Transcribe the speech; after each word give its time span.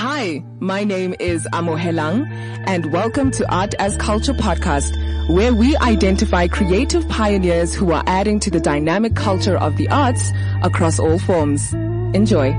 Hi, 0.00 0.44
my 0.60 0.84
name 0.84 1.16
is 1.18 1.44
Amohelang 1.52 2.24
and 2.68 2.92
welcome 2.92 3.32
to 3.32 3.52
Art 3.52 3.74
as 3.80 3.96
Culture 3.96 4.32
podcast, 4.32 4.94
where 5.28 5.52
we 5.52 5.76
identify 5.78 6.46
creative 6.46 7.08
pioneers 7.08 7.74
who 7.74 7.90
are 7.90 8.04
adding 8.06 8.38
to 8.38 8.48
the 8.48 8.60
dynamic 8.60 9.16
culture 9.16 9.56
of 9.56 9.76
the 9.76 9.88
arts 9.88 10.30
across 10.62 11.00
all 11.00 11.18
forms. 11.18 11.72
Enjoy. 12.14 12.52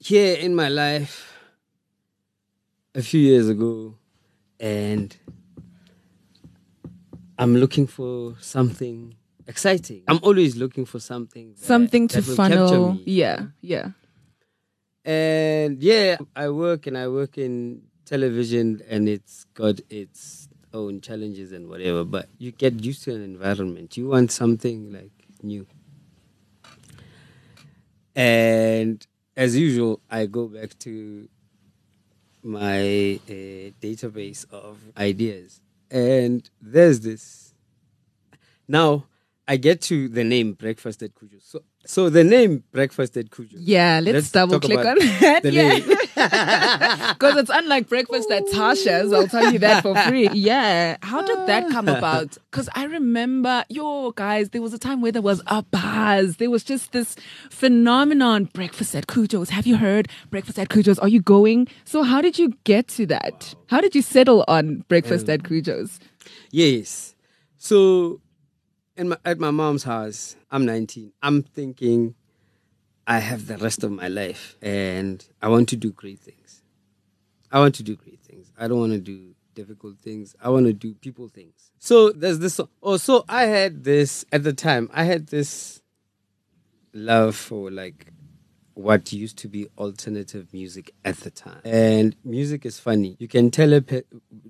here 0.00 0.34
in 0.34 0.56
my 0.56 0.68
life 0.68 1.38
a 2.96 3.02
few 3.02 3.20
years 3.20 3.48
ago 3.48 3.94
and 4.58 5.16
I'm 7.40 7.56
looking 7.56 7.86
for 7.86 8.34
something 8.40 9.14
exciting. 9.46 10.02
I'm 10.06 10.20
always 10.22 10.56
looking 10.56 10.84
for 10.84 11.00
something 11.00 11.54
that- 11.54 11.64
something 11.72 12.06
to 12.08 12.20
funnel. 12.22 12.98
Yeah, 13.06 13.46
yeah. 13.62 13.92
And 15.04 15.82
yeah, 15.82 16.18
I 16.36 16.50
work 16.50 16.86
and 16.86 16.96
I 16.98 17.08
work 17.08 17.38
in 17.38 17.82
television 18.04 18.82
and 18.88 19.08
it's 19.08 19.44
got 19.54 19.80
its 19.88 20.48
own 20.74 21.00
challenges 21.00 21.52
and 21.52 21.68
whatever, 21.68 22.04
but 22.04 22.28
you 22.38 22.52
get 22.52 22.84
used 22.84 23.02
to 23.04 23.14
an 23.14 23.22
environment. 23.22 23.96
You 23.96 24.08
want 24.08 24.30
something 24.30 24.92
like 24.92 25.10
new. 25.42 25.66
And 28.14 29.06
as 29.36 29.56
usual, 29.56 30.00
I 30.10 30.26
go 30.26 30.46
back 30.48 30.78
to 30.80 31.28
my 32.42 33.18
uh, 33.28 33.72
database 33.80 34.44
of 34.52 34.78
ideas. 34.98 35.60
And 35.90 36.48
there's 36.60 37.00
this. 37.00 37.54
Now, 38.68 39.06
I 39.48 39.56
get 39.56 39.80
to 39.82 40.08
the 40.08 40.22
name 40.22 40.52
Breakfast 40.52 41.02
at 41.02 41.14
Khujo. 41.14 41.42
So, 41.42 41.64
so 41.84 42.08
the 42.08 42.22
name 42.22 42.62
Breakfast 42.70 43.16
at 43.16 43.30
Khujo. 43.30 43.54
Yeah, 43.58 44.00
let's, 44.02 44.14
Let's 44.14 44.30
double 44.30 44.60
click 44.60 44.78
on 44.78 44.98
that. 44.98 45.42
the 45.42 45.50
Yeah. 45.52 45.68
name. 45.78 45.96
Because 46.28 47.36
it's 47.36 47.50
unlike 47.52 47.88
breakfast 47.88 48.30
at 48.30 48.44
Tasha's. 48.46 49.12
I'll 49.12 49.28
tell 49.28 49.52
you 49.52 49.58
that 49.60 49.82
for 49.82 49.94
free. 50.08 50.28
Yeah. 50.30 50.96
How 51.02 51.22
did 51.22 51.46
that 51.46 51.70
come 51.70 51.88
about? 51.98 52.36
Because 52.50 52.68
I 52.74 52.84
remember, 52.84 53.64
yo, 53.68 54.12
guys, 54.12 54.50
there 54.50 54.62
was 54.62 54.72
a 54.74 54.78
time 54.78 55.00
where 55.00 55.12
there 55.12 55.22
was 55.22 55.42
a 55.46 55.62
buzz. 55.62 56.36
There 56.36 56.50
was 56.50 56.64
just 56.64 56.92
this 56.92 57.16
phenomenon 57.50 58.44
breakfast 58.52 58.94
at 58.94 59.06
Khujo's. 59.06 59.50
Have 59.50 59.66
you 59.66 59.76
heard 59.76 60.08
breakfast 60.30 60.58
at 60.58 60.68
Khujo's? 60.68 60.98
Are 60.98 61.08
you 61.08 61.20
going? 61.20 61.68
So, 61.84 62.02
how 62.02 62.20
did 62.20 62.38
you 62.38 62.52
get 62.64 62.88
to 62.88 63.06
that? 63.06 63.54
How 63.68 63.80
did 63.80 63.94
you 63.94 64.02
settle 64.02 64.44
on 64.48 64.84
breakfast 64.88 65.28
Um, 65.28 65.34
at 65.34 65.42
Khujo's? 65.42 66.00
Yes. 66.50 67.14
So, 67.56 68.20
in 68.96 69.10
my, 69.10 69.16
at 69.24 69.38
my 69.38 69.50
mom's 69.50 69.84
house, 69.84 70.36
I'm 70.50 70.64
19. 70.64 71.12
I'm 71.22 71.42
thinking 71.42 72.14
I 73.10 73.18
have 73.18 73.48
the 73.48 73.58
rest 73.58 73.82
of 73.82 73.90
my 73.90 74.06
life 74.06 74.56
and 74.62 75.26
I 75.42 75.48
want 75.48 75.68
to 75.70 75.76
do 75.76 75.90
great 75.90 76.20
things. 76.20 76.62
I 77.50 77.58
want 77.58 77.74
to 77.74 77.82
do 77.82 77.96
great 77.96 78.20
things. 78.20 78.52
I 78.56 78.68
don't 78.68 78.78
want 78.78 78.92
to 78.92 79.00
do 79.00 79.34
difficult 79.52 79.98
things. 79.98 80.36
I 80.40 80.48
want 80.48 80.66
to 80.66 80.72
do 80.72 80.94
people 80.94 81.26
things. 81.26 81.72
So, 81.80 82.12
there's 82.12 82.38
this. 82.38 82.60
Oh, 82.80 82.98
so 82.98 83.24
I 83.28 83.46
had 83.46 83.82
this 83.82 84.24
at 84.30 84.44
the 84.44 84.52
time, 84.52 84.88
I 84.92 85.02
had 85.02 85.26
this 85.26 85.82
love 86.92 87.34
for 87.34 87.68
like 87.68 88.12
what 88.74 89.12
used 89.12 89.38
to 89.38 89.48
be 89.48 89.66
alternative 89.76 90.46
music 90.52 90.94
at 91.04 91.16
the 91.16 91.32
time. 91.32 91.62
And 91.64 92.14
music 92.24 92.64
is 92.64 92.78
funny. 92.78 93.16
You 93.18 93.26
can 93.26 93.50
tell 93.50 93.72
a 93.72 93.80
pe- 93.80 94.02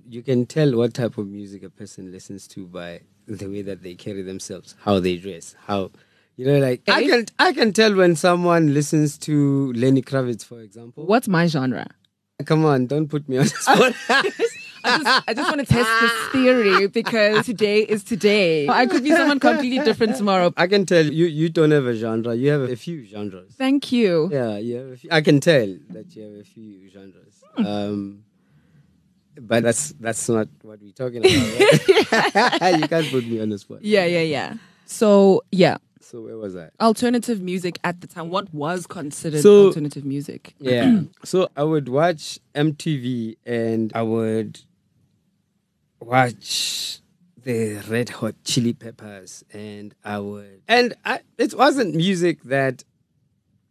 you 0.07 0.21
can 0.21 0.45
tell 0.45 0.77
what 0.77 0.93
type 0.93 1.17
of 1.17 1.25
music 1.25 1.63
a 1.63 1.71
person 1.71 2.11
listens 2.11 2.47
to 2.49 2.67
by 2.67 3.01
the 3.25 3.47
way 3.47 3.63
that 3.63 3.81
they 3.81 3.95
carry 3.95 4.21
themselves, 4.21 4.75
how 4.81 4.99
they 4.99 5.17
dress, 5.17 5.55
how 5.65 5.89
you 6.37 6.45
know 6.45 6.59
like 6.59 6.81
I 6.87 7.03
Eh? 7.03 7.07
can 7.09 7.25
I 7.39 7.53
can 7.53 7.73
tell 7.73 7.95
when 7.95 8.15
someone 8.15 8.73
listens 8.73 9.17
to 9.19 9.71
Lenny 9.73 10.01
Kravitz 10.01 10.43
for 10.45 10.59
example. 10.61 11.05
What's 11.05 11.27
my 11.27 11.47
genre? 11.47 11.87
Come 12.45 12.65
on, 12.65 12.87
don't 12.87 13.07
put 13.07 13.29
me 13.29 13.37
on 13.37 13.43
the 13.43 13.49
spot. 13.49 13.93
I 14.83 14.97
just, 14.97 15.23
I 15.27 15.33
just 15.35 15.47
want 15.47 15.59
to 15.59 15.65
test 15.71 15.89
this 16.01 16.11
theory 16.31 16.87
because 16.87 17.45
today 17.45 17.81
is 17.81 18.03
today. 18.03 18.67
I 18.67 18.87
could 18.87 19.03
be 19.03 19.11
someone 19.11 19.39
completely 19.39 19.77
different 19.85 20.15
tomorrow. 20.17 20.51
I 20.57 20.65
can 20.65 20.87
tell 20.87 21.05
you 21.05 21.27
you 21.27 21.49
don't 21.49 21.69
have 21.69 21.85
a 21.85 21.93
genre. 21.95 22.33
You 22.33 22.49
have 22.49 22.61
a 22.63 22.75
few 22.75 23.05
genres. 23.05 23.53
Thank 23.59 23.91
you. 23.91 24.29
Yeah, 24.31 24.57
you 24.57 24.75
have 24.77 24.87
a 24.87 24.97
few, 24.97 25.09
I 25.11 25.21
can 25.21 25.39
tell 25.39 25.67
that 25.91 26.15
you 26.15 26.23
have 26.23 26.33
a 26.41 26.43
few 26.43 26.89
genres. 26.89 27.43
Um, 27.57 28.23
but 29.39 29.61
that's 29.63 29.91
that's 29.99 30.27
not 30.27 30.47
what 30.63 30.79
we're 30.81 30.93
talking 30.93 31.19
about. 31.19 31.31
Right? 31.31 32.79
you 32.81 32.87
can't 32.87 33.07
put 33.11 33.27
me 33.27 33.39
on 33.39 33.49
the 33.49 33.59
spot. 33.59 33.83
Yeah, 33.83 34.05
yeah, 34.05 34.21
yeah. 34.21 34.55
So, 34.85 35.43
yeah, 35.51 35.77
So 36.11 36.19
where 36.21 36.37
was 36.37 36.57
I? 36.57 36.69
alternative 36.81 37.41
music 37.41 37.79
at 37.85 38.01
the 38.01 38.07
time. 38.07 38.29
What 38.29 38.53
was 38.53 38.85
considered 38.85 39.41
So- 39.41 39.67
alternative 39.67 40.03
music? 40.03 40.55
Yeah. 40.59 41.03
so 41.23 41.47
I 41.55 41.63
would 41.63 41.87
watch 41.87 42.37
MTV 42.53 43.37
and 43.45 43.93
I 43.95 44.01
would 44.01 44.59
watch 46.01 46.99
the 47.41 47.81
Red 47.89 48.09
Hot 48.09 48.35
Chili 48.43 48.73
Peppers 48.73 49.43
and 49.53 49.95
I 50.03 50.19
would 50.19 50.61
and 50.67 50.93
I 51.05 51.21
it 51.37 51.53
wasn't 51.57 51.95
music 51.95 52.43
that 52.43 52.83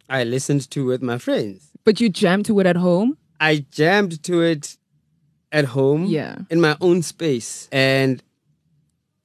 I 0.09 0.23
listened 0.23 0.69
to 0.71 0.85
with 0.85 1.01
my 1.03 1.17
friends. 1.19 1.69
But 1.83 2.01
you 2.01 2.09
jammed 2.09 2.45
to 2.47 2.59
it 2.59 2.65
at 2.65 2.75
home? 2.75 3.17
I 3.39 3.65
jammed 3.71 4.23
to 4.23 4.41
it 4.41 4.77
at 5.51 5.65
home 5.65 6.05
Yeah. 6.05 6.39
in 6.49 6.59
my 6.59 6.75
own 6.81 7.01
space 7.03 7.69
and 7.71 8.21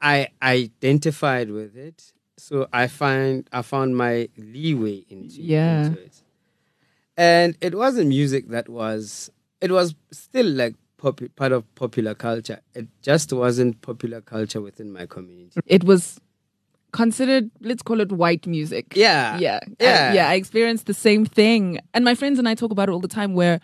I 0.02 0.28
identified 0.42 1.50
with 1.50 1.76
it. 1.76 2.12
So 2.36 2.68
I 2.72 2.86
find 2.86 3.48
I 3.52 3.62
found 3.62 3.96
my 3.96 4.28
leeway 4.36 5.04
into, 5.08 5.40
Yeah. 5.40 5.86
into 5.86 6.00
it. 6.00 6.22
And 7.16 7.56
it 7.60 7.74
wasn't 7.74 8.08
music 8.08 8.48
that 8.48 8.68
was 8.68 9.30
it 9.60 9.70
was 9.72 9.94
still 10.12 10.46
like 10.46 10.74
popu- 11.00 11.34
part 11.34 11.52
of 11.52 11.62
popular 11.74 12.14
culture. 12.14 12.60
It 12.74 12.88
just 13.02 13.32
wasn't 13.32 13.80
popular 13.80 14.20
culture 14.20 14.60
within 14.60 14.92
my 14.92 15.06
community. 15.06 15.60
It 15.66 15.84
was 15.84 16.18
considered, 16.92 17.50
let's 17.60 17.82
call 17.82 18.00
it 18.00 18.12
white 18.12 18.46
music. 18.46 18.92
Yeah. 18.94 19.38
Yeah. 19.38 19.60
Yeah. 19.80 20.08
I, 20.10 20.14
yeah. 20.14 20.28
I 20.28 20.34
experienced 20.34 20.86
the 20.86 20.94
same 20.94 21.24
thing. 21.24 21.78
And 21.94 22.04
my 22.04 22.14
friends 22.14 22.38
and 22.38 22.48
I 22.48 22.54
talk 22.54 22.70
about 22.70 22.88
it 22.88 22.92
all 22.92 23.00
the 23.00 23.08
time 23.08 23.34
where 23.34 23.60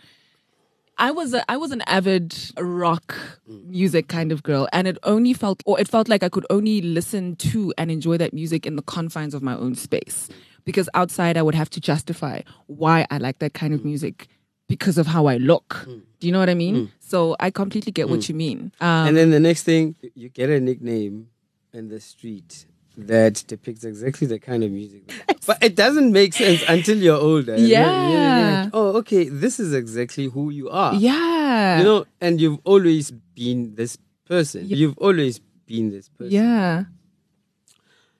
I 0.98 1.10
was 1.10 1.34
a, 1.34 1.50
I 1.50 1.56
was 1.56 1.72
an 1.72 1.82
avid 1.82 2.36
rock 2.58 3.14
music 3.46 4.08
kind 4.08 4.30
of 4.30 4.42
girl 4.42 4.68
and 4.72 4.86
it 4.86 4.98
only 5.02 5.32
felt 5.32 5.62
or 5.66 5.80
it 5.80 5.88
felt 5.88 6.08
like 6.08 6.22
I 6.22 6.28
could 6.28 6.46
only 6.50 6.80
listen 6.80 7.36
to 7.36 7.72
and 7.78 7.90
enjoy 7.90 8.18
that 8.18 8.32
music 8.32 8.66
in 8.66 8.76
the 8.76 8.82
confines 8.82 9.34
of 9.34 9.42
my 9.42 9.56
own 9.56 9.74
space 9.74 10.28
because 10.64 10.88
outside 10.94 11.36
I 11.36 11.42
would 11.42 11.54
have 11.54 11.70
to 11.70 11.80
justify 11.80 12.42
why 12.66 13.06
I 13.10 13.18
like 13.18 13.38
that 13.38 13.54
kind 13.54 13.74
of 13.74 13.80
mm. 13.80 13.86
music 13.86 14.28
because 14.68 14.98
of 14.98 15.06
how 15.06 15.26
I 15.26 15.36
look. 15.36 15.84
Mm. 15.88 16.02
Do 16.20 16.26
you 16.26 16.32
know 16.32 16.38
what 16.38 16.48
I 16.50 16.54
mean? 16.54 16.76
Mm. 16.76 16.90
So 17.00 17.36
I 17.40 17.50
completely 17.50 17.92
get 17.92 18.08
what 18.08 18.28
you 18.28 18.34
mean. 18.34 18.72
Um, 18.80 19.08
and 19.08 19.16
then 19.16 19.30
the 19.30 19.40
next 19.40 19.64
thing 19.64 19.96
you 20.14 20.28
get 20.28 20.50
a 20.50 20.60
nickname 20.60 21.28
in 21.72 21.88
the 21.88 22.00
street 22.00 22.66
that 22.96 23.44
depicts 23.46 23.84
exactly 23.84 24.26
the 24.26 24.38
kind 24.38 24.62
of 24.62 24.70
music. 24.70 25.10
but 25.46 25.62
it 25.62 25.74
doesn't 25.74 26.12
make 26.12 26.34
sense 26.34 26.62
until 26.68 26.98
you're 26.98 27.16
older. 27.20 27.56
You're- 27.56 27.68
you're- 27.68 27.80
you're 27.80 28.10
Yeah. 28.10 28.62
like, 28.64 28.70
oh, 28.74 28.96
okay, 28.98 29.28
this 29.28 29.58
is 29.58 29.72
exactly 29.74 30.26
who 30.26 30.50
you 30.50 30.68
are. 30.70 30.94
yeah. 30.94 31.78
You 31.78 31.84
know, 31.84 32.04
and 32.20 32.40
you've 32.40 32.58
always 32.64 33.10
been 33.10 33.74
this 33.74 33.96
person. 34.26 34.66
Yeah. 34.66 34.76
You've 34.76 34.98
always 34.98 35.40
been 35.66 35.90
this 35.90 36.08
person. 36.10 36.32
yeah. 36.32 36.84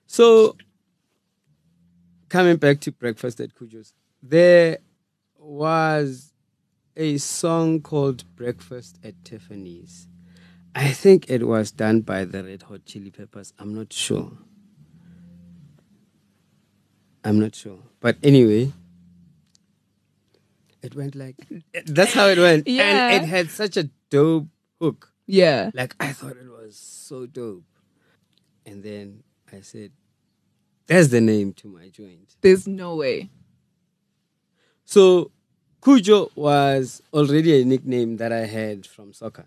So, 0.07 0.55
coming 2.29 2.57
back 2.57 2.79
to 2.81 2.91
Breakfast 2.91 3.39
at 3.39 3.53
Khujo's, 3.55 3.93
there 4.21 4.79
was 5.37 6.33
a 6.95 7.17
song 7.17 7.81
called 7.81 8.23
Breakfast 8.35 8.99
at 9.03 9.23
Tiffany's. 9.25 10.07
I 10.75 10.91
think 10.91 11.29
it 11.29 11.47
was 11.47 11.71
done 11.71 12.01
by 12.01 12.25
the 12.25 12.43
Red 12.43 12.63
Hot 12.63 12.85
Chili 12.85 13.11
Peppers. 13.11 13.53
I'm 13.59 13.73
not 13.75 13.93
sure. 13.93 14.31
I'm 17.23 17.39
not 17.39 17.55
sure. 17.55 17.79
But 17.99 18.17
anyway, 18.21 18.71
it 20.81 20.95
went 20.95 21.15
like 21.15 21.35
that's 21.85 22.13
how 22.13 22.27
it 22.27 22.37
went. 22.37 22.67
Yeah. 22.67 23.09
And 23.09 23.23
it 23.23 23.27
had 23.27 23.49
such 23.49 23.77
a 23.77 23.89
dope 24.09 24.47
hook. 24.79 25.11
Yeah. 25.25 25.71
Like 25.73 25.95
I 25.99 26.11
thought 26.11 26.37
it 26.37 26.49
was 26.49 26.77
so 26.77 27.25
dope. 27.25 27.63
And 28.65 28.83
then 28.83 29.23
I 29.51 29.61
said, 29.61 29.91
That's 30.87 31.07
the 31.09 31.21
name 31.21 31.53
to 31.53 31.67
my 31.67 31.89
joint. 31.89 32.35
There's 32.41 32.67
no 32.67 32.95
way. 32.95 33.29
So 34.85 35.31
Khujo 35.81 36.35
was 36.35 37.01
already 37.13 37.61
a 37.61 37.65
nickname 37.65 38.17
that 38.17 38.31
I 38.31 38.45
had 38.45 38.85
from 38.85 39.13
soccer. 39.13 39.45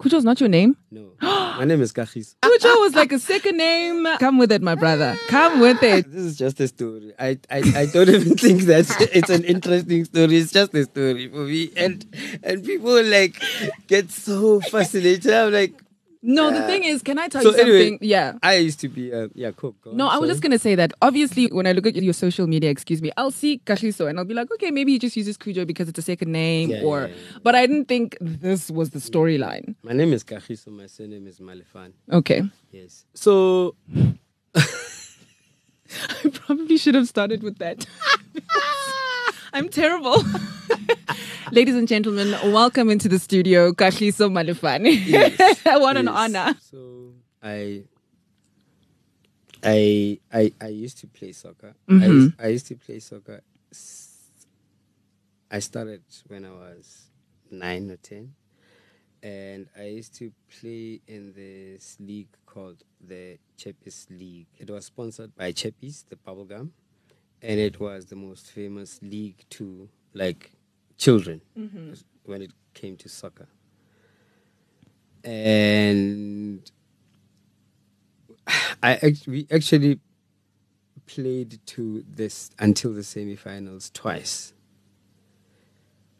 Khujo's 0.00 0.24
not 0.24 0.40
your 0.40 0.48
name? 0.50 0.76
No. 0.90 1.12
my 1.22 1.64
name 1.64 1.80
is 1.80 1.92
Kagiso. 1.92 2.34
Khujo 2.42 2.80
was 2.80 2.94
like 2.94 3.12
a 3.12 3.18
second 3.18 3.56
name. 3.56 4.06
Come 4.18 4.36
with 4.38 4.52
it, 4.52 4.60
my 4.60 4.74
brother. 4.74 5.16
Come 5.28 5.60
with 5.60 5.82
it. 5.82 6.10
This 6.10 6.22
is 6.22 6.36
just 6.36 6.60
a 6.60 6.68
story. 6.68 7.14
I, 7.18 7.38
I, 7.50 7.62
I 7.74 7.86
don't 7.86 8.08
even 8.16 8.36
think 8.36 8.62
that 8.62 8.84
it's 9.12 9.30
an 9.30 9.44
interesting 9.44 10.04
story. 10.04 10.36
It's 10.36 10.52
just 10.52 10.74
a 10.74 10.84
story 10.84 11.28
for 11.28 11.44
me. 11.46 11.70
And 11.76 12.04
and 12.42 12.62
people 12.62 13.02
like 13.04 13.42
get 13.86 14.10
so 14.10 14.60
fascinated. 14.60 15.32
I'm 15.32 15.52
like, 15.52 15.80
No, 16.28 16.50
the 16.50 16.62
thing 16.66 16.82
is, 16.82 17.02
can 17.02 17.18
I 17.20 17.28
tell 17.28 17.40
So 17.42 17.50
you 17.50 17.56
something? 17.56 17.72
anyway, 17.76 17.98
yeah. 18.00 18.32
I 18.42 18.56
used 18.56 18.80
to 18.80 18.88
be 18.88 19.12
uh, 19.12 19.28
yeah 19.34 19.52
cool. 19.52 19.76
Go 19.84 19.92
No, 19.92 20.06
on, 20.06 20.10
I 20.14 20.18
was 20.18 20.26
sorry. 20.26 20.28
just 20.34 20.42
gonna 20.42 20.58
say 20.58 20.74
that. 20.74 20.92
Obviously, 21.00 21.46
when 21.52 21.66
I 21.68 21.72
look 21.72 21.86
at 21.86 21.94
your 22.02 22.12
social 22.14 22.46
media, 22.48 22.68
excuse 22.68 23.00
me, 23.00 23.12
I'll 23.16 23.30
see 23.30 23.60
Kagiso 23.64 24.08
and 24.10 24.18
I'll 24.18 24.24
be 24.24 24.34
like, 24.34 24.50
okay, 24.54 24.70
maybe 24.72 24.90
he 24.92 24.98
just 24.98 25.16
uses 25.16 25.38
Khujo 25.38 25.64
because 25.66 25.88
it's 25.88 25.98
a 26.00 26.02
second 26.02 26.32
name, 26.32 26.70
Yeah, 26.70 26.82
or. 26.82 27.02
yeah, 27.02 27.06
yeah. 27.06 27.38
But 27.44 27.54
I 27.54 27.66
didn't 27.66 27.86
think 27.86 28.16
this 28.20 28.70
was 28.72 28.90
the 28.90 28.98
storyline. 28.98 29.76
My 29.84 29.92
name 29.92 30.12
is 30.12 30.24
Kagiso. 30.24 30.68
My 30.68 30.86
surname 30.86 31.26
is 31.28 31.38
Malefane. 31.38 31.92
Okay, 32.12 32.42
Yes. 32.72 33.04
So 33.14 33.76
I 34.56 36.28
probably 36.32 36.76
should 36.76 36.96
have 36.96 37.06
started 37.08 37.42
with 37.44 37.58
that. 37.58 37.86
I'm 39.52 39.68
terrible. 39.68 40.16
Ladies 41.52 41.76
and 41.76 41.86
gentlemen, 41.86 42.30
welcome 42.52 42.90
into 42.90 43.08
the 43.08 43.18
studio, 43.18 43.72
Kagiso 43.72 44.28
Malefane. 44.30 45.00
Yes, 45.06 45.60
what 45.64 45.96
an 45.96 46.08
honor. 46.08 46.56
So 46.60 47.12
I. 47.42 47.84
I 49.62 50.18
I 50.32 50.52
I 50.60 50.68
used 50.68 50.98
to 50.98 51.06
play 51.06 51.32
soccer. 51.32 51.74
I, 51.88 51.92
Mm-hmm. 51.92 52.10
used, 52.12 52.32
I 52.40 52.46
used 52.48 52.66
to 52.68 52.76
play 52.76 52.98
soccer. 52.98 53.40
I 55.50 55.58
started 55.60 56.02
when 56.28 56.44
I 56.44 56.50
was 56.50 57.06
nine 57.50 57.90
or 57.90 57.96
ten, 57.96 58.34
and 59.22 59.68
I 59.78 59.84
used 59.86 60.14
to 60.16 60.32
play 60.60 61.00
in 61.06 61.32
this 61.34 61.96
league 62.00 62.28
called 62.44 62.82
the 63.00 63.38
Chappies 63.58 64.06
League. 64.10 64.46
It 64.58 64.70
was 64.70 64.86
sponsored 64.86 65.34
by 65.36 65.52
Chappies, 65.52 66.04
the 66.08 66.16
bubblegum, 66.16 66.70
and 67.40 67.60
it 67.60 67.80
was 67.80 68.06
the 68.06 68.16
most 68.16 68.50
famous 68.50 68.98
league 69.02 69.44
to 69.50 69.88
like 70.12 70.52
children 70.96 71.40
when 72.24 72.42
it 72.42 72.50
came 72.74 72.96
to 72.96 73.08
soccer. 73.08 73.48
And 75.24 76.70
I 78.82 78.92
act- 78.96 79.26
we 79.26 79.46
actually 79.50 80.00
played 81.06 81.60
to 81.66 82.04
this 82.08 82.50
until 82.58 82.92
the 82.92 83.00
semifinals 83.00 83.92
twice, 83.92 84.52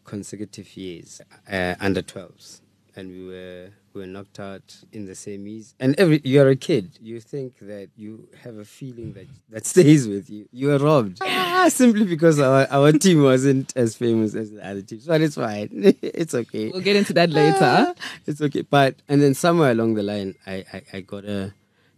consecutive 0.05 0.76
years, 0.76 1.20
uh, 1.50 1.75
under 1.81 2.02
12s, 2.02 2.61
and 2.97 3.11
we 3.11 3.27
were 3.27 3.69
we 3.93 4.01
were 4.01 4.07
knocked 4.07 4.41
out 4.41 4.77
in 4.93 5.05
the 5.05 5.13
semis. 5.13 5.75
And 5.79 5.95
every 5.99 6.21
you're 6.25 6.49
a 6.49 6.57
kid, 6.57 6.99
you 7.01 7.21
think 7.21 7.59
that 7.61 7.91
you 7.97 8.29
have 8.43 8.57
a 8.57 8.65
feeling 8.65 9.13
that 9.13 9.27
that 9.51 9.67
stays 9.75 10.09
with 10.09 10.29
you. 10.31 10.49
You 10.53 10.73
are 10.73 10.79
robbed 10.79 11.19
ah, 11.23 11.69
simply 11.69 12.05
because 12.05 12.41
our 12.41 12.67
our 12.71 12.93
team 12.93 13.23
wasn't 13.23 13.73
as 13.77 13.97
famous 13.97 14.35
as 14.35 14.51
the 14.51 14.67
other 14.67 14.83
teams, 14.83 15.07
but 15.07 15.21
it's 15.21 15.37
fine. 15.37 15.69
it's 16.03 16.35
okay. 16.35 16.71
We'll 16.71 16.81
get 16.83 16.97
into 16.97 17.13
that 17.15 17.31
later. 17.31 17.95
it's 18.27 18.41
okay. 18.41 18.63
But 18.63 18.97
and 19.09 19.23
then 19.23 19.35
somewhere 19.35 19.71
along 19.71 19.95
the 19.95 20.03
line, 20.03 20.35
I, 20.47 20.65
I, 20.73 20.83
I 20.95 21.01
got 21.01 21.25
a 21.25 21.53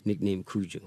nickname 0.05 0.45
Khujo. 0.45 0.83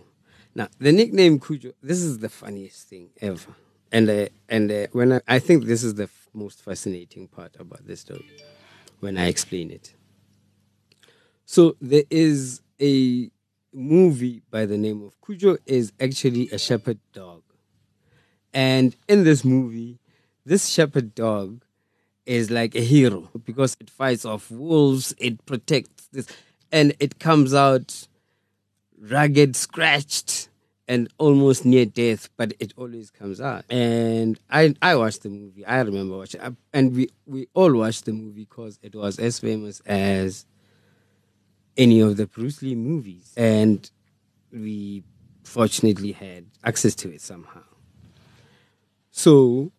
Now 0.54 0.68
the 0.80 0.92
nickname 0.92 1.40
Khujo. 1.40 1.74
This 1.82 2.00
is 2.00 2.20
the 2.20 2.30
funniest 2.30 2.90
thing 2.90 3.10
ever. 3.22 3.54
And 3.92 4.10
uh, 4.10 4.28
and 4.50 4.72
uh, 4.72 4.88
when 4.92 5.14
I, 5.14 5.22
I 5.28 5.40
think 5.40 5.66
this 5.66 5.84
is 5.84 5.96
the 5.96 6.04
f- 6.04 6.30
most 6.34 6.62
fascinating 6.62 7.28
part 7.28 7.58
about 7.60 7.86
this 7.86 8.00
story, 8.02 8.26
when 9.02 9.18
I 9.18 9.28
explain 9.28 9.70
it. 9.72 9.94
So 11.52 11.76
there 11.82 12.06
is 12.10 12.62
a 12.82 13.30
movie 13.74 14.42
by 14.50 14.66
the 14.66 14.78
name 14.78 15.04
of 15.04 15.20
Cujo 15.20 15.58
is 15.66 15.92
actually 16.00 16.50
a 16.50 16.58
shepherd 16.58 16.98
dog. 17.12 17.42
And 18.54 18.96
in 19.10 19.26
this 19.26 19.44
movie, 19.44 20.00
this 20.46 20.70
shepherd 20.70 21.14
dog 21.14 21.66
is 22.26 22.50
like 22.52 22.74
a 22.74 22.80
hero 22.80 23.30
because 23.44 23.76
it 23.82 23.90
fights 23.90 24.24
off 24.24 24.50
wolves, 24.50 25.14
it 25.18 25.46
protects 25.46 26.08
this, 26.14 26.26
and 26.72 26.96
it 27.02 27.20
comes 27.20 27.54
out 27.54 28.08
ragged, 28.98 29.58
scratched, 29.58 30.48
and 30.88 31.10
almost 31.18 31.66
near 31.66 31.86
death, 31.86 32.30
but 32.38 32.54
it 32.62 32.74
always 32.78 33.10
comes 33.10 33.42
out. 33.42 33.66
And 33.70 34.40
I 34.50 34.74
I 34.82 34.96
watched 34.96 35.24
the 35.24 35.30
movie. 35.30 35.66
I 35.66 35.82
remember 35.82 36.18
watching, 36.18 36.40
and 36.72 36.96
we 36.96 37.10
we 37.26 37.50
all 37.54 37.74
watched 37.74 38.06
the 38.06 38.14
movie 38.14 38.46
because 38.46 38.80
it 38.82 38.96
was 38.96 39.20
as 39.20 39.38
famous 39.40 39.82
as 39.82 40.46
any 41.78 42.00
of 42.00 42.18
the 42.18 42.28
Bruce 42.28 42.62
Lee 42.62 42.76
movies, 42.76 43.34
and 43.38 43.90
we 44.52 45.04
fortunately 45.44 46.12
had 46.12 46.46
access 46.64 46.96
to 46.96 47.12
it 47.14 47.22
somehow. 47.22 47.64
So 49.12 49.72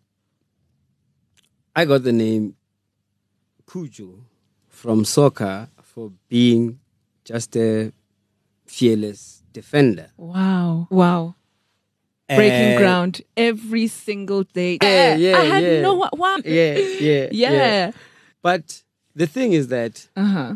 I 1.75 1.85
got 1.85 2.03
the 2.03 2.11
name 2.13 2.55
Khujo 3.67 4.21
from 4.67 5.05
soccer 5.05 5.69
for 5.81 6.11
being 6.29 6.79
just 7.25 7.55
a 7.55 7.91
fearless 8.65 9.43
defender. 9.53 10.09
Wow. 10.17 10.87
Wow. 10.89 11.35
Breaking 12.27 12.51
And- 12.51 12.77
ground 12.79 13.21
every 13.37 13.87
single 13.87 14.43
day. 14.43 14.77
Yeah, 14.81 15.15
yeah, 15.15 15.37
I 15.37 15.43
had 15.45 15.63
yeah. 15.63 15.81
no 15.81 15.93
wow. 16.13 16.37
Yeah, 16.43 16.77
yeah, 16.99 17.27
Yeah. 17.31 17.91
But 18.41 18.81
the 19.15 19.27
thing 19.27 19.53
is 19.53 19.67
that 19.69 20.07
Uh 20.15 20.25
huh. 20.25 20.55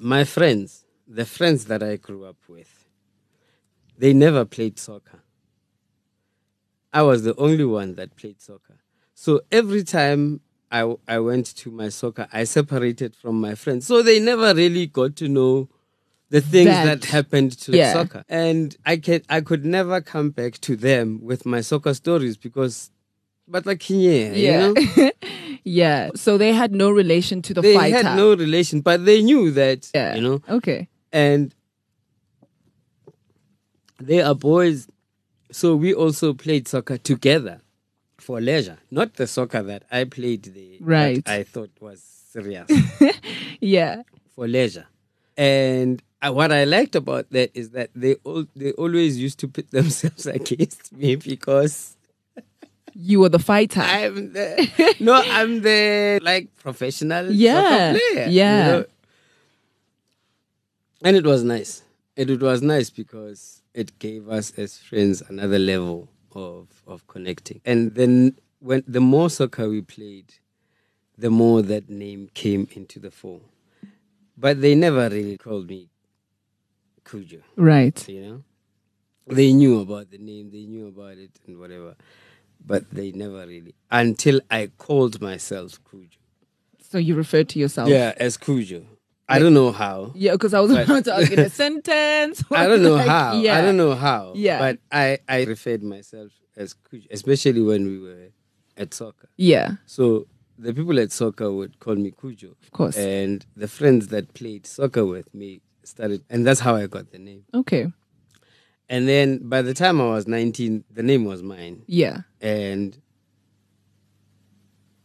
My 0.00 0.24
friends, 0.24 0.84
the 1.06 1.24
friends 1.24 1.66
that 1.66 1.82
I 1.82 1.96
grew 1.96 2.24
up 2.24 2.36
with, 2.48 2.86
they 3.98 4.12
never 4.12 4.44
played 4.44 4.78
soccer. 4.78 5.20
I 6.92 7.02
was 7.02 7.22
the 7.22 7.36
only 7.36 7.64
one 7.64 7.94
that 7.94 8.16
played 8.16 8.40
soccer. 8.40 8.78
So 9.14 9.42
every 9.52 9.84
time 9.84 10.40
I, 10.72 10.94
I 11.06 11.18
went 11.20 11.46
to 11.56 11.70
my 11.70 11.88
soccer, 11.88 12.26
I 12.32 12.44
separated 12.44 13.14
from 13.14 13.40
my 13.40 13.54
friends. 13.54 13.86
So 13.86 14.02
they 14.02 14.18
never 14.18 14.54
really 14.54 14.86
got 14.86 15.16
to 15.16 15.28
know 15.28 15.68
the 16.30 16.40
things 16.40 16.66
That- 16.70 17.00
that, 17.02 17.04
happened 17.10 17.58
to 17.60 17.76
yeah. 17.76 17.92
soccer. 17.92 18.24
And 18.28 18.76
I 18.86 18.96
can 18.96 19.22
I 19.28 19.40
could 19.40 19.64
never 19.64 20.00
come 20.00 20.30
back 20.30 20.54
to 20.60 20.76
them 20.76 21.20
with 21.22 21.44
my 21.44 21.60
soccer 21.60 21.92
stories 21.94 22.36
because 22.36 22.90
but 23.48 23.66
like 23.66 23.88
yeah, 23.90 24.32
Yeah. 24.32 24.68
you 24.68 24.74
know? 24.96 25.10
yeah. 25.64 26.10
So 26.14 26.38
they 26.38 26.52
had 26.52 26.72
no 26.72 26.90
relation 26.90 27.42
to 27.42 27.54
the 27.54 27.60
they 27.62 27.74
fighter. 27.74 28.02
had 28.02 28.16
no 28.16 28.34
relation, 28.34 28.80
but 28.80 29.04
they 29.04 29.22
knew 29.22 29.50
that 29.52 29.90
yeah. 29.94 30.14
you 30.14 30.20
know 30.22 30.40
Okay. 30.48 30.88
and 31.12 31.54
they 34.00 34.22
are 34.22 34.34
boys. 34.34 34.88
So 35.52 35.74
we 35.76 35.92
also 35.92 36.32
played 36.32 36.68
soccer 36.68 36.96
together 36.96 37.60
for 38.18 38.40
leisure, 38.40 38.78
not 38.90 39.14
the 39.14 39.26
soccer 39.26 39.62
that 39.62 39.82
I 39.90 40.04
played 40.04 40.44
that 40.44 40.78
Right. 40.80 41.28
I 41.28 41.42
thought 41.42 41.70
was 41.80 42.00
serious 42.32 42.70
Yeah. 43.60 44.02
for 44.34 44.46
leisure. 44.46 44.86
And 45.36 46.02
uh, 46.22 46.32
what 46.32 46.52
I 46.52 46.64
liked 46.64 46.94
about 46.94 47.30
that 47.30 47.50
is 47.54 47.70
that 47.70 47.90
they 47.94 48.14
all 48.24 48.44
they 48.54 48.72
always 48.72 49.18
used 49.18 49.38
to 49.40 49.48
put 49.48 49.70
themselves 49.78 50.26
against 50.26 50.92
me 50.92 51.16
because 51.16 51.96
You 52.94 53.20
were 53.20 53.28
the 53.28 53.38
fighter. 53.38 53.80
I'm 53.80 54.32
the 54.32 54.94
no, 55.00 55.14
I'm 55.14 55.62
the 55.62 56.20
like 56.22 56.54
professional 56.56 57.30
Yeah, 57.32 57.92
soccer 57.92 57.98
player. 58.14 58.26
you 58.26 58.32
yeah. 58.32 58.66
know. 58.68 58.84
And 61.02 61.16
it 61.16 61.24
was 61.24 61.42
nice. 61.42 61.82
It, 62.16 62.28
it 62.30 62.40
was 62.42 62.60
nice 62.62 62.90
because 62.90 63.62
it 63.74 63.98
gave 63.98 64.28
us 64.28 64.52
as 64.58 64.78
friends 64.78 65.22
another 65.28 65.58
level 65.58 66.08
of 66.34 66.68
of 66.86 67.06
connecting. 67.06 67.60
And 67.64 67.94
then 67.94 68.36
when 68.58 68.84
the 68.86 69.00
more 69.00 69.30
soccer 69.30 69.68
we 69.68 69.80
played, 69.82 70.34
the 71.16 71.30
more 71.30 71.62
that 71.62 71.88
name 71.88 72.28
came 72.34 72.68
into 72.72 72.98
the 72.98 73.10
fore. 73.10 73.40
But 74.36 74.60
they 74.60 74.74
never 74.74 75.08
really 75.08 75.36
called 75.36 75.68
me 75.68 75.88
Khujo 77.04 77.40
right. 77.56 78.08
you 78.08 78.20
know 78.22 78.42
they 79.26 79.52
knew 79.52 79.80
about 79.80 80.10
the 80.10 80.18
name 80.18 80.50
they 80.50 80.64
knew 80.66 80.86
about 80.88 81.18
it 81.18 81.30
and 81.46 81.58
whatever 81.58 81.94
but 82.64 82.84
they 82.92 83.12
never 83.12 83.46
really 83.46 83.74
until 83.90 84.40
i 84.50 84.68
called 84.78 85.20
myself 85.20 85.78
cujo 85.88 86.18
So 86.90 86.98
you 86.98 87.14
referred 87.14 87.48
to 87.50 87.58
yourself. 87.58 87.88
yeah 87.88 88.12
as 88.16 88.36
cujo 88.36 88.82
i 89.28 89.38
don't 89.38 89.54
know 89.54 89.70
how 89.72 90.10
Yeah, 90.14 90.32
because 90.32 90.54
I 90.54 90.60
was 90.60 90.70
about 90.72 91.04
to 91.04 91.14
ask 91.14 91.30
in 91.32 91.38
a 91.38 91.48
sentence. 91.64 92.42
i 92.50 92.66
don't 92.66 92.82
know 92.82 92.94
Like, 93.02 93.08
how 93.08 93.32
Yeah. 93.40 93.58
i 93.58 93.60
don't 93.62 93.76
know 93.76 93.94
how 93.94 94.32
Yeah. 94.34 94.58
but 94.58 94.78
i 94.92 95.18
i 95.28 95.44
referred 95.44 95.82
myself 95.82 96.32
as 96.56 96.74
cujo 96.74 97.06
especially 97.10 97.62
when 97.62 97.86
we 97.86 97.98
were 97.98 98.28
at 98.76 98.92
soccer 98.94 99.28
Yeah, 99.36 99.68
so 99.86 100.26
the 100.58 100.72
people 100.74 100.98
at 101.00 101.10
soccer 101.12 101.50
would 101.52 101.78
call 101.80 101.94
me 101.96 102.10
cujo 102.10 102.50
of 102.62 102.70
course. 102.72 102.96
and 102.96 103.46
the 103.56 103.68
friends 103.68 104.08
that 104.08 104.34
played 104.34 104.66
soccer 104.66 105.04
with 105.06 105.32
me 105.34 105.60
started 105.84 106.22
and 106.28 106.46
that's 106.46 106.60
how 106.60 106.74
i 106.76 106.86
got 106.86 107.10
the 107.12 107.18
name 107.18 107.44
okay. 107.54 107.92
And 108.90 109.08
then 109.08 109.38
by 109.48 109.62
the 109.62 109.72
time 109.72 110.00
i 110.00 110.04
was 110.04 110.26
19 110.26 110.84
the 110.92 111.02
name 111.02 111.24
was 111.24 111.42
mine 111.42 111.82
Yeah. 111.86 112.18
and 112.42 112.98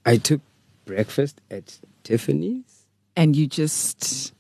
I 0.06 0.18
took 0.18 0.42
breakfast 0.86 1.42
at 1.50 1.80
Tiffany's. 2.04 2.86
And 3.16 3.36
you 3.36 3.48
just. 3.48 4.34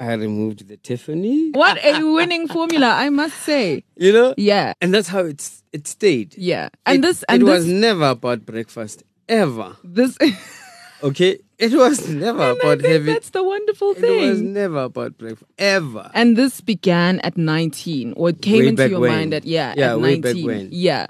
I 0.00 0.12
removed 0.14 0.68
the 0.68 0.76
Tiffany, 0.76 1.50
What 1.50 1.76
a 1.84 2.02
winning 2.04 2.46
formula, 2.48 2.86
I 2.94 3.10
must 3.10 3.36
say. 3.42 3.84
you 3.96 4.12
know, 4.12 4.32
Yeah. 4.38 4.72
and 4.80 4.94
that's 4.94 5.08
how 5.08 5.24
it's 5.24 5.62
it 5.72 5.86
stayed. 5.88 6.34
Yeah. 6.38 6.68
And 6.86 6.98
It- 6.98 7.02
this. 7.02 7.22
And 7.28 7.42
it 7.42 7.46
this. 7.46 7.54
was 7.58 7.66
never 7.66 8.10
about 8.10 8.46
breakfast 8.46 9.02
ever. 9.28 9.76
this 9.84 10.16
Okay, 11.02 11.38
it 11.58 11.72
was 11.72 12.08
never 12.08 12.42
I 12.42 12.50
about 12.50 12.80
think 12.80 12.92
having. 12.92 13.06
that's 13.06 13.30
the 13.30 13.42
wonderful 13.44 13.94
thing. 13.94 14.24
It 14.24 14.30
was 14.30 14.40
never 14.42 14.82
about 14.84 15.16
breakfast 15.16 15.50
ever. 15.58 16.10
And 16.14 16.36
this 16.36 16.60
began 16.60 17.20
at 17.20 17.36
19, 17.36 18.14
or 18.16 18.30
it 18.30 18.42
came 18.42 18.62
Way 18.62 18.68
into 18.68 18.88
your 18.90 19.00
when. 19.00 19.10
mind 19.12 19.34
at 19.34 19.44
yeah, 19.44 19.74
Yeah, 19.76 19.92
at 19.92 20.00
way 20.00 20.18
19. 20.18 20.22
back 20.22 20.44
when. 20.46 20.68
Yeah. 20.72 21.06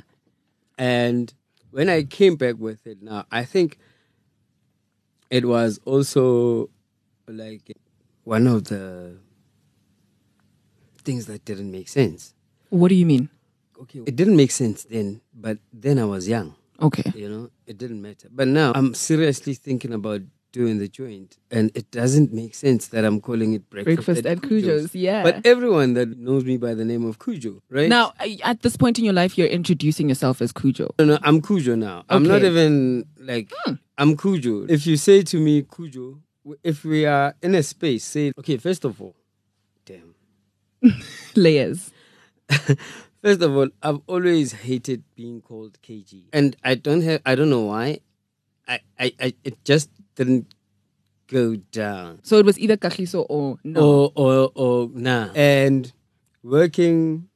And 0.77 1.33
when 1.71 1.89
I 1.89 2.03
came 2.05 2.37
back 2.37 2.57
with 2.59 2.87
it 2.87 3.03
now, 3.03 3.25
I 3.33 3.45
think 3.45 3.79
it 5.31 5.47
was 5.47 5.81
also 5.85 6.71
like 7.27 7.77
one 8.25 8.47
of 8.47 8.65
the 8.65 9.17
things 11.03 11.27
that 11.27 11.45
didn't 11.45 11.71
make 11.71 11.89
sense. 11.89 12.35
What 12.71 12.89
do 12.89 12.95
you 12.95 13.07
mean? 13.07 13.31
Okay, 13.81 14.01
it 14.07 14.17
didn't 14.17 14.37
make 14.37 14.51
sense 14.51 14.85
then, 14.85 15.21
but 15.35 15.59
then 15.73 15.99
I 15.99 16.05
was 16.05 16.29
young, 16.29 16.55
Okay. 16.81 17.13
you 17.15 17.29
know, 17.29 17.51
it 17.67 17.79
didn't 17.79 18.01
matter. 18.01 18.29
But 18.31 18.49
now 18.49 18.73
I'm 18.75 18.95
seriously 18.95 19.55
thinking 19.55 19.93
about 19.93 20.23
doing 20.53 20.79
the 20.79 20.89
joint, 20.89 21.39
and 21.51 21.71
it 21.75 21.91
doesn't 21.91 22.33
make 22.33 22.55
sense 22.55 22.89
that 22.89 23.05
I'm 23.05 23.21
calling 23.21 23.53
it 23.53 23.69
breakfast, 23.69 24.07
Breakfast 24.07 24.27
at 24.27 24.39
Khujo's, 24.39 24.95
yeah. 24.95 25.23
But 25.23 25.47
everyone 25.47 25.95
that 25.95 26.17
knows 26.19 26.45
me 26.45 26.57
by 26.57 26.75
the 26.75 26.85
name 26.85 27.05
of 27.07 27.19
Khujo, 27.19 27.61
right? 27.69 27.89
Now, 27.89 28.13
at 28.43 28.63
this 28.63 28.77
point 28.77 28.99
in 28.99 29.05
your 29.05 29.15
life, 29.15 29.37
you're 29.37 29.49
introducing 29.49 30.09
yourself 30.09 30.41
as 30.41 30.53
Khujo. 30.53 30.91
No, 30.99 31.05
no, 31.05 31.19
I'm 31.23 31.41
Khujo 31.41 31.77
now. 31.77 32.05
I'm 32.09 32.23
not 32.23 32.43
even 32.43 33.05
like 33.19 33.53
hmm. 33.65 33.75
I'm 33.99 34.17
Khujo. 34.17 34.71
If 34.71 34.87
you 34.87 34.97
say 34.97 35.23
to 35.23 35.39
me 35.39 35.63
Khujo, 35.63 36.21
if 36.63 36.85
we 36.85 37.05
are 37.05 37.35
in 37.43 37.55
a 37.55 37.63
space, 37.63 38.05
say 38.05 38.33
okay. 38.39 38.57
First 38.57 38.85
of 38.85 39.01
all, 39.03 39.17
damn. 39.85 40.15
Layers. 41.35 41.91
First 43.23 43.43
of 43.43 43.57
all, 43.57 43.69
I've 43.83 44.01
always 44.07 44.53
hated 44.53 45.03
being 45.15 45.41
called 45.41 45.79
KG, 45.83 46.25
and 46.33 46.57
I 46.63 46.75
don't 46.77 47.03
have. 47.03 47.21
I 47.27 47.35
don't 47.35 47.51
know 47.51 47.65
why. 47.65 48.01
I, 48.67 48.81
I, 48.99 49.13
I 49.21 49.35
it 49.45 49.65
just 49.65 49.91
didn't 50.15 50.55
go 51.29 51.57
down. 51.57 52.21
So 52.23 52.39
it 52.39 52.45
was 52.45 52.59
either 52.59 52.77
Kagiso 52.77 53.25
or 53.29 53.59
no. 53.63 53.81
Or, 53.81 54.13
or, 54.15 54.53
or 54.55 54.91
nah. 54.93 55.31
And 55.35 55.93
working 56.43 57.29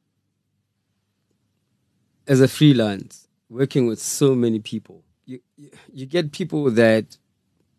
as 2.26 2.40
a 2.40 2.48
freelance, 2.48 3.28
working 3.48 3.86
with 3.86 4.00
so 4.00 4.34
many 4.34 4.58
people, 4.58 5.04
you, 5.24 5.40
you, 5.56 5.70
you 5.92 6.06
get 6.06 6.32
people 6.32 6.70
that 6.72 7.16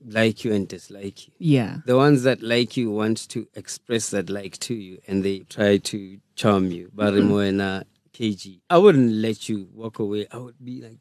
like 0.05 0.43
you 0.43 0.53
and 0.53 0.67
dislike 0.67 1.27
you. 1.27 1.33
Yeah. 1.39 1.77
The 1.85 1.95
ones 1.95 2.23
that 2.23 2.41
like 2.41 2.75
you 2.77 2.91
want 2.91 3.29
to 3.29 3.47
express 3.55 4.09
that 4.09 4.29
like 4.29 4.57
to 4.59 4.73
you 4.73 4.99
and 5.07 5.23
they 5.23 5.39
try 5.39 5.77
to 5.77 6.19
charm 6.35 6.71
you. 6.71 6.91
Uh, 6.97 7.83
KG. 8.13 8.61
I 8.69 8.77
wouldn't 8.77 9.11
let 9.11 9.49
you 9.49 9.67
walk 9.73 9.99
away. 9.99 10.27
I 10.31 10.37
would 10.37 10.55
be 10.63 10.81
like, 10.81 10.99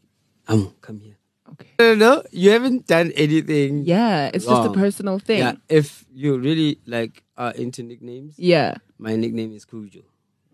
Amo, 0.48 0.74
come 0.80 1.00
here. 1.00 1.16
Okay. 1.52 1.68
No, 1.78 1.94
no, 1.94 2.14
no, 2.14 2.22
you 2.30 2.50
haven't 2.50 2.86
done 2.86 3.12
anything. 3.14 3.84
Yeah, 3.84 4.30
it's 4.32 4.46
just 4.46 4.68
a 4.68 4.72
personal 4.72 5.18
thing. 5.18 5.40
Yeah, 5.40 5.54
if 5.68 6.04
you 6.12 6.38
really 6.38 6.78
like 6.86 7.24
are 7.36 7.52
into 7.52 7.82
nicknames, 7.82 8.38
yeah. 8.38 8.76
my 8.98 9.16
nickname 9.16 9.52
is 9.52 9.66
Khujo. 9.66 10.02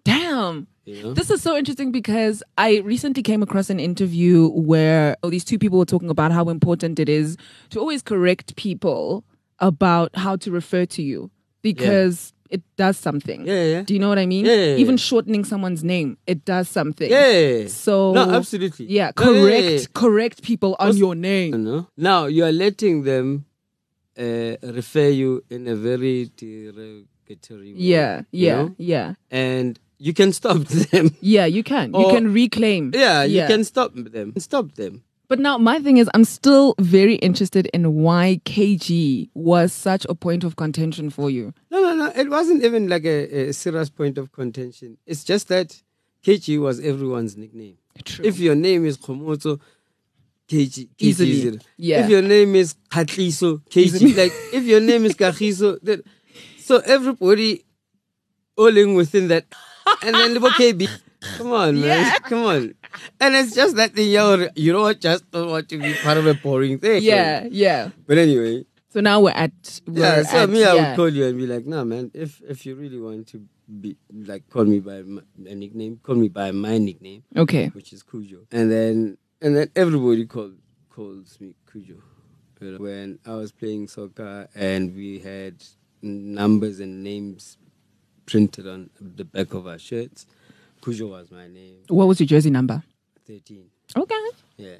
Damn. 0.03 0.67
You 0.87 1.03
know? 1.03 1.12
This 1.12 1.31
is 1.31 1.43
so 1.43 1.57
interesting 1.57 1.93
because 1.93 2.43
I 2.57 2.79
recently 2.79 3.23
came 3.23 3.43
across 3.43 3.69
an 3.69 3.79
interview 3.79 4.49
where 4.49 5.17
oh, 5.23 5.29
these 5.29 5.45
two 5.45 5.59
people 5.59 5.79
were 5.79 5.85
talking 5.85 6.09
about 6.09 6.33
how 6.33 6.49
important 6.49 6.99
it 6.99 7.11
is 7.11 7.37
to 7.71 7.79
always 7.79 8.03
correct 8.03 8.57
people 8.57 9.23
about 9.59 10.17
how 10.17 10.37
to 10.37 10.50
refer 10.50 10.87
to 10.87 11.03
you 11.03 11.31
because 11.61 12.33
it 12.50 12.62
does 12.76 12.97
something. 12.97 13.47
Yeah, 13.47 13.64
yeah. 13.64 13.83
Do 13.83 13.93
you 13.95 14.00
know 14.00 14.09
what 14.09 14.19
I 14.19 14.26
mean? 14.26 14.45
Yeah, 14.47 14.55
yeah, 14.55 14.64
yeah. 14.73 14.76
Even 14.85 14.97
shortening 14.97 15.45
someone's 15.45 15.83
name, 15.85 16.17
it 16.26 16.45
does 16.45 16.69
something. 16.69 17.11
Yeah. 17.11 17.67
So 17.69 18.12
no, 18.12 18.31
absolutely. 18.31 18.87
Yeah, 18.87 19.11
No, 19.17 19.33
yeah, 19.33 19.40
correct, 19.43 19.64
yeah, 19.64 19.71
yeah. 19.81 19.87
correct 19.95 20.43
people 20.43 20.76
on 20.78 20.87
Also- 20.88 20.99
your 20.99 21.14
You 21.14 21.21
name. 21.21 21.64
know? 21.64 21.87
Now 21.97 22.26
you 22.26 22.45
are 22.45 22.52
letting 22.52 23.02
them 23.05 23.45
uh, 24.19 24.57
refer 24.62 25.09
you 25.09 25.45
in 25.50 25.69
a 25.69 25.76
very 25.76 26.31
derogatory 26.37 27.73
way. 27.73 27.78
Yeah, 27.78 28.23
you 28.33 28.47
yeah, 28.47 28.57
know? 28.62 28.75
yeah, 28.78 29.14
And 29.31 29.78
you 29.99 30.12
can 30.14 30.33
stop 30.33 30.59
them. 30.90 31.14
yeah. 31.21 31.47
You 31.47 31.62
can, 31.62 31.93
you 31.95 32.09
can 32.11 32.33
reclaim. 32.33 32.93
yeah, 32.95 33.25
you 33.25 33.47
can 33.47 33.64
stop 33.64 33.93
them. 33.95 34.33
Stop 34.38 34.75
them. 34.75 35.02
But 35.28 35.38
now 35.38 35.58
my 35.58 35.78
thing 35.78 35.99
is, 35.99 36.08
I'm 36.14 36.25
still 36.25 36.75
very 36.80 37.16
interested 37.16 37.66
in 37.75 37.94
why 37.94 38.40
KG 38.47 39.28
was 39.35 39.75
such 39.75 40.06
a 40.08 40.14
point 40.14 40.42
of 40.42 40.56
contention 40.56 41.11
for 41.11 41.28
you. 41.28 41.52
No, 41.70 41.82
no, 41.82 41.94
no. 41.94 42.12
It 42.16 42.30
wasn't 42.30 42.64
even 42.64 42.88
like 42.88 43.04
a, 43.04 43.49
a 43.49 43.52
serious 43.52 43.90
point 43.90 44.16
of 44.16 44.32
contention. 44.32 44.97
It's 45.06 45.25
just 45.25 45.49
that 45.49 45.82
KG 46.25 46.58
was 46.58 46.80
everyone's 46.80 47.37
nickname. 47.37 47.76
True. 48.04 48.25
If 48.25 48.38
your 48.38 48.54
name 48.54 48.87
is 48.87 48.97
Komoto, 48.97 49.61
KG, 50.49 50.88
KG 50.88 50.88
Easily. 50.99 51.30
is 51.32 51.44
it. 51.44 51.66
Yeah. 51.76 52.04
If 52.04 52.11
your 52.11 52.23
name 52.23 52.54
is 52.54 52.75
Katliso, 52.90 53.61
KG. 53.68 54.16
Like 54.16 54.32
if 54.54 54.64
your 54.64 54.80
name 54.80 55.04
is 55.04 55.14
Kagiso, 55.14 55.78
then 55.82 56.02
so 56.58 56.78
everybody 56.78 57.64
all 58.56 58.75
in 58.75 58.94
within 58.94 59.28
that. 59.28 59.44
And 60.02 60.14
then 60.14 60.35
little 60.35 60.50
KB. 60.50 60.88
Come 61.37 61.52
on, 61.52 61.80
man. 61.80 62.18
Come 62.23 62.44
on. 62.44 62.75
And 63.21 63.35
it's 63.35 63.54
just 63.54 63.76
that 63.76 63.92
thing, 63.95 64.11
yo, 64.11 64.49
you 64.54 64.73
don't 64.73 65.00
just 65.00 65.30
don't 65.30 65.50
want 65.50 65.68
to 65.71 65.78
be 65.78 65.95
part 66.02 66.16
of 66.18 66.26
a 66.26 66.35
boring 66.35 66.78
thing. 66.78 67.02
yeah, 67.02 67.47
yeah. 67.50 67.90
But 68.07 68.18
anyway, 68.18 68.64
So 68.90 69.00
now 69.00 69.21
we're 69.21 69.30
at 69.37 69.80
we're 69.87 70.00
yeah, 70.00 70.23
so 70.23 70.42
at- 70.45 70.50
me, 70.50 70.64
I 70.64 70.75
yeah. 70.75 70.88
would 70.90 70.97
call 70.97 71.09
you 71.11 71.26
and 71.26 71.37
be 71.38 71.47
like, 71.47 71.66
nah, 71.66 71.85
man, 71.85 72.11
if 72.14 72.40
if 72.49 72.64
you 72.66 72.75
really 72.76 72.99
want 73.00 73.26
to 73.28 73.42
be 73.80 73.97
like, 74.11 74.49
call 74.49 74.64
me 74.64 74.80
by 74.80 75.02
my, 75.02 75.21
a 75.47 75.54
nickname, 75.54 76.00
call 76.02 76.14
me 76.16 76.28
by 76.28 76.50
my 76.52 76.78
nickname, 76.78 77.23
Okay. 77.37 77.68
which 77.68 77.92
is 77.92 78.02
Khujo, 78.02 78.47
and 78.50 78.71
then 78.73 79.18
and 79.42 79.54
then 79.57 79.68
everybody 79.76 80.25
call, 80.26 80.52
calls 80.88 81.38
me 81.40 81.54
Khujo. 81.71 82.00
You 82.61 82.73
know, 82.73 82.78
when 82.78 83.18
I 83.26 83.35
was 83.35 83.52
playing 83.52 83.87
soccer 83.88 84.49
and 84.54 84.95
we 84.97 85.21
had 85.21 85.62
numbers 86.02 86.80
and 86.80 87.04
names 87.04 87.57
printed 88.26 88.66
on 88.66 88.90
the 89.00 89.25
back 89.25 89.54
of 89.54 89.66
our 89.66 89.78
shirts, 89.78 90.26
Khujo 90.88 91.11
was 91.11 91.30
my 91.30 91.47
name. 91.49 91.83
What 91.88 92.07
was 92.09 92.21
your 92.21 92.26
jersey 92.26 92.50
number? 92.50 92.83
Thirteen. 93.26 93.66
Okay. 93.97 94.14
Yeah. 94.57 94.76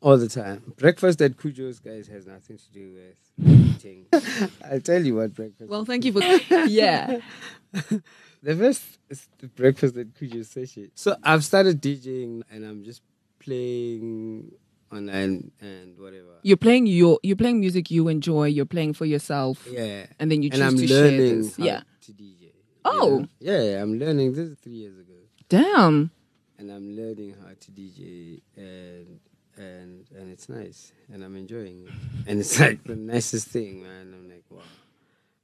All 0.00 0.18
the 0.18 0.28
time. 0.28 0.72
Breakfast 0.78 1.22
at 1.22 1.36
Khujo's, 1.36 1.78
guys, 1.78 2.08
has 2.08 2.26
nothing 2.26 2.58
to 2.58 2.70
do 2.72 2.92
with 2.92 3.48
eating. 3.76 4.06
I'll 4.70 4.80
tell 4.80 5.00
you 5.04 5.14
what 5.16 5.32
breakfast. 5.34 5.70
Well, 5.70 5.84
thank 5.84 6.04
you 6.04 6.12
for 6.12 6.20
yeah. 6.66 7.18
the 7.72 8.56
first 8.56 8.82
is 9.08 9.28
the 9.38 9.46
breakfast 9.46 9.96
at 9.96 10.08
Khujo's 10.14 10.48
session. 10.48 10.90
So 10.96 11.16
I've 11.22 11.44
started 11.44 11.80
DJing 11.80 12.42
and 12.50 12.64
I'm 12.64 12.82
just 12.82 13.00
playing 13.38 14.50
online 14.92 15.52
and 15.60 15.96
whatever. 15.98 16.38
You're 16.42 16.56
playing 16.56 16.86
your 16.86 17.20
you're 17.22 17.36
playing 17.36 17.60
music 17.60 17.90
you 17.90 18.08
enjoy. 18.08 18.46
You're 18.48 18.66
playing 18.66 18.94
for 18.94 19.04
yourself, 19.06 19.66
Yeah. 19.70 20.06
and 20.18 20.30
then 20.32 20.42
you 20.42 20.50
choose 20.50 20.60
and 20.60 20.68
I'm 20.68 20.76
to 20.76 20.86
share 20.88 21.02
learning 21.04 21.42
this. 21.42 21.56
how 21.56 21.64
Yeah. 21.64 21.82
to 22.06 22.12
DJ. 22.12 22.41
Oh. 22.84 23.18
know? 23.20 23.28
Yeah, 23.40 23.82
I'm 23.82 23.98
learning. 23.98 24.32
This 24.32 24.48
is 24.50 24.58
three 24.58 24.72
years 24.74 24.98
ago. 24.98 25.14
Damn. 25.48 26.10
And 26.58 26.70
I'm 26.70 26.96
learning 26.96 27.34
how 27.42 27.52
to 27.58 27.70
DJ 27.70 28.40
and 28.56 29.20
and 29.56 30.06
and 30.16 30.30
it's 30.32 30.48
nice 30.48 30.92
and 31.12 31.22
I'm 31.24 31.36
enjoying 31.36 31.86
it. 31.86 31.92
And 32.26 32.40
it's 32.40 32.58
like 32.64 32.84
the 32.84 32.96
nicest 32.96 33.48
thing, 33.48 33.82
man. 33.82 34.14
I'm 34.14 34.28
like, 34.28 34.44
wow. 34.50 34.62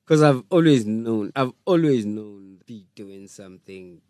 Because 0.05 0.23
I've 0.23 0.43
always 0.51 0.87
known, 0.87 1.33
I've 1.37 1.53
always 1.67 2.07
known 2.07 2.59
be 2.67 2.87
doing 2.95 3.29
something. 3.29 4.01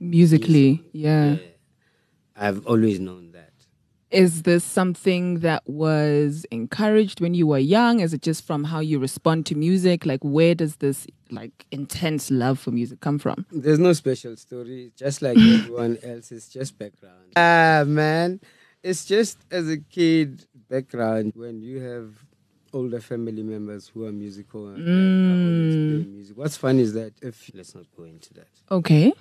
Musically, 0.00 0.82
music. 0.82 0.90
yeah. 0.92 1.36
I've 2.36 2.66
always 2.66 3.00
known 3.00 3.32
that. 3.32 3.53
Is 4.10 4.42
this 4.42 4.62
something 4.62 5.40
that 5.40 5.62
was 5.68 6.46
encouraged 6.50 7.20
when 7.20 7.34
you 7.34 7.46
were 7.46 7.58
young? 7.58 8.00
Is 8.00 8.14
it 8.14 8.22
just 8.22 8.44
from 8.44 8.64
how 8.64 8.80
you 8.80 8.98
respond 8.98 9.46
to 9.46 9.54
music? 9.54 10.06
Like, 10.06 10.20
where 10.22 10.54
does 10.54 10.76
this 10.76 11.06
like 11.30 11.66
intense 11.70 12.30
love 12.30 12.58
for 12.60 12.70
music 12.70 13.00
come 13.00 13.18
from? 13.18 13.46
There's 13.50 13.78
no 13.78 13.92
special 13.92 14.36
story, 14.36 14.92
just 14.96 15.20
like 15.22 15.36
everyone 15.38 15.98
else. 16.02 16.30
It's 16.30 16.48
just 16.48 16.78
background. 16.78 17.32
Ah, 17.36 17.84
man. 17.86 18.40
It's 18.82 19.04
just 19.04 19.38
as 19.50 19.68
a 19.68 19.78
kid, 19.78 20.44
background. 20.68 21.32
When 21.34 21.62
you 21.62 21.80
have 21.80 22.14
older 22.74 23.00
family 23.00 23.42
members 23.42 23.88
who 23.88 24.04
are 24.04 24.12
musical 24.12 24.68
and 24.68 24.86
are 24.86 26.06
music. 26.06 26.36
What's 26.36 26.56
fun 26.56 26.78
is 26.78 26.92
that 26.94 27.14
if 27.22 27.50
let's 27.54 27.74
not 27.74 27.86
go 27.96 28.04
into 28.04 28.34
that. 28.34 28.48
Okay. 28.70 29.12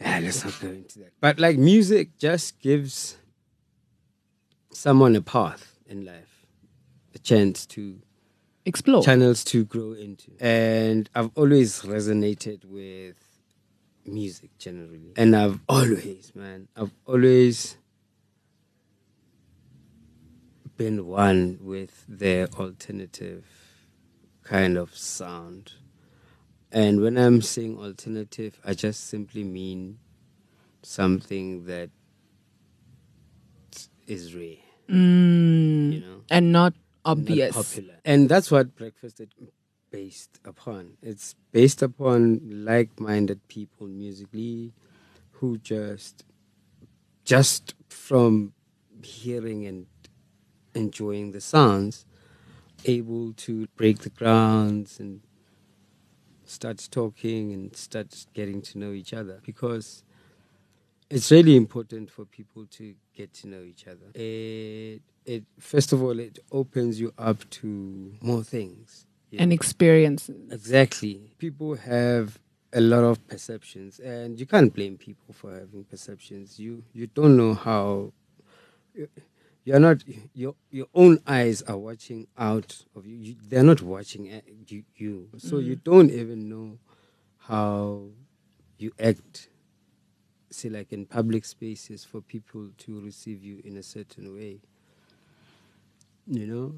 Yeah, 0.00 0.20
let's 0.20 0.44
not 0.44 0.58
go 0.60 0.68
into 0.68 0.98
that. 1.00 1.12
But 1.20 1.38
like 1.38 1.58
music 1.58 2.16
just 2.18 2.58
gives 2.60 3.18
someone 4.72 5.16
a 5.16 5.20
path 5.20 5.78
in 5.86 6.04
life, 6.04 6.46
a 7.14 7.18
chance 7.18 7.66
to 7.66 8.00
Explore. 8.64 9.02
channels 9.02 9.42
to 9.44 9.64
grow 9.64 9.92
into. 9.92 10.32
And 10.40 11.08
I've 11.14 11.30
always 11.34 11.80
resonated 11.80 12.64
with 12.64 13.16
music 14.06 14.56
generally. 14.58 15.12
And 15.16 15.34
I've 15.34 15.60
always, 15.68 16.32
man, 16.34 16.68
I've 16.76 16.92
always 17.06 17.76
been 20.76 21.06
one 21.06 21.58
with 21.60 22.04
the 22.08 22.48
alternative 22.58 23.44
kind 24.42 24.76
of 24.76 24.96
sound. 24.96 25.72
And 26.72 27.00
when 27.00 27.18
I'm 27.18 27.42
saying 27.42 27.78
alternative, 27.78 28.60
I 28.64 28.74
just 28.74 29.08
simply 29.08 29.44
mean 29.44 29.98
something 30.82 31.64
that 31.66 31.90
is 34.10 34.34
rare, 34.34 34.56
Mm. 34.88 35.92
you 35.92 36.00
know? 36.00 36.22
And 36.28 36.52
not 36.52 36.74
obvious. 37.04 37.54
popular. 37.54 37.94
And 38.04 38.28
that's 38.28 38.50
what 38.50 38.74
breakfast 38.76 39.20
is 39.20 39.28
based 39.90 40.38
upon. 40.44 40.96
It's 41.02 41.34
based 41.52 41.82
upon 41.82 42.40
like-minded 42.64 43.46
people 43.48 43.86
musically 43.86 44.72
who 45.32 45.58
just 45.58 46.24
just 47.24 47.74
from 47.88 48.52
hearing 49.02 49.66
and 49.66 49.86
enjoying 50.74 51.30
the 51.32 51.40
sounds 51.40 52.04
able 52.84 53.32
to 53.34 53.66
break 53.76 53.98
the 54.00 54.10
grounds 54.10 54.98
and 54.98 55.20
start 56.44 56.88
talking 56.90 57.52
and 57.52 57.76
start 57.76 58.26
getting 58.34 58.60
to 58.62 58.78
know 58.78 58.92
each 58.92 59.12
other 59.12 59.40
because 59.44 60.02
it's 61.08 61.30
really 61.30 61.56
important 61.56 62.10
for 62.10 62.24
people 62.24 62.66
to 62.66 62.94
get 63.20 63.34
to 63.34 63.48
know 63.48 63.62
each 63.62 63.86
other. 63.86 64.08
It, 64.14 65.02
it 65.26 65.44
first 65.58 65.92
of 65.92 66.02
all, 66.02 66.18
it 66.18 66.38
opens 66.50 67.00
you 67.00 67.12
up 67.18 67.38
to 67.60 68.14
more 68.20 68.42
things. 68.42 69.06
you 69.30 69.38
And 69.40 69.52
experiences. 69.52 70.50
Exactly. 70.50 71.32
People 71.38 71.76
have 71.76 72.38
a 72.72 72.80
lot 72.80 73.04
of 73.04 73.26
perceptions, 73.28 73.98
and 73.98 74.38
you 74.40 74.46
can't 74.46 74.72
blame 74.72 74.96
people 74.96 75.34
for 75.34 75.52
having 75.52 75.84
perceptions. 75.84 76.58
You 76.58 76.84
you 76.92 77.06
don't 77.08 77.36
know 77.36 77.54
how. 77.54 78.12
You're 79.64 79.80
not 79.88 79.98
your 80.34 80.54
your 80.70 80.86
own 80.94 81.20
eyes 81.26 81.62
are 81.62 81.76
watching 81.76 82.26
out 82.38 82.84
of 82.96 83.06
you. 83.06 83.16
you 83.16 83.36
they're 83.50 83.62
not 83.72 83.82
watching 83.82 84.30
at 84.30 84.44
you, 84.70 84.84
you. 84.96 85.28
So 85.38 85.58
you 85.58 85.76
mm. 85.76 85.84
don't 85.84 86.10
even 86.10 86.48
know 86.48 86.78
how 87.38 88.04
you 88.78 88.92
act. 88.98 89.48
Say 90.50 90.68
like 90.68 90.92
in 90.92 91.06
public 91.06 91.44
spaces 91.44 92.04
for 92.04 92.20
people 92.20 92.70
to 92.78 93.00
receive 93.00 93.44
you 93.44 93.60
in 93.64 93.76
a 93.76 93.82
certain 93.82 94.34
way. 94.34 94.60
You 96.26 96.46
know, 96.46 96.74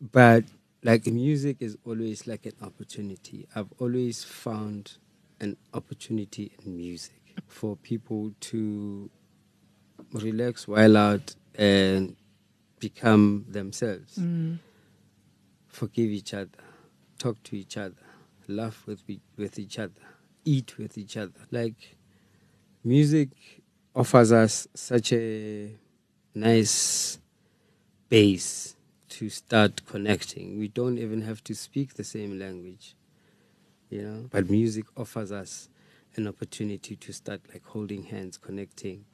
but 0.00 0.44
like 0.82 1.06
music 1.06 1.56
is 1.60 1.76
always 1.84 2.26
like 2.26 2.46
an 2.46 2.54
opportunity. 2.62 3.46
I've 3.54 3.72
always 3.78 4.24
found 4.24 4.96
an 5.40 5.56
opportunity 5.74 6.52
in 6.64 6.76
music 6.76 7.20
for 7.46 7.76
people 7.76 8.32
to 8.40 9.10
relax 10.12 10.66
while 10.68 10.96
out 10.96 11.34
and 11.56 12.16
become 12.78 13.44
themselves. 13.48 14.18
Mm. 14.18 14.58
Forgive 15.66 16.10
each 16.10 16.34
other, 16.34 16.50
talk 17.18 17.42
to 17.44 17.56
each 17.56 17.76
other, 17.76 17.94
laugh 18.46 18.86
with 18.86 19.02
with 19.36 19.58
each 19.58 19.78
other, 19.78 20.00
eat 20.44 20.78
with 20.78 20.96
each 20.96 21.16
other. 21.16 21.40
Like 21.50 21.96
music 22.88 23.28
offers 23.94 24.32
us 24.32 24.66
such 24.74 25.12
a 25.12 25.70
nice 26.34 27.18
base 28.08 28.76
to 29.10 29.28
start 29.28 29.84
connecting. 29.86 30.58
We 30.58 30.68
don't 30.68 30.98
even 30.98 31.22
have 31.22 31.44
to 31.44 31.54
speak 31.54 31.94
the 31.94 32.04
same 32.04 32.38
language, 32.38 32.96
you 33.90 34.02
know. 34.02 34.28
But 34.30 34.50
music 34.50 34.86
offers 34.96 35.32
us 35.32 35.68
an 36.16 36.26
opportunity 36.28 36.96
to 36.96 37.12
start 37.12 37.42
like 37.52 37.64
holding 37.66 38.04
hands, 38.04 38.38
connecting, 38.38 39.04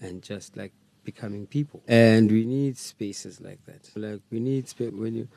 and 0.00 0.22
just 0.22 0.56
like 0.56 0.72
becoming 1.04 1.46
people. 1.46 1.82
And 1.88 2.30
we 2.30 2.46
need 2.46 2.78
spaces 2.78 3.40
like 3.40 3.64
that. 3.66 3.90
Like 3.96 4.20
we 4.30 4.40
need 4.40 4.68
spa- 4.68 4.86
when 4.86 5.14
you. 5.14 5.28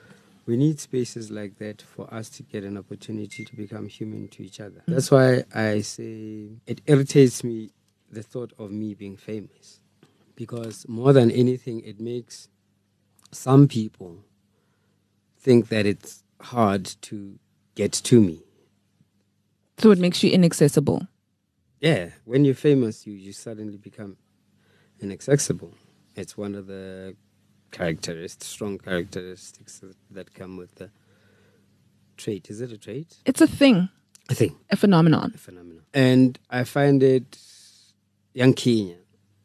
We 0.45 0.57
need 0.57 0.79
spaces 0.79 1.29
like 1.29 1.57
that 1.59 1.81
for 1.81 2.11
us 2.13 2.29
to 2.31 2.43
get 2.43 2.63
an 2.63 2.77
opportunity 2.77 3.45
to 3.45 3.55
become 3.55 3.87
human 3.87 4.27
to 4.29 4.43
each 4.43 4.59
other. 4.59 4.81
That's 4.87 5.11
why 5.11 5.43
I 5.53 5.81
say 5.81 6.49
it 6.65 6.81
irritates 6.87 7.43
me 7.43 7.71
the 8.11 8.23
thought 8.23 8.51
of 8.57 8.71
me 8.71 8.93
being 8.93 9.17
famous 9.17 9.79
because 10.35 10.87
more 10.87 11.13
than 11.13 11.29
anything, 11.31 11.81
it 11.81 11.99
makes 11.99 12.49
some 13.31 13.67
people 13.67 14.25
think 15.37 15.69
that 15.69 15.85
it's 15.85 16.23
hard 16.41 16.85
to 17.01 17.39
get 17.75 17.91
to 17.91 18.19
me. 18.19 18.41
So 19.77 19.91
it 19.91 19.99
makes 19.99 20.23
you 20.23 20.31
inaccessible. 20.31 21.07
Yeah, 21.79 22.09
when 22.25 22.45
you're 22.45 22.53
famous, 22.55 23.07
you, 23.07 23.13
you 23.13 23.33
suddenly 23.33 23.77
become 23.77 24.17
inaccessible. 24.99 25.73
It's 26.15 26.37
one 26.37 26.55
of 26.55 26.67
the 26.67 27.15
characteristics, 27.71 28.47
strong 28.47 28.77
characteristics 28.77 29.81
that- 30.11 30.33
come 30.33 30.57
with 30.57 30.75
the 30.75 30.89
trait. 32.17 32.49
Is 32.49 32.61
it 32.61 32.71
a 32.71 32.77
trait? 32.77 33.17
It's 33.25 33.41
a 33.41 33.47
thing, 33.47 33.89
I 34.29 34.33
think. 34.33 34.53
a 34.69 34.75
phenomenon. 34.75 35.31
a 35.35 35.37
phenomenon. 35.37 35.83
And 35.93 36.37
I 36.49 36.63
find 36.63 37.01
it 37.03 37.37
young 38.33 38.53
Kenya, 38.53 38.97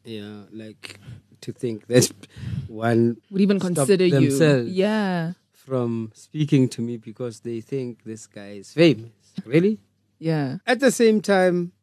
you 0.03 0.21
know, 0.21 0.45
like 0.51 0.99
to 1.41 1.51
think 1.51 1.87
that 1.87 2.11
one 2.67 3.17
Would 3.31 3.41
even 3.41 3.59
consider 3.59 4.05
you. 4.05 4.63
Yeah. 4.67 5.33
from 5.53 6.11
speaking 6.13 6.69
to 6.69 6.81
me 6.81 6.97
because 6.97 7.41
they 7.41 7.61
think 7.61 8.03
this 8.03 8.27
guy 8.27 8.51
is 8.61 8.71
famous. 8.73 9.11
Really? 9.45 9.79
Yeah. 10.19 10.57
At 10.65 10.79
the 10.79 10.91
same 10.91 11.21
time, 11.21 11.73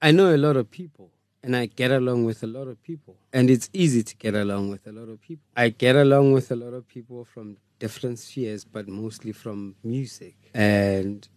I 0.00 0.10
know 0.12 0.34
a 0.34 0.38
lot 0.38 0.56
of 0.56 0.70
people 0.70 1.10
and 1.46 1.54
I 1.54 1.66
get 1.66 1.92
along 1.92 2.24
with 2.24 2.42
a 2.42 2.48
lot 2.48 2.66
of 2.66 2.82
people. 2.82 3.16
And 3.32 3.48
it's 3.48 3.70
easy 3.72 4.02
to 4.02 4.16
get 4.16 4.34
along 4.34 4.68
with 4.68 4.84
a 4.88 4.90
lot 4.90 5.08
of 5.08 5.22
people. 5.22 5.44
I 5.56 5.68
get 5.68 5.94
along 5.94 6.32
with 6.32 6.50
a 6.50 6.56
lot 6.56 6.74
of 6.74 6.88
people 6.88 7.24
from 7.24 7.58
different 7.78 8.18
spheres, 8.18 8.64
but 8.64 8.88
mostly 8.88 9.30
from 9.30 9.76
music. 9.84 10.34
And 10.52 11.28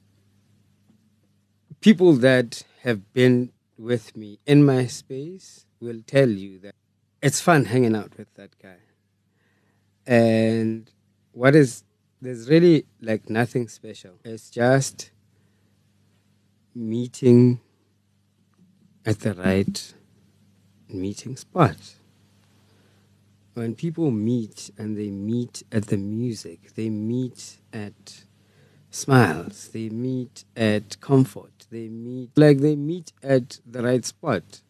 people 1.80 2.14
that 2.14 2.64
have 2.82 3.14
been 3.14 3.52
with 3.78 4.18
me 4.18 4.40
in 4.48 4.66
my 4.66 4.88
space 4.88 5.68
will 5.80 6.02
tell 6.08 6.28
you 6.28 6.58
that 6.58 6.74
it's 7.22 7.40
fun 7.40 7.66
hanging 7.66 7.96
out 7.96 8.18
with 8.18 8.34
that 8.34 8.58
guy. 8.60 8.80
And 10.08 10.90
what 11.34 11.56
is 11.56 11.84
there's 12.20 12.50
really 12.50 12.88
like 13.00 13.30
nothing 13.30 13.68
special. 13.68 14.16
It's 14.26 14.50
just 14.50 15.12
meeting 16.74 17.60
at 19.06 19.20
the 19.20 19.36
right 19.36 19.94
meeting 20.90 21.36
spot. 21.36 21.78
When 23.54 23.76
people 23.76 24.12
meet 24.12 24.72
and 24.78 24.98
they 24.98 25.10
meet 25.10 25.64
at 25.72 25.88
the 25.88 25.98
music, 25.98 26.76
they 26.76 26.90
meet 26.90 27.58
at 27.74 28.24
smiles, 28.90 29.70
they 29.70 29.90
meet 29.90 30.46
at 30.56 31.00
comfort, 31.02 31.68
they 31.70 31.90
meet 31.90 32.32
like 32.38 32.60
they 32.60 32.76
meet 32.76 33.12
at 33.22 33.60
the 33.66 33.84
right 33.84 34.06
spot. 34.06 34.62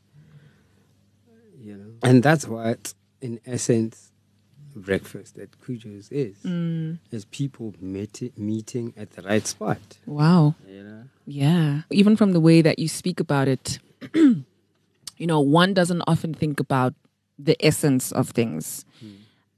You 1.62 1.75
know, 1.75 1.91
and 2.01 2.23
that's 2.23 2.47
what, 2.47 2.93
in 3.21 3.39
essence, 3.45 4.12
breakfast 4.75 5.38
at 5.38 5.51
Khujo's 5.62 6.10
is. 6.12 6.38
Mm. 6.38 6.99
Is 7.12 7.25
people 7.25 7.73
meet, 7.79 8.38
meeting 8.38 8.93
at 8.97 9.12
the 9.12 9.21
right 9.21 9.45
spot. 9.45 9.79
Wow. 10.05 10.55
You 10.67 10.84
know. 10.84 11.03
Yeah. 11.25 11.82
Even 11.91 12.15
from 12.15 12.32
the 12.32 12.39
way 12.39 12.62
that 12.62 12.79
you 12.79 12.88
speak 12.88 13.19
about 13.19 13.47
it, 13.47 13.79
you 15.19 15.27
know, 15.27 15.39
one 15.39 15.73
doesn't 15.73 16.01
often 16.08 16.34
think 16.34 16.60
about 16.60 16.95
the 17.38 17.55
essence 17.63 18.12
of 18.12 18.29
things, 18.29 18.86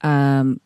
um, 0.01 0.59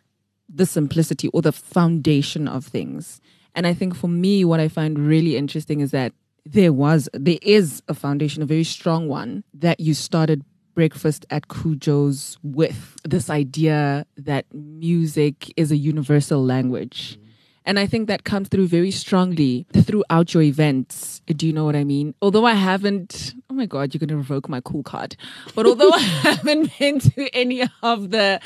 the 0.49 0.65
simplicity 0.65 1.27
or 1.29 1.41
the 1.41 1.51
foundation 1.51 2.47
of 2.47 2.65
things. 2.65 3.21
And 3.53 3.67
I 3.67 3.73
think 3.73 3.95
for 3.95 4.07
me, 4.07 4.43
what 4.43 4.59
I 4.59 4.67
find 4.67 4.97
really 4.97 5.37
interesting 5.37 5.79
is 5.81 5.91
that 5.91 6.13
there 6.45 6.73
was, 6.73 7.09
there 7.13 7.39
is 7.41 7.81
a 7.87 7.93
foundation, 7.93 8.41
a 8.43 8.45
very 8.45 8.63
strong 8.63 9.07
one 9.07 9.43
that 9.53 9.79
you 9.79 9.93
started 9.93 10.43
breakfast 10.75 11.25
at 11.29 11.47
Khujo's 11.47 12.37
with 12.43 12.95
this 13.03 13.29
idea 13.29 14.05
that 14.17 14.45
music 14.53 15.53
is 15.57 15.71
a 15.71 15.77
universal 15.77 16.43
language. 16.43 17.17
And 17.65 17.79
I 17.79 17.87
think 17.87 18.07
that 18.07 18.23
comes 18.23 18.47
through 18.47 18.67
very 18.67 18.91
strongly 18.91 19.65
throughout 19.73 20.33
your 20.33 20.43
events. 20.43 21.21
Do 21.25 21.47
you 21.47 21.53
know 21.53 21.65
what 21.65 21.75
I 21.75 21.83
mean? 21.83 22.13
Although 22.21 22.45
I 22.45 22.53
haven't, 22.53 23.33
oh 23.49 23.55
my 23.55 23.65
God, 23.65 23.93
you're 23.93 23.99
going 23.99 24.09
to 24.09 24.17
revoke 24.17 24.47
my 24.47 24.61
cool 24.61 24.83
card. 24.83 25.15
But 25.55 25.65
although 25.65 25.91
I 25.91 25.99
haven't 25.99 26.77
been 26.77 26.99
to 26.99 27.29
any 27.33 27.63
of 27.81 28.11
the, 28.11 28.39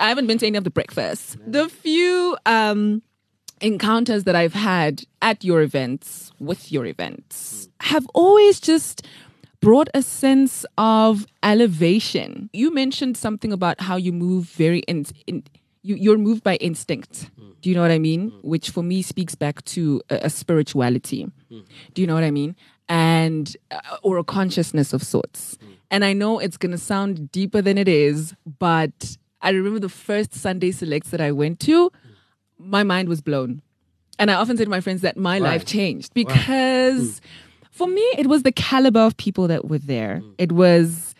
I 0.00 0.08
haven't 0.08 0.26
been 0.26 0.38
to 0.38 0.46
any 0.46 0.58
of 0.58 0.64
the 0.64 0.70
breakfasts, 0.70 1.36
the 1.46 1.68
few 1.68 2.36
um, 2.44 3.02
encounters 3.60 4.24
that 4.24 4.34
I've 4.34 4.54
had 4.54 5.04
at 5.22 5.44
your 5.44 5.62
events, 5.62 6.32
with 6.40 6.72
your 6.72 6.86
events, 6.86 7.68
have 7.80 8.06
always 8.14 8.60
just 8.60 9.06
brought 9.60 9.88
a 9.94 10.02
sense 10.02 10.66
of 10.76 11.26
elevation. 11.42 12.50
You 12.52 12.74
mentioned 12.74 13.16
something 13.16 13.52
about 13.52 13.80
how 13.80 13.96
you 13.96 14.12
move 14.12 14.46
very 14.46 14.80
in, 14.80 15.06
in 15.26 15.44
you, 15.86 15.94
you're 15.94 16.18
moved 16.18 16.42
by 16.42 16.56
instinct. 16.56 17.30
Mm. 17.40 17.54
Do 17.60 17.68
you 17.70 17.76
know 17.76 17.82
what 17.82 17.90
I 17.90 17.98
mean? 17.98 18.30
Mm. 18.30 18.44
Which 18.44 18.70
for 18.70 18.82
me 18.82 19.02
speaks 19.02 19.34
back 19.34 19.64
to 19.66 20.02
a, 20.10 20.16
a 20.24 20.30
spirituality. 20.30 21.26
Mm. 21.50 21.64
Do 21.94 22.02
you 22.02 22.06
know 22.06 22.14
what 22.14 22.24
I 22.24 22.30
mean? 22.30 22.56
And 22.88 23.56
uh, 23.70 23.96
or 24.02 24.18
a 24.18 24.24
consciousness 24.24 24.92
of 24.92 25.02
sorts. 25.02 25.58
And 25.90 26.04
I 26.04 26.12
know 26.12 26.38
it's 26.40 26.56
gonna 26.56 26.78
sound 26.78 27.30
deeper 27.30 27.62
than 27.62 27.78
it 27.78 27.88
is, 27.88 28.34
but 28.58 29.16
I 29.40 29.50
remember 29.50 29.78
the 29.78 29.88
first 29.88 30.34
Sunday 30.34 30.72
selects 30.72 31.10
that 31.10 31.20
I 31.20 31.30
went 31.30 31.60
to, 31.60 31.92
my 32.58 32.82
mind 32.82 33.08
was 33.08 33.20
blown. 33.20 33.62
And 34.18 34.30
I 34.30 34.34
often 34.34 34.56
say 34.56 34.64
to 34.64 34.70
my 34.70 34.80
friends 34.80 35.02
that 35.02 35.16
my 35.16 35.38
Why? 35.38 35.50
life 35.50 35.64
changed 35.64 36.14
because 36.14 37.20
for 37.70 37.86
me, 37.86 38.00
it 38.16 38.26
was 38.26 38.42
the 38.42 38.52
caliber 38.52 39.00
of 39.00 39.16
people 39.18 39.46
that 39.48 39.68
were 39.68 39.78
there. 39.78 40.22
It 40.38 40.52
was 40.52 41.14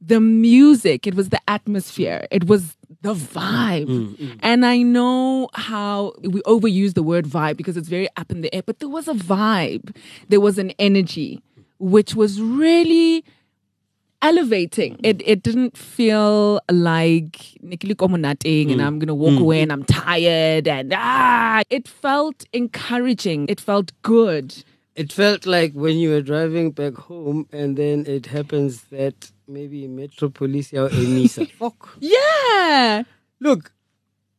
the 0.00 0.20
music, 0.20 1.06
it 1.06 1.14
was 1.14 1.30
the 1.30 1.40
atmosphere, 1.48 2.26
it 2.30 2.46
was 2.46 2.76
the 3.02 3.14
vibe. 3.14 3.86
Mm, 3.86 4.16
mm. 4.16 4.38
And 4.42 4.64
I 4.66 4.78
know 4.82 5.48
how 5.54 6.12
we 6.20 6.42
overuse 6.42 6.94
the 6.94 7.02
word 7.02 7.26
vibe 7.26 7.56
because 7.56 7.76
it's 7.76 7.88
very 7.88 8.08
up 8.16 8.30
in 8.30 8.40
the 8.40 8.54
air, 8.54 8.62
but 8.62 8.78
there 8.80 8.88
was 8.88 9.08
a 9.08 9.14
vibe, 9.14 9.96
there 10.28 10.40
was 10.40 10.58
an 10.58 10.70
energy, 10.78 11.42
which 11.78 12.14
was 12.14 12.40
really 12.40 13.24
elevating. 14.22 14.96
Mm. 14.96 15.06
It 15.06 15.22
it 15.24 15.42
didn't 15.42 15.76
feel 15.76 16.60
like 16.70 17.36
"Nikili 17.62 17.94
komonating" 17.94 18.72
and 18.72 18.82
I'm 18.82 18.98
gonna 18.98 19.14
walk 19.14 19.38
away 19.40 19.62
and 19.62 19.72
I'm 19.72 19.84
tired 19.84 20.68
and 20.68 20.92
ah. 20.94 21.62
It 21.70 21.88
felt 21.88 22.44
encouraging. 22.52 23.46
It 23.48 23.60
felt 23.60 23.92
good. 24.02 24.64
It 24.94 25.12
felt 25.12 25.46
like 25.46 25.72
when 25.74 25.98
you 25.98 26.10
were 26.10 26.22
driving 26.22 26.70
back 26.70 26.94
home 26.94 27.46
and 27.52 27.76
then 27.76 28.06
it 28.06 28.26
happens 28.26 28.84
that 28.90 29.30
maybe 29.48 29.86
Metropolis 29.86 30.72
or 30.72 30.88
Emisa. 30.88 31.50
Fuck. 31.58 31.96
Yeah. 32.00 33.02
Look, 33.40 33.72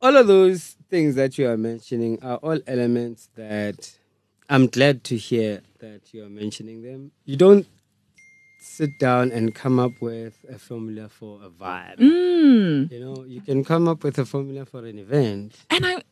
all 0.01 0.15
of 0.15 0.27
those 0.27 0.75
things 0.89 1.15
that 1.15 1.37
you 1.37 1.49
are 1.49 1.57
mentioning 1.57 2.23
are 2.23 2.37
all 2.37 2.59
elements 2.67 3.29
that 3.35 3.97
I'm 4.49 4.67
glad 4.67 5.03
to 5.05 5.17
hear 5.17 5.61
that 5.79 6.13
you 6.13 6.23
are 6.23 6.29
mentioning 6.29 6.81
them. 6.81 7.11
You 7.25 7.35
don't 7.37 7.67
sit 8.59 8.89
down 8.99 9.31
and 9.31 9.53
come 9.53 9.79
up 9.79 9.91
with 10.01 10.45
a 10.49 10.59
formula 10.59 11.09
for 11.09 11.39
a 11.43 11.49
vibe. 11.49 11.97
Mm. 11.97 12.91
You 12.91 12.99
know, 12.99 13.25
you 13.25 13.41
can 13.41 13.63
come 13.63 13.87
up 13.87 14.03
with 14.03 14.17
a 14.17 14.25
formula 14.25 14.65
for 14.65 14.85
an 14.85 14.99
event. 14.99 15.55
And 15.69 15.85
I. 15.85 16.03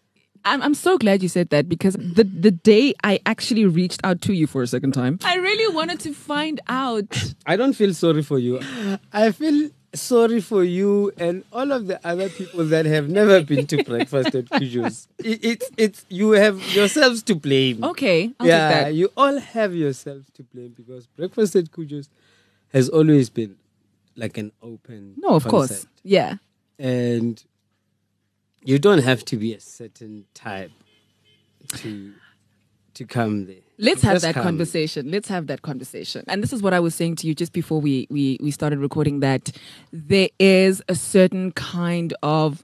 I'm, 0.46 0.62
I'm 0.62 0.74
so 0.76 0.98
glad 0.98 1.24
you 1.24 1.30
said 1.30 1.50
that 1.50 1.68
because 1.68 1.96
the, 1.96 2.24
the 2.24 2.52
day 2.52 2.94
I 3.04 3.20
actually 3.26 3.66
reached 3.66 4.00
out 4.04 4.22
to 4.22 4.34
you 4.34 4.46
for 4.48 4.62
a 4.62 4.68
second 4.68 4.94
time, 4.94 5.20
I 5.24 5.36
really 5.38 5.74
wanted 5.76 6.00
to 6.02 6.14
find 6.14 6.62
out. 6.68 7.34
I 7.46 7.56
don't 7.56 7.74
feel 7.74 7.94
sorry 7.94 8.22
for 8.22 8.38
you. 8.38 8.62
I 9.12 9.32
feel 9.32 9.72
sorry 9.94 10.42
for 10.42 10.64
you 10.64 11.12
and 11.18 11.44
all 11.54 11.72
of 11.72 11.88
the 11.88 12.06
other 12.06 12.30
people 12.30 12.66
that 12.66 12.86
have 12.86 13.10
never 13.10 13.42
been 13.42 13.66
to 13.68 13.84
breakfast 13.92 14.36
at 14.36 14.46
Khujo's. 14.46 15.08
It, 15.20 15.44
it's 15.44 15.70
it's 15.78 16.06
you 16.10 16.32
have 16.32 16.62
yourselves 16.76 17.24
to 17.24 17.36
blame. 17.36 17.84
Okay, 17.84 18.32
I'll 18.40 18.48
yeah, 18.48 18.70
take 18.74 18.84
that. 18.86 18.94
you 18.94 19.12
all 19.18 19.40
have 19.40 19.74
yourselves 19.74 20.30
to 20.36 20.44
blame 20.44 20.74
because 20.78 21.08
breakfast 21.08 21.56
at 21.56 21.66
Khujo's 21.72 22.10
has 22.74 22.90
always 22.90 23.30
been 23.30 23.56
like 24.16 24.38
an 24.38 24.52
open. 24.62 25.16
No, 25.18 25.30
of 25.30 25.46
course. 25.48 25.88
Yeah. 26.04 26.36
and 26.78 27.42
you 28.66 28.80
don't 28.80 29.04
have 29.04 29.24
to 29.26 29.38
be 29.38 29.54
a 29.54 29.60
certain 29.60 30.26
type 30.34 30.72
to 31.78 32.14
to 32.96 33.06
come 33.06 33.46
there. 33.46 33.58
Let's 33.78 34.02
have 34.04 34.14
Just 34.14 34.24
that 34.24 34.36
come. 34.36 34.44
conversation. 34.44 35.12
Let's 35.12 35.28
have 35.28 35.48
that 35.48 35.62
conversation. 35.62 36.24
And 36.28 36.42
this 36.42 36.54
is 36.54 36.64
what 36.64 36.74
I 36.74 36.80
was 36.80 36.96
saying 36.96 37.18
to 37.18 37.28
you 37.28 37.36
just 37.36 37.52
before 37.52 37.82
we, 37.82 38.08
we, 38.10 38.38
we 38.42 38.52
started 38.52 38.80
recording 38.80 39.20
that 39.20 39.52
there 39.92 40.30
is 40.40 40.82
a 40.88 40.96
certain 40.96 41.52
kind 41.52 42.14
of 42.24 42.64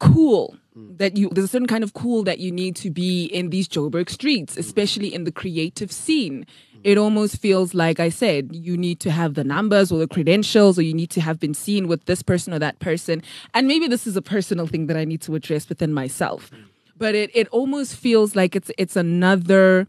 cool 0.00 0.56
mm. 0.76 0.98
that 0.98 1.16
you 1.16 1.30
there's 1.30 1.44
a 1.44 1.48
certain 1.48 1.68
kind 1.68 1.84
of 1.84 1.94
cool 1.94 2.24
that 2.24 2.40
you 2.40 2.50
need 2.50 2.74
to 2.76 2.90
be 2.90 3.26
in 3.26 3.50
these 3.50 3.68
Joburg 3.68 4.10
streets, 4.10 4.56
especially 4.56 5.14
in 5.14 5.22
the 5.24 5.32
creative 5.32 5.92
scene. 5.92 6.44
It 6.84 6.98
almost 6.98 7.38
feels 7.38 7.74
like 7.74 7.98
I 7.98 8.10
said, 8.10 8.54
you 8.54 8.76
need 8.76 9.00
to 9.00 9.10
have 9.10 9.34
the 9.34 9.42
numbers 9.42 9.90
or 9.90 9.98
the 9.98 10.06
credentials, 10.06 10.78
or 10.78 10.82
you 10.82 10.94
need 10.94 11.10
to 11.10 11.20
have 11.22 11.40
been 11.40 11.54
seen 11.54 11.88
with 11.88 12.04
this 12.04 12.22
person 12.22 12.52
or 12.52 12.58
that 12.58 12.78
person. 12.78 13.22
And 13.54 13.66
maybe 13.66 13.88
this 13.88 14.06
is 14.06 14.16
a 14.16 14.22
personal 14.22 14.66
thing 14.66 14.86
that 14.86 14.96
I 14.96 15.04
need 15.04 15.22
to 15.22 15.34
address 15.34 15.68
within 15.68 15.92
myself. 15.94 16.50
But 16.96 17.14
it, 17.14 17.30
it 17.34 17.48
almost 17.48 17.96
feels 17.96 18.36
like 18.36 18.54
it's 18.54 18.70
it's 18.78 18.96
another 18.96 19.88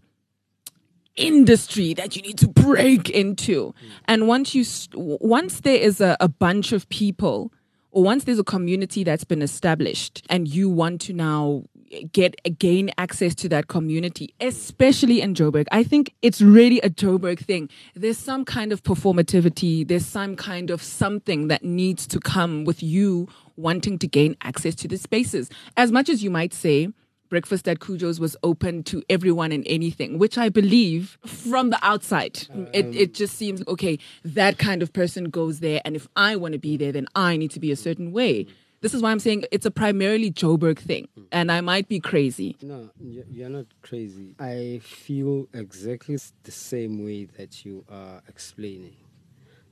industry 1.16 1.94
that 1.94 2.16
you 2.16 2.22
need 2.22 2.38
to 2.40 2.48
break 2.48 3.10
into. 3.10 3.74
And 4.06 4.28
once 4.28 4.56
you 4.56 4.66
once 4.94 5.62
there 5.62 5.78
is 5.78 6.02
a, 6.02 6.18
a 6.20 6.28
bunch 6.28 6.72
of 6.72 6.88
people 6.90 7.52
or 7.92 8.04
once 8.04 8.24
there's 8.26 8.40
a 8.40 8.44
community 8.44 9.04
that's 9.04 9.24
been 9.24 9.42
established 9.42 10.26
and 10.30 10.48
you 10.48 10.70
want 10.70 11.02
to 11.02 11.14
now 11.14 11.64
get 12.12 12.36
gain 12.60 12.92
access 12.98 13.36
to 13.36 13.50
that 13.50 13.68
community, 13.68 14.34
especially 14.40 15.22
in 15.22 15.34
Joburg, 15.34 15.66
I 15.72 15.84
think 15.84 16.14
it's 16.22 16.42
really 16.42 16.80
a 16.82 16.90
Joburg 16.90 17.40
thing. 17.40 17.70
There's 17.96 18.18
some 18.18 18.46
kind 18.46 18.72
of 18.72 18.84
performativity, 18.84 19.88
there's 19.88 20.06
some 20.06 20.36
kind 20.36 20.70
of 20.70 20.82
something 20.82 21.48
that 21.48 21.64
needs 21.64 22.08
to 22.08 22.20
come 22.20 22.66
with 22.66 22.82
you 22.84 23.28
wanting 23.58 23.98
to 24.00 24.08
gain 24.08 24.36
access 24.42 24.76
to 24.76 24.88
the 24.88 24.98
spaces. 24.98 25.50
As 25.78 25.92
much 25.92 26.10
as 26.10 26.24
you 26.24 26.30
might 26.30 26.54
say, 26.54 26.90
Breakfast 27.30 27.68
at 27.68 27.80
Khujo's 27.80 28.20
was 28.20 28.38
open 28.44 28.84
to 28.84 29.02
everyone 29.10 29.52
and 29.52 29.64
anything, 29.68 30.20
which 30.20 30.38
I 30.38 30.50
believe 30.50 31.18
from 31.26 31.72
the 31.72 31.80
outside. 31.82 32.48
it, 32.72 32.96
it 32.96 33.14
just 33.14 33.36
seems, 33.36 33.64
okay, 33.68 33.98
that 34.24 34.58
kind 34.58 34.84
of 34.84 34.94
person 34.94 35.26
goes 35.26 35.60
there. 35.60 35.82
And 35.84 35.96
if 35.96 36.08
I 36.16 36.36
want 36.36 36.54
to 36.54 36.60
be 36.60 36.78
there, 36.78 36.92
then 36.92 37.08
I 37.16 37.36
need 37.36 37.52
to 37.52 37.60
be 37.60 37.72
a 37.72 37.76
certain 37.76 38.12
way. 38.12 38.46
This 38.82 38.94
is 38.94 39.02
why 39.02 39.12
I'm 39.12 39.20
saying 39.20 39.46
it's 39.52 39.66
a 39.66 39.72
primarily 39.72 40.32
Joburg 40.32 40.78
thing. 40.78 41.08
And 41.32 41.52
I 41.52 41.62
might 41.62 41.88
be 41.88 42.00
crazy. 42.00 42.56
No, 42.62 42.92
you're 43.00 43.50
not 43.50 43.66
crazy. 43.82 44.36
I 44.40 44.80
feel 44.84 45.48
exactly 45.54 46.18
the 46.44 46.52
same 46.52 47.04
way 47.04 47.26
that 47.38 47.66
you 47.66 47.84
are 47.90 48.22
explaining 48.28 48.98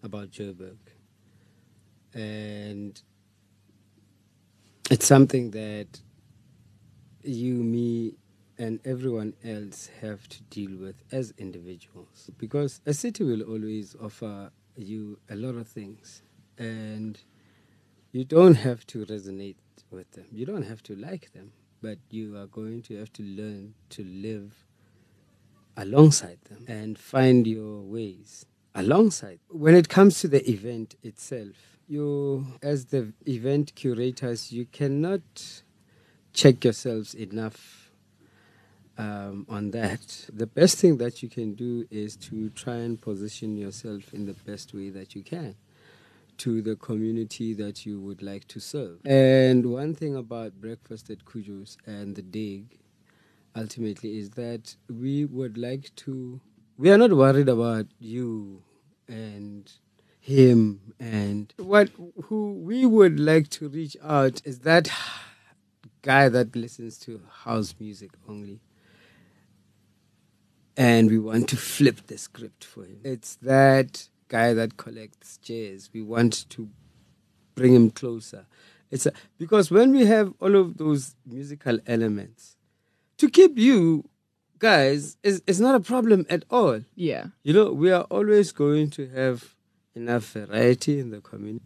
about 0.01 0.31
Joburg. 0.31 0.77
And 2.13 3.01
it's 4.89 5.05
something 5.05 5.51
that 5.51 6.01
you, 7.23 7.55
me, 7.55 8.15
and 8.57 8.79
everyone 8.85 9.33
else 9.43 9.89
have 10.01 10.27
to 10.29 10.41
deal 10.43 10.77
with 10.77 10.95
as 11.11 11.33
individuals. 11.37 12.29
Because 12.37 12.81
a 12.85 12.93
city 12.93 13.23
will 13.23 13.41
always 13.41 13.95
offer 14.01 14.51
you 14.75 15.19
a 15.29 15.35
lot 15.35 15.55
of 15.55 15.67
things. 15.67 16.21
And 16.57 17.19
you 18.13 18.23
don't 18.23 18.55
have 18.55 18.85
to 18.85 19.05
resonate 19.07 19.55
with 19.89 20.09
them. 20.11 20.25
You 20.31 20.45
don't 20.45 20.63
have 20.63 20.83
to 20.83 20.95
like 20.95 21.33
them, 21.33 21.51
but 21.81 21.97
you 22.11 22.37
are 22.37 22.45
going 22.45 22.83
to 22.83 22.99
have 22.99 23.11
to 23.13 23.23
learn 23.23 23.73
to 23.89 24.03
live 24.03 24.53
alongside 25.75 26.37
them 26.47 26.63
and 26.67 26.97
find 26.97 27.47
your 27.47 27.81
ways 27.81 28.45
alongside. 28.75 29.39
When 29.49 29.73
it 29.73 29.89
comes 29.89 30.19
to 30.19 30.27
the 30.27 30.47
event 30.49 30.93
itself, 31.01 31.55
you, 31.87 32.45
as 32.61 32.85
the 32.85 33.13
event 33.27 33.73
curators, 33.73 34.51
you 34.51 34.65
cannot 34.65 35.63
check 36.33 36.63
yourselves 36.63 37.15
enough 37.15 37.89
um, 38.95 39.47
on 39.49 39.71
that. 39.71 40.27
The 40.31 40.45
best 40.45 40.77
thing 40.77 40.97
that 40.97 41.23
you 41.23 41.29
can 41.29 41.55
do 41.55 41.87
is 41.89 42.15
to 42.17 42.49
try 42.51 42.75
and 42.75 43.01
position 43.01 43.57
yourself 43.57 44.13
in 44.13 44.27
the 44.27 44.33
best 44.33 44.71
way 44.71 44.91
that 44.91 45.15
you 45.15 45.23
can 45.23 45.55
to 46.43 46.61
the 46.61 46.75
community 46.75 47.53
that 47.53 47.85
you 47.85 48.01
would 48.01 48.21
like 48.21 48.45
to 48.49 48.59
serve. 48.59 48.99
And 49.05 49.65
one 49.65 49.95
thing 49.95 50.17
about 50.17 50.59
Breakfast 50.59 51.09
at 51.09 51.23
Khujo's 51.23 51.77
and 51.85 52.17
the 52.17 52.21
Dig 52.21 52.79
ultimately 53.55 54.17
is 54.17 54.31
that 54.31 54.75
we 54.89 55.23
would 55.23 55.57
like 55.57 55.95
to, 55.95 56.41
we 56.77 56.91
are 56.91 56.97
not 56.97 57.13
worried 57.13 57.47
about 57.47 57.85
you 57.97 58.61
and 59.07 59.71
him 60.19 60.93
and 60.99 61.53
what 61.57 61.89
who 62.25 62.53
we 62.55 62.85
would 62.85 63.21
like 63.21 63.49
to 63.49 63.69
reach 63.69 63.95
out 64.03 64.41
is 64.43 64.59
that 64.59 64.89
guy 66.01 66.27
that 66.27 66.55
listens 66.55 66.97
to 66.97 67.21
house 67.29 67.75
music 67.77 68.11
only 68.29 68.61
and 70.77 71.09
we 71.09 71.19
want 71.19 71.49
to 71.49 71.57
flip 71.57 72.07
the 72.07 72.17
script 72.17 72.63
for 72.63 72.85
him 72.85 73.01
it's 73.03 73.35
that 73.35 74.07
guy 74.35 74.47
that 74.59 74.71
collects 74.85 75.29
chairs 75.47 75.81
we 75.95 76.01
want 76.13 76.33
to 76.53 76.59
bring 77.57 77.73
him 77.79 77.87
closer 77.99 78.43
it's 78.93 79.05
a, 79.09 79.11
because 79.43 79.65
when 79.77 79.89
we 79.97 80.03
have 80.15 80.27
all 80.43 80.55
of 80.63 80.67
those 80.81 81.03
musical 81.37 81.77
elements 81.95 82.41
to 83.21 83.25
keep 83.37 83.53
you 83.67 83.77
guys 84.59 85.17
is, 85.29 85.37
is 85.51 85.59
not 85.65 85.75
a 85.75 85.83
problem 85.91 86.19
at 86.35 86.43
all 86.57 86.79
Yeah. 86.95 87.25
you 87.47 87.53
know, 87.57 87.67
we 87.83 87.91
are 87.97 88.05
always 88.17 88.47
going 88.63 88.87
to 88.97 89.03
have 89.19 89.37
enough 90.01 90.25
variety 90.41 90.93
in 91.03 91.07
the 91.15 91.21
community 91.21 91.65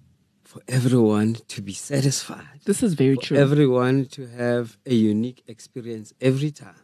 for 0.51 0.61
everyone 0.77 1.29
to 1.53 1.59
be 1.69 1.73
satisfied. 1.73 2.57
This 2.65 2.81
is 2.87 2.91
very 3.03 3.17
true. 3.25 3.37
everyone 3.37 3.97
to 4.17 4.21
have 4.43 4.65
a 4.85 4.95
unique 5.13 5.41
experience 5.53 6.09
every 6.29 6.51
time. 6.51 6.81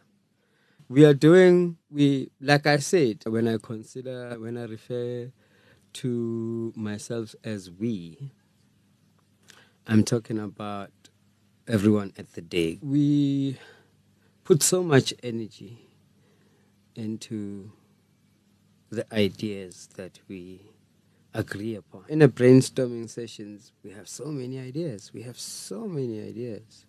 We 0.94 1.00
are 1.08 1.14
doing, 1.28 1.78
we, 1.90 2.06
like 2.40 2.66
I 2.66 2.78
said, 2.92 3.16
when 3.34 3.46
I 3.48 3.56
consider, 3.72 4.36
when 4.44 4.54
I 4.62 4.64
refer 4.76 5.32
to 5.94 6.72
myself 6.76 7.34
as 7.44 7.70
we, 7.70 8.30
I'm 9.86 10.04
talking 10.04 10.38
about 10.38 10.90
everyone 11.66 12.12
at 12.18 12.32
the 12.34 12.42
day. 12.42 12.78
We 12.82 13.58
put 14.44 14.62
so 14.62 14.82
much 14.82 15.14
energy 15.22 15.78
into 16.94 17.72
the 18.90 19.06
ideas 19.12 19.88
that 19.96 20.20
we 20.28 20.60
agree 21.32 21.74
upon. 21.74 22.04
In 22.08 22.22
a 22.22 22.28
brainstorming 22.28 23.08
sessions, 23.10 23.72
we 23.82 23.90
have 23.90 24.08
so 24.08 24.26
many 24.26 24.58
ideas. 24.58 25.12
We 25.12 25.22
have 25.22 25.38
so 25.38 25.86
many 25.86 26.20
ideas. 26.20 26.86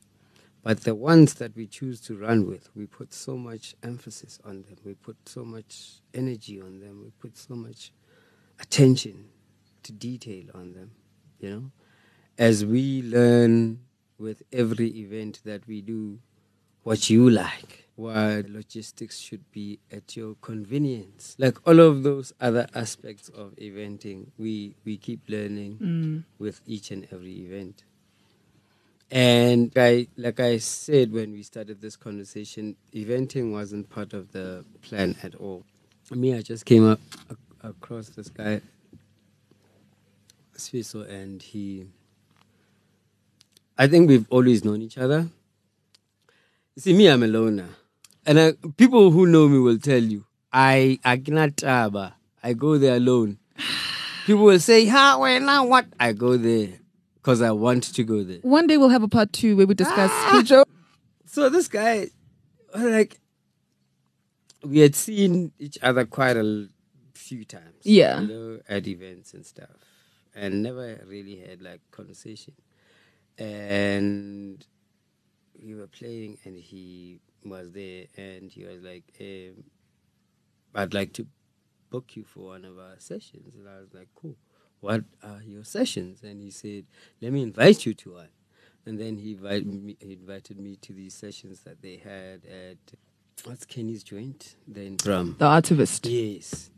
But 0.61 0.81
the 0.81 0.95
ones 0.95 1.35
that 1.35 1.55
we 1.55 1.67
choose 1.67 2.01
to 2.01 2.15
run 2.15 2.47
with, 2.47 2.69
we 2.75 2.87
put 2.87 3.13
so 3.13 3.37
much 3.37 3.75
emphasis 3.83 4.39
on 4.43 4.63
them. 4.63 4.77
We 4.83 4.95
put 4.95 5.17
so 5.25 5.45
much 5.45 6.01
energy 6.13 6.59
on 6.59 6.79
them. 6.79 7.01
We 7.03 7.11
put 7.19 7.37
so 7.37 7.55
much 7.55 7.91
attention 8.59 9.25
to 9.83 9.91
detail 9.91 10.45
on 10.53 10.73
them, 10.73 10.91
you 11.39 11.49
know. 11.49 11.71
As 12.37 12.65
we 12.65 13.01
learn 13.01 13.79
with 14.17 14.43
every 14.51 14.87
event 14.99 15.41
that 15.45 15.67
we 15.67 15.81
do, 15.81 16.19
what 16.83 17.09
you 17.09 17.29
like, 17.29 17.87
what 17.95 18.49
logistics 18.49 19.19
should 19.19 19.49
be 19.51 19.79
at 19.91 20.15
your 20.15 20.35
convenience. 20.41 21.35
Like 21.39 21.57
all 21.65 21.79
of 21.79 22.03
those 22.03 22.33
other 22.41 22.67
aspects 22.75 23.29
of 23.29 23.55
eventing, 23.55 24.27
we, 24.37 24.75
we 24.83 24.97
keep 24.97 25.21
learning 25.27 25.77
mm. 25.81 26.23
with 26.37 26.61
each 26.67 26.91
and 26.91 27.07
every 27.11 27.33
event. 27.45 27.83
And 29.11 29.71
I, 29.75 30.07
like 30.17 30.39
I 30.39 30.57
said 30.57 31.11
when 31.11 31.31
we 31.31 31.43
started 31.43 31.79
this 31.79 31.95
conversation, 31.95 32.75
eventing 32.93 33.51
wasn't 33.51 33.89
part 33.89 34.13
of 34.13 34.31
the 34.31 34.65
plan 34.81 35.15
at 35.23 35.35
all. 35.35 35.63
Me, 36.11 36.35
I 36.35 36.41
just 36.41 36.65
came 36.65 36.87
up 36.87 36.99
across 37.65 38.09
this 38.09 38.29
guy, 38.29 38.61
Sfiso, 40.57 41.07
and 41.09 41.41
he. 41.41 41.87
I 43.77 43.87
think 43.87 44.07
we've 44.07 44.25
always 44.29 44.63
known 44.63 44.81
each 44.81 44.97
other. 44.97 45.27
You 46.75 46.81
see, 46.81 46.93
me, 46.93 47.07
I'm 47.07 47.23
a 47.23 47.27
loner, 47.27 47.69
and 48.25 48.39
I, 48.39 48.53
people 48.77 49.11
who 49.11 49.25
know 49.25 49.47
me 49.47 49.59
will 49.59 49.79
tell 49.79 50.01
you, 50.01 50.25
I 50.53 50.99
agnataba. 51.03 52.13
I 52.43 52.53
go 52.53 52.77
there 52.77 52.97
alone. 52.97 53.39
People 54.25 54.43
will 54.45 54.59
say, 54.59 54.85
"Ha, 54.85 55.17
well, 55.19 55.39
now 55.41 55.65
what?" 55.65 55.85
I 55.99 56.13
go 56.13 56.37
there 56.37 56.79
because 57.15 57.41
I 57.41 57.51
want 57.51 57.83
to 57.83 58.03
go 58.03 58.23
there. 58.23 58.39
One 58.41 58.67
day 58.67 58.77
we'll 58.77 58.89
have 58.89 59.03
a 59.03 59.07
part 59.07 59.33
two 59.33 59.57
where 59.57 59.67
we 59.67 59.73
discuss 59.73 60.11
Ah! 60.13 60.63
So 61.25 61.49
this 61.49 61.67
guy, 61.67 62.07
like, 62.73 63.19
we 64.63 64.79
had 64.79 64.95
seen 64.95 65.51
each 65.59 65.77
other 65.81 66.05
quite 66.05 66.37
a 66.37 66.67
few 67.27 67.45
times. 67.45 67.83
Yeah. 67.83 68.21
You 68.21 68.27
know, 68.27 68.59
at 68.69 68.87
events 68.87 69.33
and 69.33 69.45
stuff, 69.45 69.69
and 70.35 70.63
never 70.63 71.01
really 71.07 71.37
had 71.37 71.61
like 71.61 71.81
conversation. 71.91 72.53
And 73.37 74.65
we 75.61 75.75
were 75.75 75.87
playing, 75.87 76.37
and 76.45 76.57
he 76.57 77.19
was 77.43 77.71
there, 77.71 78.05
and 78.17 78.49
he 78.49 78.65
was 78.65 78.81
like, 78.83 79.03
um, 79.19 79.63
"I'd 80.73 80.93
like 80.93 81.13
to 81.13 81.27
book 81.89 82.15
you 82.15 82.23
for 82.23 82.49
one 82.49 82.65
of 82.65 82.77
our 82.77 82.95
sessions." 82.97 83.55
And 83.55 83.67
I 83.67 83.79
was 83.79 83.93
like, 83.93 84.09
"Cool. 84.15 84.35
What 84.79 85.03
are 85.23 85.41
your 85.43 85.63
sessions?" 85.63 86.23
And 86.23 86.41
he 86.41 86.51
said, 86.51 86.85
"Let 87.21 87.33
me 87.33 87.41
invite 87.43 87.85
you 87.85 87.93
to 87.95 88.13
one." 88.13 88.29
And 88.85 88.99
then 88.99 89.17
he 89.17 89.31
invited 89.33 89.67
me, 89.67 89.97
he 89.99 90.13
invited 90.13 90.59
me 90.59 90.75
to 90.77 90.93
these 90.93 91.15
sessions 91.15 91.61
that 91.61 91.81
they 91.81 91.97
had 91.97 92.45
at 92.45 92.77
what's 93.43 93.65
Kenny's 93.65 94.03
joint? 94.03 94.55
Then 94.67 94.97
drum. 94.97 95.35
The 95.39 95.45
artivist. 95.45 96.07
Yes. 96.09 96.69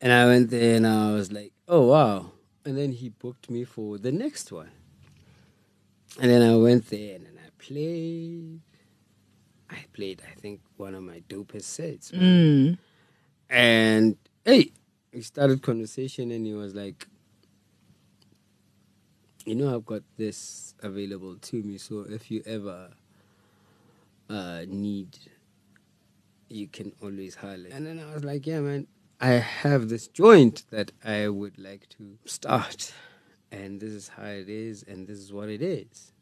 And 0.00 0.12
I 0.12 0.26
went 0.26 0.50
there 0.50 0.76
and 0.76 0.86
I 0.86 1.12
was 1.12 1.32
like, 1.32 1.52
oh 1.66 1.88
wow. 1.88 2.32
And 2.64 2.76
then 2.76 2.92
he 2.92 3.08
booked 3.08 3.50
me 3.50 3.64
for 3.64 3.98
the 3.98 4.12
next 4.12 4.52
one. 4.52 4.70
And 6.20 6.30
then 6.30 6.42
I 6.42 6.56
went 6.56 6.88
there 6.88 7.16
and 7.16 7.26
then 7.26 7.38
I 7.44 7.48
played. 7.58 8.60
I 9.70 9.84
played, 9.92 10.22
I 10.30 10.34
think, 10.40 10.60
one 10.76 10.94
of 10.94 11.02
my 11.02 11.22
dopest 11.28 11.62
sets. 11.62 12.10
Mm. 12.12 12.78
And 13.50 14.16
hey, 14.44 14.72
we 15.12 15.22
started 15.22 15.62
conversation 15.62 16.30
and 16.30 16.46
he 16.46 16.54
was 16.54 16.74
like, 16.74 17.06
you 19.44 19.54
know, 19.54 19.74
I've 19.74 19.86
got 19.86 20.02
this 20.16 20.74
available 20.82 21.36
to 21.36 21.62
me. 21.62 21.78
So 21.78 22.06
if 22.08 22.30
you 22.30 22.42
ever 22.46 22.90
uh, 24.28 24.62
need, 24.66 25.18
you 26.48 26.68
can 26.68 26.92
always 27.02 27.34
holler. 27.34 27.68
And 27.70 27.86
then 27.86 27.98
I 27.98 28.12
was 28.12 28.24
like, 28.24 28.46
yeah, 28.46 28.60
man, 28.60 28.86
I 29.20 29.30
have 29.30 29.88
this 29.88 30.06
joint 30.06 30.64
that 30.70 30.92
I 31.04 31.28
would 31.28 31.58
like 31.58 31.88
to 31.98 32.18
start. 32.24 32.92
And 33.50 33.80
this 33.80 33.90
is 33.90 34.08
how 34.08 34.26
it 34.26 34.48
is, 34.48 34.84
and 34.86 35.06
this 35.06 35.18
is 35.18 35.32
what 35.32 35.48
it 35.48 35.62
is. 35.62 36.12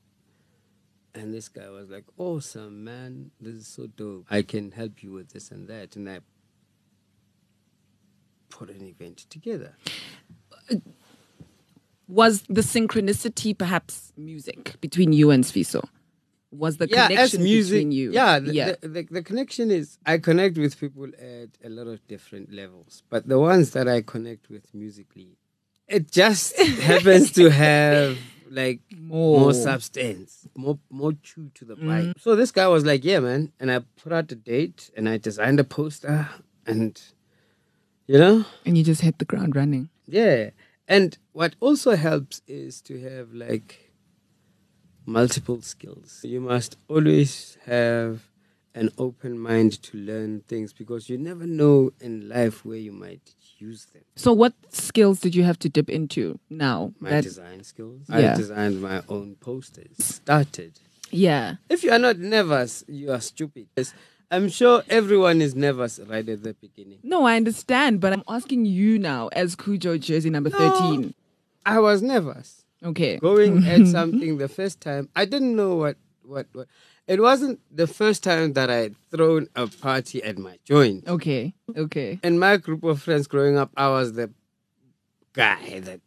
And 1.14 1.34
this 1.34 1.48
guy 1.48 1.68
was 1.70 1.90
like, 1.90 2.04
awesome, 2.18 2.84
man. 2.84 3.30
This 3.40 3.54
is 3.54 3.66
so 3.66 3.86
dope. 3.86 4.26
I 4.30 4.42
can 4.42 4.70
help 4.72 5.02
you 5.02 5.12
with 5.12 5.30
this 5.30 5.50
and 5.50 5.66
that. 5.68 5.96
And 5.96 6.08
I 6.08 6.20
put 8.50 8.70
an 8.70 8.86
event 8.86 9.26
together. 9.28 9.76
Was 12.06 12.42
the 12.42 12.60
synchronicity 12.60 13.56
perhaps 13.56 14.12
music 14.16 14.80
between 14.80 15.12
you 15.12 15.30
and 15.30 15.42
Sfiso? 15.42 15.88
Was 16.56 16.76
the 16.78 16.88
yeah, 16.88 17.08
connection 17.08 17.42
music, 17.42 17.72
between 17.72 17.92
you? 17.92 18.12
Yeah, 18.12 18.38
the, 18.38 18.54
yeah. 18.54 18.72
The, 18.80 18.88
the, 18.88 19.02
the 19.10 19.22
connection 19.22 19.70
is 19.70 19.98
I 20.06 20.18
connect 20.18 20.56
with 20.58 20.78
people 20.78 21.06
at 21.18 21.50
a 21.64 21.68
lot 21.68 21.86
of 21.86 22.06
different 22.06 22.52
levels, 22.52 23.02
but 23.10 23.28
the 23.28 23.38
ones 23.38 23.70
that 23.70 23.88
I 23.88 24.02
connect 24.02 24.48
with 24.48 24.74
musically, 24.74 25.36
it 25.88 26.10
just 26.10 26.56
happens 26.82 27.30
to 27.32 27.50
have 27.50 28.18
like 28.50 28.80
More. 28.98 29.40
more 29.40 29.54
substance, 29.54 30.48
more 30.54 30.78
more 30.90 31.12
chew 31.22 31.50
to 31.54 31.64
the 31.64 31.76
mm. 31.76 31.86
bite. 31.86 32.20
So 32.20 32.36
this 32.36 32.50
guy 32.52 32.68
was 32.68 32.84
like, 32.84 33.04
"Yeah, 33.04 33.20
man," 33.20 33.52
and 33.60 33.70
I 33.70 33.80
put 34.02 34.12
out 34.12 34.30
a 34.32 34.36
date 34.36 34.90
and 34.96 35.08
I 35.08 35.18
designed 35.18 35.60
a 35.60 35.64
poster, 35.64 36.28
and 36.66 37.00
you 38.06 38.18
know, 38.18 38.44
and 38.64 38.78
you 38.78 38.84
just 38.84 39.02
hit 39.02 39.18
the 39.18 39.24
ground 39.24 39.56
running. 39.56 39.88
yeah. 40.06 40.50
And 40.88 41.18
what 41.32 41.56
also 41.58 41.96
helps 41.96 42.42
is 42.46 42.80
to 42.82 43.00
have 43.00 43.32
like 43.32 43.85
multiple 45.06 45.62
skills. 45.62 46.20
You 46.22 46.40
must 46.40 46.76
always 46.88 47.56
have 47.64 48.22
an 48.74 48.90
open 48.98 49.38
mind 49.38 49.80
to 49.82 49.96
learn 49.96 50.40
things 50.48 50.72
because 50.72 51.08
you 51.08 51.16
never 51.16 51.46
know 51.46 51.92
in 52.00 52.28
life 52.28 52.64
where 52.64 52.76
you 52.76 52.92
might 52.92 53.34
use 53.58 53.86
them. 53.86 54.02
So, 54.16 54.32
what 54.34 54.52
skills 54.70 55.20
did 55.20 55.34
you 55.34 55.44
have 55.44 55.58
to 55.60 55.68
dip 55.70 55.88
into 55.88 56.38
now? 56.50 56.92
My 57.00 57.08
that- 57.10 57.24
design 57.24 57.64
skills. 57.64 58.02
Yeah. 58.08 58.34
I 58.34 58.36
designed 58.36 58.82
my 58.82 59.02
own 59.08 59.36
posters. 59.40 59.96
Started. 59.98 60.78
yeah. 61.10 61.54
If 61.70 61.84
you 61.84 61.90
are 61.92 61.98
not 61.98 62.18
nervous, 62.18 62.84
you 62.86 63.10
are 63.12 63.20
stupid. 63.20 63.68
Yes, 63.78 63.94
I'm 64.30 64.48
sure 64.50 64.82
everyone 64.90 65.40
is 65.40 65.54
nervous 65.54 65.98
right 66.06 66.28
at 66.28 66.42
the 66.42 66.52
beginning. 66.52 66.98
No, 67.02 67.24
I 67.24 67.36
understand, 67.36 68.00
but 68.00 68.12
I'm 68.12 68.24
asking 68.28 68.66
you 68.66 68.98
now 68.98 69.28
as 69.32 69.56
Khujo 69.56 69.98
jersey 70.00 70.28
number 70.30 70.50
No. 70.50 70.58
13. 70.58 71.14
I 71.64 71.78
was 71.78 72.02
nervous. 72.02 72.65
Okay. 72.84 73.18
going 73.18 73.64
at 73.66 73.86
something 73.86 74.38
the 74.38 74.48
first 74.48 74.80
time, 74.80 75.08
I 75.16 75.24
didn't 75.24 75.56
know 75.56 75.76
what, 75.76 75.96
what, 76.22 76.46
what. 76.52 76.68
It 77.06 77.20
wasn't 77.20 77.60
the 77.70 77.86
first 77.86 78.24
time 78.24 78.54
that 78.54 78.68
I 78.68 78.76
had 78.76 78.96
thrown 79.10 79.48
a 79.54 79.68
party 79.68 80.22
at 80.22 80.38
my 80.38 80.58
joint. 80.64 81.06
Okay. 81.06 81.54
Okay. 81.76 82.18
And 82.22 82.40
my 82.40 82.56
group 82.56 82.82
of 82.82 83.00
friends 83.00 83.28
growing 83.28 83.56
up, 83.56 83.70
I 83.76 83.88
was 83.88 84.14
the 84.14 84.30
guy 85.32 85.80
that 85.80 86.00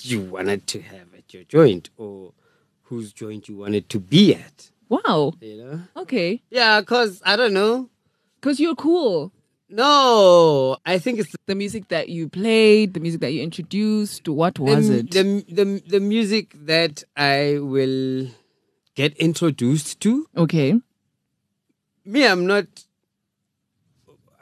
you 0.00 0.20
wanted 0.20 0.66
to 0.68 0.80
have 0.80 1.14
at 1.16 1.34
your 1.34 1.44
joint 1.44 1.90
or 1.96 2.32
whose 2.84 3.12
joint 3.12 3.48
you 3.48 3.56
wanted 3.58 3.88
to 3.90 4.00
be 4.00 4.34
at. 4.34 4.70
Wow. 4.88 5.34
You 5.40 5.64
know? 5.64 5.80
Okay. 6.02 6.42
Yeah, 6.50 6.80
because 6.80 7.22
I 7.24 7.36
don't 7.36 7.54
know. 7.54 7.90
Because 8.40 8.58
you're 8.58 8.74
cool. 8.74 9.32
No, 9.72 10.76
I 10.84 10.98
think 10.98 11.18
it's 11.18 11.34
The 11.46 11.54
music 11.54 11.88
that 11.88 12.08
you 12.10 12.28
played, 12.28 12.92
the 12.92 13.00
music 13.00 13.20
that 13.22 13.32
you 13.32 13.42
introduced, 13.42 14.28
what 14.28 14.58
was 14.58 14.88
the, 14.88 14.98
it? 14.98 15.10
The, 15.10 15.44
the, 15.48 15.82
the 15.86 16.00
music 16.00 16.54
that 16.66 17.02
I 17.16 17.58
will 17.58 18.28
get 18.94 19.16
introduced 19.16 20.00
to. 20.00 20.26
okay. 20.36 20.74
me, 22.04 22.26
I'm 22.26 22.46
not 22.46 22.66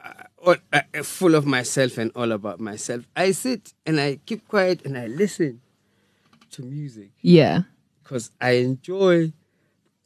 uh, 0.05 0.57
uh, 0.73 0.81
uh, 0.95 1.03
full 1.05 1.35
of 1.37 1.47
myself 1.47 1.97
and 1.99 2.11
all 2.17 2.33
about 2.33 2.59
myself. 2.59 3.07
I 3.15 3.31
sit 3.31 3.73
and 3.87 4.01
I 4.01 4.19
keep 4.27 4.49
quiet 4.49 4.85
and 4.85 4.99
I 4.99 5.07
listen 5.07 5.61
to 6.53 6.63
music 6.63 7.11
Yeah. 7.21 7.63
because 8.03 8.31
I 8.41 8.53
enjoy 8.67 9.33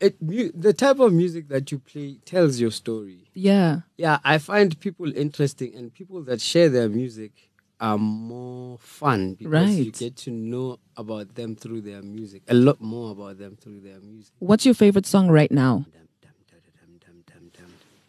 it. 0.04 0.60
The 0.60 0.72
type 0.72 0.98
of 1.00 1.12
music 1.12 1.48
that 1.48 1.70
you 1.72 1.78
play 1.78 2.18
tells 2.24 2.60
your 2.60 2.70
story. 2.70 3.30
Yeah. 3.34 3.80
Yeah, 3.96 4.18
I 4.24 4.38
find 4.38 4.78
people 4.78 5.16
interesting 5.16 5.74
and 5.74 5.92
people 5.92 6.22
that 6.24 6.40
share 6.40 6.68
their 6.68 6.88
music 6.88 7.32
are 7.80 7.98
more 7.98 8.78
fun 8.78 9.34
because 9.34 9.78
you 9.78 9.90
get 9.90 10.16
to 10.16 10.30
know 10.30 10.78
about 10.96 11.34
them 11.34 11.56
through 11.56 11.80
their 11.82 12.02
music, 12.02 12.42
a 12.48 12.54
lot 12.54 12.80
more 12.80 13.10
about 13.12 13.38
them 13.38 13.56
through 13.56 13.80
their 13.80 14.00
music. 14.00 14.32
What's 14.38 14.64
your 14.64 14.74
favorite 14.74 15.06
song 15.06 15.28
right 15.28 15.50
now? 15.50 15.84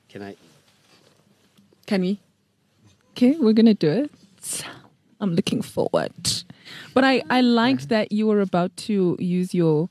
Can 0.08 0.21
I? 0.21 0.36
Can 1.86 2.01
we? 2.01 2.19
Okay, 3.12 3.36
we're 3.38 3.53
gonna 3.53 3.73
do 3.73 3.89
it. 3.89 4.63
I'm 5.19 5.34
looking 5.36 5.62
forward. 5.62 6.13
But 6.93 7.03
I, 7.03 7.23
I 7.29 7.41
liked 7.41 7.89
that 7.89 8.12
you 8.12 8.27
were 8.27 8.41
about 8.41 8.75
to 8.88 9.17
use 9.19 9.53
your 9.53 9.89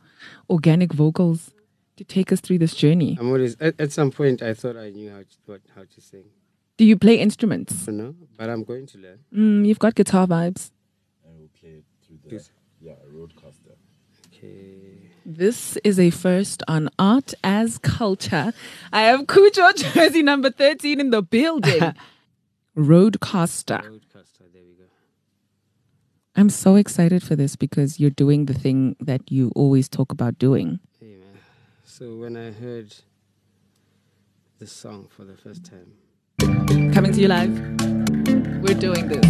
organic 0.48 0.92
vocals 0.92 1.50
to 1.96 2.04
take 2.04 2.32
us 2.32 2.40
through 2.40 2.58
this 2.58 2.74
journey. 2.74 3.16
I'm 3.20 3.28
always 3.28 3.56
at, 3.60 3.80
at 3.80 3.92
some 3.92 4.10
point 4.10 4.42
I 4.42 4.54
thought 4.54 4.76
I 4.76 4.90
knew 4.90 5.10
how 5.10 5.18
to 5.20 5.26
what, 5.46 5.60
how 5.74 5.82
to 5.82 6.00
sing. 6.00 6.24
Do 6.76 6.84
you 6.84 6.96
play 6.96 7.16
instruments? 7.20 7.86
No, 7.86 8.14
but 8.36 8.50
I'm 8.50 8.64
going 8.64 8.86
to 8.88 8.98
learn. 8.98 9.18
Mm, 9.32 9.66
you've 9.66 9.78
got 9.78 9.94
guitar 9.94 10.26
vibes. 10.26 10.70
and 11.24 11.38
we'll 11.38 11.48
play 11.60 11.70
it 11.78 11.84
through 12.06 12.18
the 12.24 12.34
Yes. 12.36 12.50
yeah 12.80 12.92
a 12.92 13.06
RODECaster. 13.14 13.76
Okay. 14.36 15.10
This 15.24 15.76
is 15.84 15.98
a 16.00 16.10
first 16.10 16.62
on 16.68 16.90
Art 16.98 17.32
as 17.44 17.78
Culture. 17.78 18.52
I 18.92 19.02
have 19.02 19.20
Khujo 19.22 19.74
jersey 19.76 20.22
number 20.22 20.50
13 20.50 20.98
in 21.00 21.10
the 21.10 21.22
building. 21.22 21.80
RODECaster. 22.76 23.80
RODECaster. 23.82 24.52
There 24.52 24.62
we 24.66 24.74
go. 24.74 24.84
I'm 26.36 26.50
so 26.50 26.74
excited 26.74 27.22
for 27.22 27.36
this 27.36 27.54
because 27.56 28.00
you're 28.00 28.10
doing 28.10 28.46
the 28.46 28.54
thing 28.54 28.96
that 29.00 29.30
you 29.30 29.52
always 29.54 29.88
talk 29.88 30.10
about 30.10 30.38
doing. 30.38 30.80
So 31.96 32.16
when 32.16 32.36
I 32.36 32.50
heard 32.50 32.92
the 34.58 34.66
song 34.66 35.06
for 35.16 35.22
the 35.24 35.36
first 35.36 35.64
time, 35.64 35.92
Coming 36.92 37.12
to 37.12 37.20
you 37.20 37.28
live. 37.28 37.52
We're 38.64 38.74
doing 38.74 39.06
this 39.06 39.24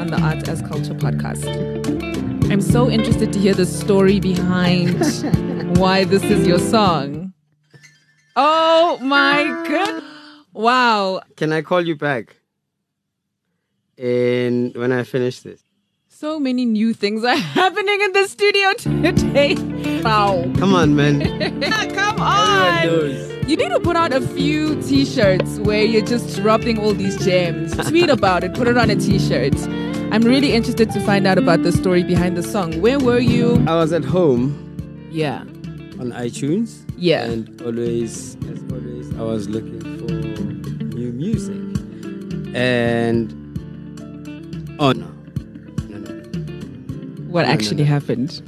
on 0.00 0.08
the 0.08 0.18
Art 0.20 0.48
as 0.48 0.60
Culture 0.62 0.94
podcast. 0.94 1.46
I'm 2.50 2.60
so 2.60 2.90
interested 2.90 3.32
to 3.32 3.38
hear 3.38 3.54
the 3.54 3.66
story 3.66 4.18
behind 4.18 4.98
why 5.78 6.02
this 6.02 6.24
is 6.24 6.44
your 6.44 6.58
song. 6.58 7.34
Oh 8.34 8.98
my 9.00 9.44
god. 9.68 10.02
Wow. 10.52 11.20
can 11.36 11.52
I 11.52 11.62
call 11.62 11.86
you 11.86 11.94
back? 11.94 12.34
And 13.96 14.76
when 14.76 14.90
I 14.90 15.04
finish 15.04 15.38
this, 15.38 15.62
So 16.08 16.40
many 16.40 16.64
new 16.64 16.94
things 16.94 17.22
are 17.22 17.36
happening 17.60 18.00
in 18.00 18.12
the 18.12 18.26
studio 18.26 18.72
today. 18.72 19.54
Wow. 20.04 20.44
come 20.56 20.74
on, 20.74 20.94
man. 20.96 21.20
Come 21.94 22.20
on. 22.20 22.82
You 23.48 23.56
need 23.56 23.70
to 23.70 23.80
put 23.80 23.96
out 23.96 24.12
a 24.12 24.20
few 24.20 24.80
t-shirts 24.82 25.58
where 25.60 25.82
you're 25.82 26.04
just 26.04 26.36
dropping 26.36 26.78
all 26.78 26.92
these 26.94 27.16
gems. 27.24 27.74
Tweet 27.88 28.08
about 28.18 28.44
it, 28.44 28.54
put 28.54 28.68
it 28.68 28.76
on 28.76 28.90
a 28.90 28.96
t-shirt. 28.96 29.54
I'm 30.12 30.22
really 30.22 30.52
interested 30.52 30.90
to 30.92 31.00
find 31.00 31.26
out 31.26 31.38
about 31.38 31.62
the 31.62 31.72
story 31.72 32.02
behind 32.02 32.36
the 32.36 32.42
song. 32.42 32.80
Where 32.80 32.98
were 32.98 33.18
you? 33.18 33.62
I 33.66 33.74
was 33.74 33.92
at 33.92 34.04
home 34.04 35.08
Yeah. 35.10 35.40
on 36.00 36.12
iTunes. 36.12 36.84
Yeah. 36.96 37.24
And 37.24 37.60
always, 37.62 38.36
as 38.50 38.62
always, 38.72 39.14
I 39.18 39.22
was 39.22 39.48
looking 39.48 39.80
for 39.80 40.94
new 40.94 41.12
music. 41.12 41.56
And 42.54 43.32
oh 44.80 44.92
no, 44.92 45.06
no, 45.88 45.98
no. 45.98 46.12
What 47.30 47.42
no, 47.46 47.52
actually 47.52 47.84
happened? 47.84 48.42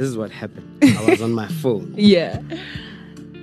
This 0.00 0.08
is 0.08 0.16
what 0.16 0.30
happened. 0.30 0.82
I 0.98 1.04
was 1.10 1.20
on 1.20 1.32
my 1.32 1.46
phone 1.46 1.92
Yeah. 1.94 2.40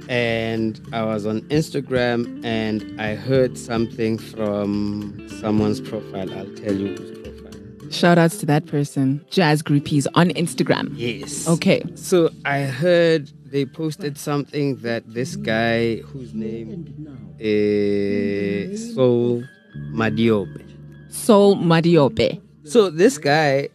and 0.09 0.81
I 0.91 1.03
was 1.03 1.27
on 1.27 1.41
Instagram 1.49 2.43
and 2.43 2.99
I 2.99 3.13
heard 3.13 3.59
something 3.59 4.17
from 4.17 5.23
someone's 5.39 5.79
profile. 5.79 6.33
I'll 6.33 6.51
tell 6.55 6.73
you 6.73 6.95
whose 6.95 7.11
profile. 7.19 7.91
Shout 7.91 8.17
outs 8.17 8.39
to 8.39 8.47
that 8.47 8.65
person. 8.65 9.23
Jazz 9.29 9.61
groupies 9.61 10.07
on 10.15 10.29
Instagram. 10.29 10.93
Yes. 10.95 11.47
Okay. 11.47 11.83
So 11.93 12.31
I 12.43 12.61
heard 12.61 13.31
they 13.51 13.63
posted 13.63 14.17
something 14.17 14.77
that 14.77 15.03
this 15.13 15.35
guy 15.35 15.97
whose 15.97 16.33
name 16.33 17.35
is 17.37 18.95
Soul 18.95 19.43
Madiobe. 19.91 20.65
Soul 21.13 21.55
Madiope. 21.57 22.41
So 22.63 22.89
this 22.89 23.19
guy 23.19 23.69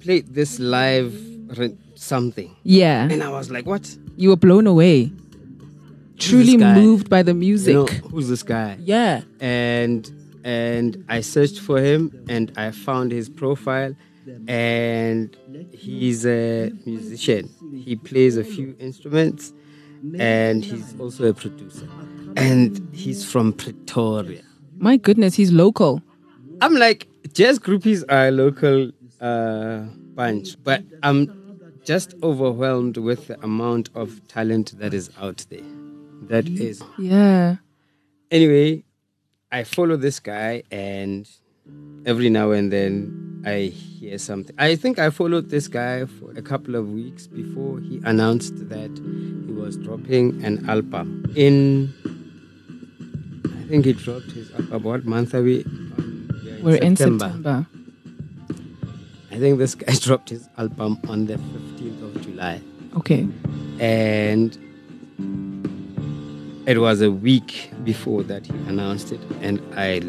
played 0.00 0.32
this 0.32 0.58
live 0.58 1.26
something, 1.94 2.54
Yeah. 2.64 3.08
and 3.10 3.22
I 3.22 3.28
was 3.30 3.50
like, 3.50 3.66
"What? 3.66 3.96
You 4.16 4.30
were 4.30 4.36
blown 4.36 4.66
away. 4.66 5.12
Truly 6.18 6.56
moved 6.56 7.08
by 7.08 7.22
the 7.22 7.32
You 7.32 7.38
music. 7.38 7.74
know, 7.74 7.86
who's 8.10 8.28
this 8.28 8.42
guy?" 8.42 8.76
yeah. 8.84 9.22
And 9.40 10.10
and 10.44 11.04
I 11.08 11.20
searched 11.20 11.58
for 11.60 11.80
him, 11.80 12.10
and 12.28 12.52
I 12.56 12.70
found 12.70 13.12
his 13.12 13.28
profile, 13.28 13.94
and 14.48 15.36
he's 15.72 16.24
a 16.26 16.72
musician. 16.86 17.50
He 17.84 17.96
plays 17.96 18.36
a 18.36 18.44
few 18.44 18.74
instruments, 18.78 19.52
and 20.18 20.64
he's 20.64 20.94
also 20.98 21.28
a 21.28 21.34
producer. 21.34 21.86
And 22.36 22.88
he's 22.92 23.24
from 23.24 23.52
Pretoria. 23.52 24.42
My 24.78 24.96
goodness, 24.96 25.34
he's 25.34 25.52
local. 25.52 26.00
I'm 26.62 26.74
like, 26.74 27.06
jazz 27.34 27.58
groupies 27.58 28.02
are 28.08 28.28
a 28.28 28.30
local 28.30 28.92
uh, 29.20 29.80
bunch, 30.14 30.56
but 30.64 30.82
I'm 31.02 31.26
just 31.84 32.14
overwhelmed 32.22 32.96
with 32.96 33.28
the 33.28 33.40
amount 33.42 33.90
of 33.94 34.26
talent 34.28 34.78
that 34.78 34.94
is 34.94 35.10
out 35.20 35.44
there. 35.50 35.60
That 36.22 36.48
is. 36.48 36.82
Yeah. 36.98 37.56
Anyway, 38.30 38.84
I 39.50 39.64
follow 39.64 39.96
this 39.96 40.20
guy, 40.20 40.62
and 40.70 41.28
every 42.06 42.30
now 42.30 42.52
and 42.52 42.72
then 42.72 43.42
I 43.44 43.64
hear 43.64 44.18
something. 44.18 44.54
I 44.58 44.76
think 44.76 44.98
I 44.98 45.10
followed 45.10 45.50
this 45.50 45.66
guy 45.68 46.04
for 46.04 46.30
a 46.32 46.42
couple 46.42 46.74
of 46.76 46.90
weeks 46.90 47.26
before 47.26 47.80
he 47.80 48.00
announced 48.04 48.68
that 48.68 48.90
he 49.46 49.52
was 49.52 49.76
dropping 49.76 50.44
an 50.44 50.68
album. 50.68 51.24
In, 51.34 51.92
I 53.46 53.68
think 53.68 53.86
he 53.86 53.92
dropped 53.94 54.30
his 54.32 54.52
album. 54.52 54.82
What 54.82 55.04
month 55.06 55.34
are 55.34 55.42
we? 55.42 55.64
Um, 55.64 56.30
we 56.44 56.52
are 56.52 56.62
We're 56.62 56.76
in 56.76 56.96
September. 56.96 57.66
I 59.30 59.38
think 59.38 59.58
this 59.58 59.74
guy 59.74 59.94
dropped 60.00 60.30
his 60.30 60.48
album 60.58 60.98
on 61.08 61.26
the 61.26 61.34
15th 61.34 62.16
of 62.16 62.22
July. 62.22 62.60
Okay. 62.96 63.28
And 63.78 64.56
it 66.66 66.78
was 66.78 67.00
a 67.00 67.10
week 67.10 67.70
before 67.84 68.22
that 68.24 68.46
he 68.46 68.52
announced 68.68 69.12
it. 69.12 69.20
And 69.40 69.60
I 69.76 70.02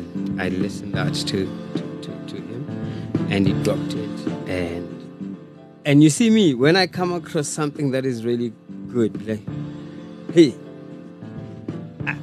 I 0.43 0.49
listened 0.49 0.95
out 0.97 1.13
to, 1.13 1.45
to, 1.75 2.01
to, 2.01 2.25
to 2.27 2.36
him 2.36 3.27
and 3.29 3.47
he 3.47 3.53
dropped 3.63 3.93
it. 3.93 4.27
And 4.47 4.91
and 5.86 6.03
you 6.03 6.10
see 6.10 6.29
me, 6.29 6.53
when 6.53 6.75
I 6.75 6.88
come 6.88 7.12
across 7.12 7.47
something 7.47 7.91
that 7.91 8.05
is 8.05 8.23
really 8.23 8.53
good, 8.88 9.27
like, 9.27 9.41
hey, 10.34 10.53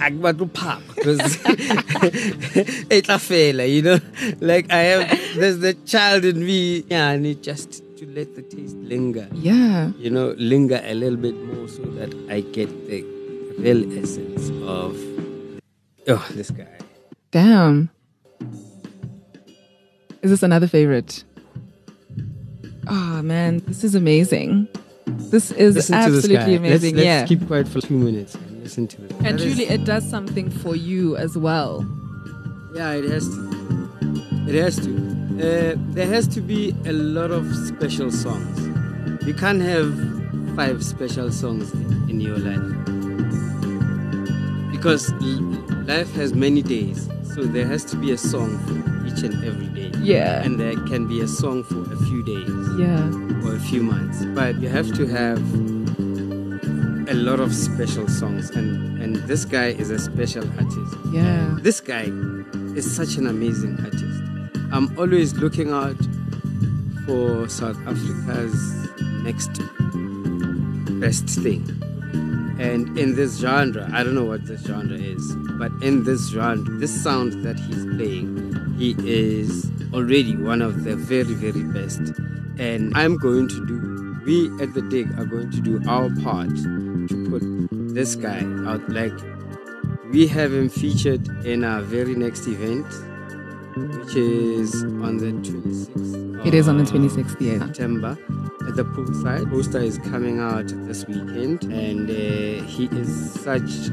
I 0.00 0.10
got 0.10 0.38
to 0.38 0.46
pop 0.46 0.82
because 0.94 1.38
it's 2.90 3.08
a 3.08 3.18
failure, 3.18 3.64
you 3.74 3.82
know. 3.82 3.98
Like 4.40 4.70
I 4.72 4.78
have, 4.78 5.20
there's 5.36 5.58
the 5.58 5.74
child 5.74 6.24
in 6.24 6.44
me, 6.44 6.84
yeah, 6.88 7.10
and 7.10 7.26
it 7.26 7.42
just 7.42 7.82
to 7.98 8.06
let 8.06 8.34
the 8.36 8.42
taste 8.42 8.76
linger, 8.76 9.28
Yeah. 9.32 9.90
you 9.98 10.10
know, 10.10 10.34
linger 10.38 10.80
a 10.84 10.94
little 10.94 11.16
bit 11.18 11.34
more 11.34 11.68
so 11.68 11.82
that 11.82 12.14
I 12.30 12.40
get 12.40 12.68
the 12.86 13.02
real 13.58 13.98
essence 13.98 14.50
of, 14.62 14.96
oh, 16.08 16.26
this 16.32 16.50
guy. 16.50 16.66
Damn. 17.30 17.90
Is 20.22 20.30
this 20.30 20.42
another 20.42 20.66
favorite? 20.66 21.24
Oh 22.88 23.22
man, 23.22 23.58
this 23.66 23.84
is 23.84 23.94
amazing. 23.94 24.68
This 25.06 25.50
is 25.52 25.74
Listen 25.76 25.94
absolutely 25.94 26.54
amazing. 26.54 26.96
Let's, 26.96 26.96
let's 26.96 27.04
yeah. 27.04 27.26
keep 27.26 27.46
quiet 27.46 27.68
for 27.68 27.80
two 27.80 27.98
minutes 27.98 28.36
listen 28.68 28.87
to 28.87 29.04
it. 29.04 29.11
and 29.12 29.20
That 29.24 29.35
is- 29.40 29.57
truly, 29.57 29.64
it 29.70 29.85
does 29.85 30.04
something 30.09 30.50
for 30.50 30.76
you 30.76 31.16
as 31.16 31.37
well. 31.38 31.87
Yeah, 32.74 32.92
it 32.92 33.04
has 33.11 33.24
to. 33.35 33.40
It 34.48 34.54
has 34.64 34.76
to. 34.85 34.90
Uh, 35.38 35.74
there 35.94 36.07
has 36.07 36.26
to 36.28 36.40
be 36.40 36.74
a 36.85 36.92
lot 36.92 37.31
of 37.31 37.44
special 37.72 38.11
songs. 38.11 38.57
You 39.26 39.35
can't 39.35 39.62
have 39.62 39.88
five 40.57 40.85
special 40.85 41.31
songs 41.33 41.72
in, 41.72 42.11
in 42.11 42.20
your 42.20 42.38
life 42.38 42.66
because 44.72 45.12
life 45.87 46.11
has 46.14 46.35
many 46.35 46.62
days. 46.62 47.09
So 47.35 47.44
there 47.44 47.66
has 47.66 47.85
to 47.87 47.96
be 47.96 48.11
a 48.12 48.18
song 48.18 48.59
for 48.66 49.07
each 49.07 49.22
and 49.22 49.35
every 49.44 49.68
day. 49.68 49.90
Yeah. 50.00 50.42
And 50.42 50.59
there 50.59 50.74
can 50.90 51.07
be 51.07 51.20
a 51.20 51.28
song 51.28 51.62
for 51.64 51.81
a 51.92 51.96
few 52.09 52.22
days 52.24 52.50
Yeah. 52.78 53.46
or 53.48 53.54
a 53.54 53.61
few 53.70 53.83
months. 53.83 54.24
But 54.35 54.61
you 54.61 54.68
have 54.68 54.92
to 54.94 55.07
have 55.07 55.40
a 57.09 57.14
lot 57.14 57.40
of 57.40 57.55
special 57.55 58.07
songs. 58.07 58.51
And, 58.51 59.01
and 59.03 59.16
this 59.29 59.44
guy 59.44 59.68
is 59.68 59.90
a 59.90 59.99
special 59.99 60.44
artist. 60.59 60.97
Yeah. 61.11 61.57
This 61.61 61.81
guy 61.81 62.11
is 62.77 62.94
such 62.94 63.16
an 63.16 63.27
amazing 63.27 63.79
artist. 63.81 64.23
I'm 64.73 64.97
always 64.99 65.33
looking 65.35 65.73
out 65.73 65.97
for 67.07 67.49
South 67.49 67.79
Africa's 67.87 68.88
next 69.23 69.59
best 71.01 71.29
thing. 71.29 71.64
And 72.61 72.99
in 72.99 73.14
this 73.14 73.38
genre, 73.38 73.88
I 73.92 74.05
don't 74.05 74.14
know 74.14 74.25
what 74.25 74.44
this 74.44 74.62
genre 74.64 74.97
is, 74.97 75.35
but 75.59 75.73
in 75.83 76.05
this 76.05 76.29
genre, 76.29 76.79
this 76.79 77.03
sound 77.03 77.44
that 77.44 77.59
he's 77.59 77.87
playing, 77.87 78.75
he 78.77 78.94
is 78.98 79.71
already 79.94 80.37
one 80.37 80.61
of 80.61 80.85
the 80.85 80.96
very, 80.96 81.35
very 81.35 81.63
best. 81.63 82.00
And 82.59 82.92
I'm 82.94 83.17
going 83.17 83.48
to 83.48 83.67
do, 83.67 84.21
we 84.27 84.63
at 84.63 84.75
the 84.75 84.83
dig 84.83 85.19
are 85.19 85.25
going 85.25 85.50
to 85.52 85.61
do 85.61 85.81
our 85.88 86.11
part 86.23 86.50
to 87.09 87.31
put 87.31 87.94
this 87.94 88.15
guy 88.15 88.40
out. 88.67 88.88
Like, 88.88 89.19
we 90.13 90.27
have 90.29 90.52
him 90.52 90.69
featured 90.69 91.27
in 91.44 91.65
our 91.65 91.83
very 91.83 92.15
next 92.15 92.46
event, 92.46 92.87
which 93.77 94.17
is 94.17 94.83
on 94.85 95.19
the 95.19 95.33
26th. 95.48 96.46
It 96.46 96.54
is 96.54 96.69
on 96.69 96.79
the 96.79 96.85
of 96.85 96.90
26th, 96.90 97.40
yeah. 97.40 97.59
September 97.59 98.17
at 98.67 98.77
the 98.77 98.85
poolside. 98.85 99.50
Poster 99.50 99.81
is 99.81 99.98
coming 99.98 100.38
out 100.40 100.69
this 100.87 101.06
weekend, 101.06 101.65
and 101.65 102.09
uh, 102.09 102.65
he 102.65 102.87
is 102.92 103.33
such 103.35 103.88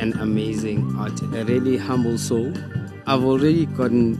an 0.00 0.12
amazing 0.20 0.94
artist, 0.96 1.24
a 1.34 1.44
really 1.44 1.76
humble 1.76 2.18
soul. 2.18 2.52
I've 3.06 3.24
already 3.24 3.66
gotten 3.66 4.18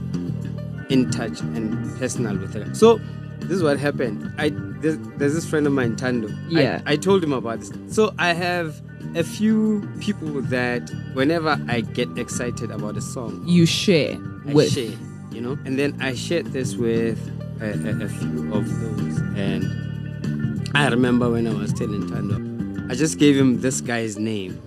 in 0.89 1.11
touch 1.11 1.41
and 1.41 1.97
personal 1.99 2.37
with 2.37 2.53
her. 2.53 2.73
So 2.73 2.99
this 3.39 3.51
is 3.51 3.63
what 3.63 3.79
happened. 3.79 4.33
I 4.37 4.49
there's, 4.81 4.97
there's 5.17 5.33
this 5.33 5.45
friend 5.49 5.65
of 5.67 5.73
mine, 5.73 5.95
Thando. 5.95 6.29
I- 6.55 6.61
Yeah. 6.61 6.81
I, 6.85 6.95
told 6.95 7.23
him 7.23 7.33
about 7.33 7.59
this. 7.61 7.71
So 7.87 8.13
I 8.17 8.33
have 8.33 8.81
a 9.15 9.23
few 9.23 9.87
people 9.99 10.41
that 10.43 10.89
whenever 11.13 11.59
I 11.67 11.81
get 11.81 12.17
excited 12.17 12.71
about 12.71 12.97
a 12.97 13.01
song, 13.01 13.43
You 13.45 13.65
share 13.65 14.17
I 14.47 14.53
with. 14.53 14.71
share. 14.73 14.91
you 15.31 15.41
know. 15.41 15.57
And 15.65 15.77
then 15.79 15.97
I 16.01 16.13
shared 16.15 16.47
this 16.47 16.75
with 16.75 17.17
a, 17.61 17.71
a, 17.71 18.05
a 18.05 18.09
few 18.09 18.53
of 18.53 18.65
those, 18.81 19.17
and 19.35 20.69
I 20.75 20.87
remember 20.89 21.29
when 21.29 21.45
I 21.47 21.53
was 21.53 21.73
telling 21.73 22.03
Thando, 22.03 22.91
I 22.91 22.95
just 22.95 23.19
gave 23.19 23.35
him 23.37 23.61
this 23.61 23.81
guy's 23.81 24.17
name, 24.17 24.59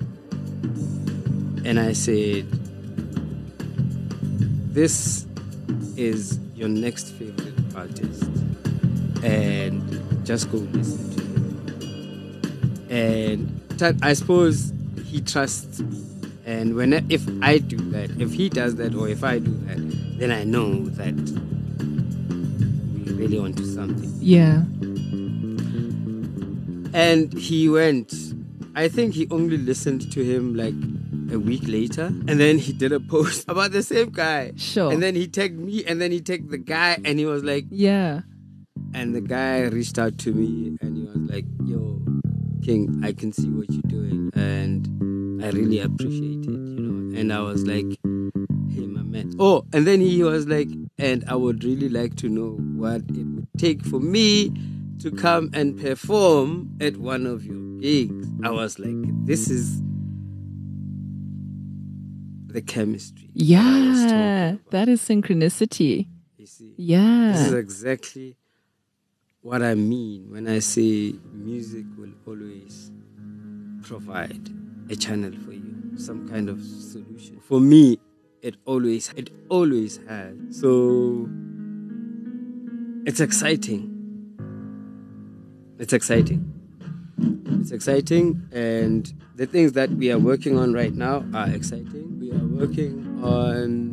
and 1.65 1.79
I 1.81 1.93
said, 1.93 2.47
"This 4.73 5.27
is 5.97 6.39
your 6.55 6.69
next 6.69 7.11
favorite 7.11 7.55
artist, 7.77 8.23
and 9.23 9.83
just 10.25 10.51
go 10.51 10.59
listen 10.59 11.11
to 11.17 11.23
him." 11.25 12.87
And 12.91 13.63
I 14.03 14.13
suppose 14.13 14.73
he 15.07 15.21
trusts 15.21 15.81
me. 15.81 16.03
And 16.45 16.75
when 16.75 16.93
if 17.11 17.27
I 17.41 17.59
do 17.59 17.77
that, 17.91 18.11
if 18.21 18.33
he 18.33 18.49
does 18.49 18.77
that, 18.77 18.95
or 18.95 19.09
if 19.09 19.23
I 19.23 19.39
do 19.39 19.53
that, 19.67 19.79
then 20.19 20.31
I 20.31 20.45
know 20.45 20.87
that 20.91 21.15
we 23.07 23.13
really 23.13 23.39
want 23.39 23.57
to 23.59 23.65
something. 23.65 24.13
Yeah. 24.21 24.65
And 26.95 27.33
he 27.33 27.69
went. 27.69 28.13
I 28.75 28.89
think 28.89 29.15
he 29.15 29.29
only 29.31 29.57
listened 29.59 30.11
to 30.13 30.25
him 30.25 30.55
like 30.55 30.75
a 31.33 31.39
week 31.39 31.63
later, 31.67 32.07
and 32.07 32.41
then 32.41 32.59
he 32.59 32.73
did 32.73 32.93
a 32.93 33.01
post 33.01 33.45
about 33.49 33.73
the 33.73 33.83
same 33.83 34.11
guy. 34.11 34.53
Sure. 34.57 34.93
And 34.93 35.03
then 35.03 35.15
he 35.15 35.27
tagged 35.27 35.59
me, 35.59 35.85
and 35.85 36.01
then 36.01 36.11
he 36.11 36.21
tagged 36.21 36.51
the 36.51 36.59
guy, 36.59 36.99
and 37.05 37.19
he 37.19 37.27
was 37.27 37.45
like, 37.45 37.67
Yeah. 37.71 38.23
And 38.95 39.15
the 39.15 39.21
guy 39.21 39.63
reached 39.63 39.99
out 39.99 40.19
to 40.19 40.33
me, 40.33 40.77
and 40.81 40.97
he 40.97 41.03
was 41.05 41.17
like, 41.31 41.45
"Yo, 41.67 42.01
King, 42.63 43.01
I 43.03 43.13
can 43.13 43.33
see 43.33 43.49
what 43.49 43.71
you're 43.71 43.83
doing, 43.89 44.31
and 44.35 45.43
I 45.43 45.51
really 45.51 45.81
appreciate 45.81 46.45
it, 46.45 46.51
you 46.51 46.81
know." 46.81 47.19
And 47.19 47.33
I 47.33 47.41
was 47.41 47.67
like, 47.67 47.87
"Hey, 48.71 48.87
my 48.87 49.03
man." 49.03 49.35
Oh, 49.39 49.65
and 49.73 49.87
then 49.87 50.01
he 50.01 50.23
was 50.23 50.47
like, 50.47 50.69
"And 50.99 51.25
I 51.27 51.35
would 51.35 51.65
really 51.65 51.89
like 51.89 52.15
to 52.17 52.29
know 52.29 52.51
what 52.77 53.03
it 53.11 53.27
would 53.35 53.49
take 53.59 53.85
for 53.85 54.01
me 54.01 54.53
to 55.01 55.11
come 55.11 55.51
and 55.53 55.77
perform 55.79 56.71
at 56.81 56.97
one 56.97 57.27
of 57.27 57.45
your 57.45 57.61
gigs." 57.81 58.29
I 58.43 58.51
was 58.51 58.79
like, 58.79 59.27
"This 59.27 59.51
is." 59.51 59.81
The 62.49 62.61
chemistry. 62.61 63.31
that 63.35 63.59
I 63.65 63.89
was 63.89 63.99
talking 64.03 64.19
Yeah. 64.19 64.57
That 64.71 64.89
is 64.89 65.01
synchronicity. 65.01 66.09
you 66.37 66.47
see. 66.47 66.75
This 66.77 67.47
is 67.47 67.53
Yeah. 67.53 67.59
exactly 67.59 68.37
what 69.43 69.61
I 69.61 69.75
mean 69.75 70.31
when 70.31 70.47
I 70.49 70.61
say 70.61 71.15
music 71.33 71.85
will 71.99 72.13
always 72.27 72.93
provide 73.83 74.49
a 74.89 74.95
channel 74.95 75.33
for 75.45 75.53
you, 75.53 75.99
some 75.99 76.29
kind 76.29 76.49
of 76.49 76.63
solution. 76.63 77.41
For 77.41 77.61
me, 77.61 77.99
it 78.41 78.55
always 78.65 79.13
it 79.17 79.31
always 79.49 79.99
has. 80.09 80.37
So 80.51 81.29
it's 83.05 83.19
exciting. 83.19 83.89
It's 85.79 85.93
exciting. 85.93 86.49
It's 87.61 87.73
exciting 87.73 88.47
and 88.53 89.13
the 89.35 89.47
things 89.47 89.73
that 89.73 89.91
we 89.91 90.13
are 90.13 90.19
working 90.19 90.57
on 90.57 90.73
right 90.73 90.95
now 90.95 91.25
are 91.35 91.49
exciting. 91.49 92.21
We 92.21 92.31
are 92.31 92.47
working 92.47 93.21
on 93.25 93.93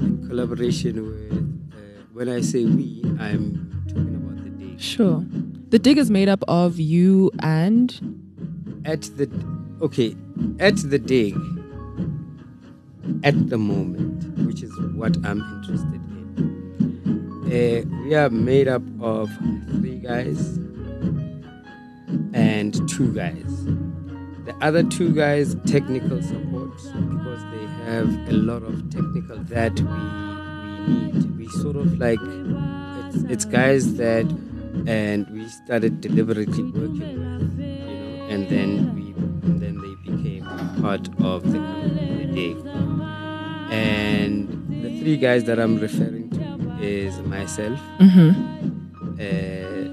in 0.00 0.26
collaboration 0.28 1.06
with 1.06 1.72
uh, 1.72 2.04
when 2.12 2.28
I 2.28 2.40
say 2.40 2.64
we, 2.64 3.02
I'm 3.18 3.71
Sure. 4.82 5.24
The 5.68 5.78
dig 5.78 5.96
is 5.96 6.10
made 6.10 6.28
up 6.28 6.42
of 6.48 6.80
you 6.80 7.30
and 7.38 7.88
At 8.84 9.02
the 9.16 9.30
okay, 9.80 10.16
at 10.58 10.76
the 10.76 10.98
dig 10.98 11.36
at 13.22 13.48
the 13.48 13.58
moment, 13.58 14.36
which 14.44 14.62
is 14.62 14.72
what 14.94 15.16
I'm 15.24 15.40
interested 15.40 15.94
in. 15.94 17.42
Uh, 17.46 18.02
we 18.04 18.14
are 18.16 18.28
made 18.28 18.66
up 18.66 18.82
of 19.00 19.30
three 19.70 19.98
guys 19.98 20.58
and 22.34 22.74
two 22.88 23.12
guys. 23.14 23.64
The 24.44 24.54
other 24.60 24.82
two 24.82 25.14
guys, 25.14 25.54
technical 25.64 26.20
support, 26.22 26.74
because 26.76 27.42
they 27.52 27.66
have 27.84 28.08
a 28.28 28.32
lot 28.32 28.64
of 28.64 28.90
technical 28.90 29.36
that 29.44 29.78
we 29.80 30.32
we 30.86 30.94
need. 30.94 31.38
We 31.38 31.48
sort 31.48 31.76
of 31.76 31.98
like 31.98 32.18
it's, 33.14 33.22
it's 33.30 33.44
guys 33.44 33.94
that, 33.94 34.26
and 34.86 35.28
we 35.30 35.48
started 35.48 36.00
deliberately 36.00 36.62
working 36.64 37.12
with, 37.38 37.58
you 37.58 37.66
know, 37.88 38.26
and 38.28 38.48
then 38.48 38.94
we 38.94 39.12
and 39.46 39.60
then 39.60 39.76
they 39.80 39.94
became 40.10 40.44
part 40.80 41.08
of 41.22 41.42
the 41.52 41.58
company, 41.58 42.26
day. 42.34 42.56
And 43.70 44.48
the 44.82 45.00
three 45.00 45.16
guys 45.16 45.44
that 45.44 45.58
I'm 45.58 45.78
referring 45.78 46.30
to 46.30 46.78
is 46.84 47.18
myself. 47.20 47.78
Uh, 48.00 49.24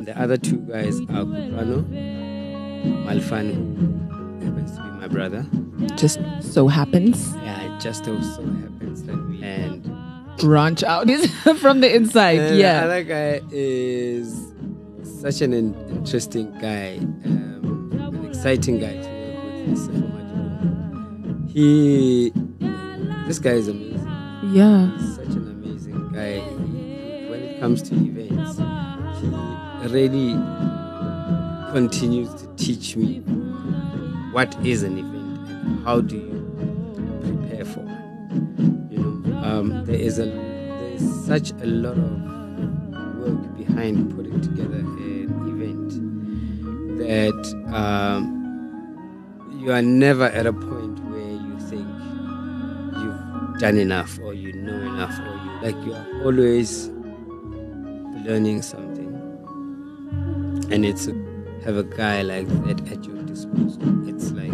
the 0.06 0.14
other 0.18 0.38
two 0.38 0.58
guys 0.58 1.00
are 1.02 1.24
Kupano, 1.26 1.84
Malefane, 3.06 3.54
who 4.10 4.46
happens 4.46 4.76
to 4.76 4.82
be 4.82 4.90
my 5.02 5.08
brother. 5.08 5.46
just 5.98 6.20
so 6.42 6.68
happens 6.68 7.34
Yeah, 7.36 7.62
it 7.76 7.80
just 7.82 8.06
so 8.06 8.16
happens 8.18 9.04
that 9.04 9.18
we 9.28 9.42
and 9.44 9.84
branch 10.38 10.84
out 10.84 11.10
from 11.60 11.82
the 11.82 11.94
inside. 11.96 12.56
Yeah. 12.56 12.80
The 12.80 12.86
other 12.86 13.04
guy 13.04 13.42
is 13.52 14.49
such 15.20 15.41
an 15.41 15.53
interesting 15.53 16.51
guy, 16.59 16.97
um, 16.97 17.91
an 18.15 18.26
exciting 18.26 18.80
guy 18.80 18.93
to 18.93 19.09
work 19.09 20.13
with. 20.13 21.51
He, 21.51 22.32
this 23.28 23.39
guy 23.39 23.51
is 23.51 23.67
amazing. 23.67 24.07
yeah. 24.53 24.91
He's 24.97 25.15
such 25.15 25.28
an 25.28 25.51
amazing 25.51 26.09
guy. 26.13 26.39
He, 26.39 27.28
when 27.30 27.41
it 27.43 27.59
comes 27.59 27.82
to 27.89 27.95
events, 27.95 28.59
he 29.82 29.88
really 29.93 30.34
continues 31.72 32.34
to 32.36 32.47
teach 32.55 32.95
me 32.95 33.20
what 34.32 34.55
is 34.65 34.84
an 34.84 34.97
event 34.99 35.49
and 35.49 35.84
how 35.86 35.99
do 35.99 36.15
you 36.15 37.20
prepare 37.22 37.65
for 37.65 37.82
it. 37.82 38.91
You 38.91 38.99
know, 38.99 39.38
um, 39.39 39.86
there 39.86 39.99
is 39.99 40.17
a 40.20 40.26
there 40.26 40.91
is 40.93 41.26
such 41.26 41.51
a 41.51 41.65
lot 41.65 41.97
of 41.97 43.17
work 43.20 43.57
behind 43.57 44.15
putting 44.15 44.39
together 44.41 44.84
that 47.00 47.74
um, 47.74 48.36
you 49.60 49.72
are 49.72 49.82
never 49.82 50.26
at 50.26 50.45
a 50.45 50.54
point 50.54 51.00
where 51.10 51.20
you 51.20 51.60
think 51.70 51.88
you've 53.02 53.60
done 53.60 53.78
enough 53.78 54.20
or 54.20 54.34
you 54.34 54.54
know 54.54 54.76
enough 54.76 55.18
or 55.20 55.36
you 55.36 55.52
like 55.62 55.86
you 55.86 55.93
are 55.93 56.24
always 56.24 56.89
learning 58.26 58.62
something. 58.62 59.08
And 60.72 60.86
it's 60.86 61.08
have 61.66 61.78
a 61.78 61.84
guy 61.84 62.22
like 62.22 62.47
that 62.66 62.80
at 62.91 63.04
your 63.04 63.22
disposal 63.24 64.10
it's 64.10 64.32
like 64.32 64.52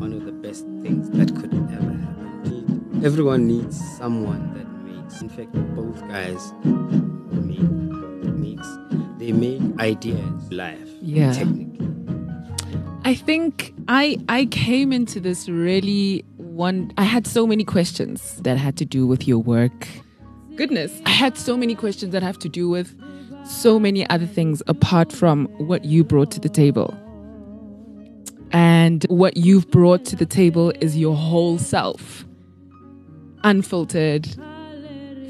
one 0.00 0.12
of 0.12 0.24
the 0.24 0.32
best 0.32 0.64
things 0.82 1.10
that 1.10 1.34
could 1.36 1.52
ever 1.52 1.92
happen. 1.92 3.00
Everyone 3.04 3.46
needs 3.46 3.78
someone 3.98 4.54
that 4.54 4.66
makes 4.88 5.20
in 5.20 5.28
fact 5.28 5.52
both 5.74 6.00
guys 6.08 6.52
makes 7.32 7.93
they 9.24 9.32
make 9.32 9.60
ideas 9.80 10.50
live 10.50 10.88
Yeah. 11.00 11.32
technically 11.32 11.88
I 13.06 13.14
think 13.14 13.74
I 13.86 14.18
I 14.28 14.46
came 14.46 14.92
into 14.92 15.20
this 15.20 15.48
really 15.48 16.24
one 16.36 16.90
I 16.96 17.04
had 17.04 17.26
so 17.26 17.46
many 17.46 17.64
questions 17.64 18.36
that 18.42 18.56
had 18.56 18.76
to 18.78 18.86
do 18.86 19.06
with 19.06 19.28
your 19.28 19.38
work. 19.38 19.88
Goodness, 20.56 21.02
I 21.04 21.10
had 21.10 21.36
so 21.36 21.54
many 21.56 21.74
questions 21.74 22.12
that 22.12 22.22
have 22.22 22.38
to 22.38 22.48
do 22.48 22.68
with 22.70 22.94
so 23.44 23.78
many 23.78 24.08
other 24.08 24.24
things 24.26 24.62
apart 24.68 25.12
from 25.12 25.46
what 25.68 25.84
you 25.84 26.02
brought 26.02 26.30
to 26.30 26.40
the 26.40 26.48
table. 26.48 26.94
And 28.52 29.04
what 29.10 29.36
you've 29.36 29.70
brought 29.70 30.06
to 30.06 30.16
the 30.16 30.26
table 30.26 30.72
is 30.80 30.96
your 30.96 31.16
whole 31.16 31.58
self. 31.58 32.24
Unfiltered, 33.42 34.34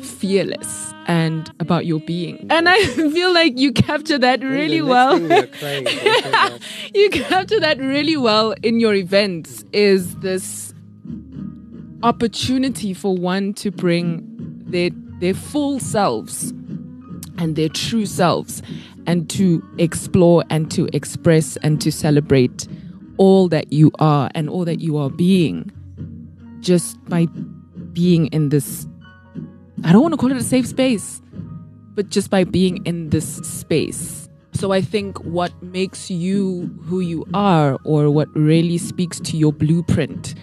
fearless, 0.04 0.92
and 1.06 1.50
about 1.60 1.86
your 1.86 2.00
being. 2.00 2.46
And 2.50 2.68
I 2.68 2.78
feel 2.86 3.32
like 3.32 3.58
you 3.58 3.72
capture 3.72 4.18
that 4.18 4.42
really 4.42 4.82
well. 4.82 5.18
thing 5.18 5.28
we 5.28 5.34
are 5.34 5.46
crying, 5.46 5.84
don't 5.84 5.94
say 6.00 6.20
that. 6.30 6.58
you 6.94 7.10
capture 7.10 7.60
that 7.60 7.78
really 7.78 8.16
well 8.16 8.54
in 8.62 8.80
your 8.80 8.94
events 8.94 9.64
is 9.72 10.16
this 10.16 10.72
opportunity 12.02 12.92
for 12.94 13.16
one 13.16 13.54
to 13.54 13.70
bring 13.70 14.22
their 14.66 14.90
their 15.20 15.34
full 15.34 15.80
selves 15.80 16.50
and 17.38 17.56
their 17.56 17.68
true 17.68 18.04
selves 18.06 18.62
and 19.06 19.28
to 19.30 19.62
explore 19.78 20.44
and 20.50 20.70
to 20.70 20.88
express 20.92 21.56
and 21.58 21.80
to 21.80 21.90
celebrate 21.90 22.68
all 23.16 23.48
that 23.48 23.72
you 23.72 23.90
are 24.00 24.28
and 24.34 24.50
all 24.50 24.64
that 24.64 24.80
you 24.80 24.96
are 24.96 25.10
being 25.10 25.70
just 26.60 27.02
by 27.08 27.26
being 27.92 28.26
in 28.28 28.48
this 28.48 28.86
I 29.82 29.92
don't 29.92 30.02
want 30.02 30.12
to 30.12 30.18
call 30.18 30.30
it 30.30 30.36
a 30.36 30.42
safe 30.42 30.66
space 30.66 31.20
but 31.94 32.08
just 32.08 32.30
by 32.30 32.44
being 32.44 32.84
in 32.84 33.10
this 33.10 33.36
space. 33.36 34.28
So 34.52 34.72
I 34.72 34.80
think 34.80 35.18
what 35.24 35.50
makes 35.62 36.10
you 36.10 36.70
who 36.84 37.00
you 37.00 37.26
are, 37.34 37.78
or 37.84 38.10
what 38.10 38.28
really 38.36 38.78
speaks 38.78 39.18
to 39.20 39.36
your 39.36 39.52
blueprint, 39.52 40.34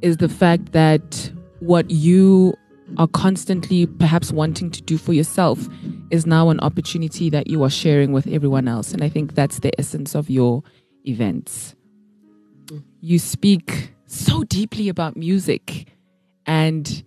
is 0.00 0.18
the 0.18 0.28
fact 0.28 0.72
that 0.72 1.30
what 1.60 1.90
you 1.90 2.54
are 2.96 3.08
constantly 3.08 3.86
perhaps 3.86 4.32
wanting 4.32 4.70
to 4.70 4.80
do 4.82 4.96
for 4.96 5.12
yourself 5.12 5.68
is 6.10 6.24
now 6.24 6.50
an 6.50 6.60
opportunity 6.60 7.28
that 7.30 7.48
you 7.48 7.62
are 7.62 7.70
sharing 7.70 8.12
with 8.12 8.26
everyone 8.28 8.68
else. 8.68 8.92
And 8.92 9.02
I 9.02 9.08
think 9.08 9.34
that's 9.34 9.58
the 9.58 9.78
essence 9.78 10.14
of 10.14 10.30
your 10.30 10.62
events. 11.04 11.74
You 13.00 13.18
speak 13.18 13.92
so 14.06 14.44
deeply 14.44 14.88
about 14.88 15.16
music, 15.16 15.88
and 16.46 17.04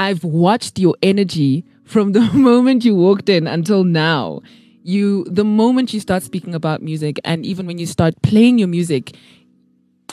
I've 0.00 0.24
watched 0.24 0.78
your 0.78 0.96
energy 1.02 1.62
from 1.84 2.12
the 2.12 2.20
moment 2.32 2.86
you 2.86 2.96
walked 2.96 3.28
in 3.28 3.46
until 3.46 3.84
now. 3.84 4.40
You, 4.82 5.24
the 5.24 5.44
moment 5.44 5.92
you 5.92 6.00
start 6.00 6.22
speaking 6.22 6.54
about 6.54 6.80
music, 6.80 7.20
and 7.22 7.44
even 7.44 7.66
when 7.66 7.76
you 7.76 7.84
start 7.84 8.14
playing 8.22 8.58
your 8.58 8.68
music, 8.68 9.14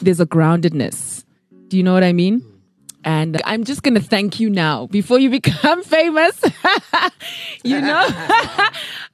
there's 0.01 0.19
a 0.19 0.25
groundedness. 0.25 1.23
Do 1.69 1.77
you 1.77 1.83
know 1.83 1.93
what 1.93 2.03
I 2.03 2.11
mean? 2.11 2.43
And 3.05 3.41
I'm 3.45 3.63
just 3.63 3.81
going 3.81 3.93
to 3.93 4.01
thank 4.01 4.41
you 4.41 4.49
now 4.49 4.87
before 4.87 5.19
you 5.19 5.29
become 5.39 5.81
famous. 5.83 6.37
you 7.63 7.79
know, 7.79 8.09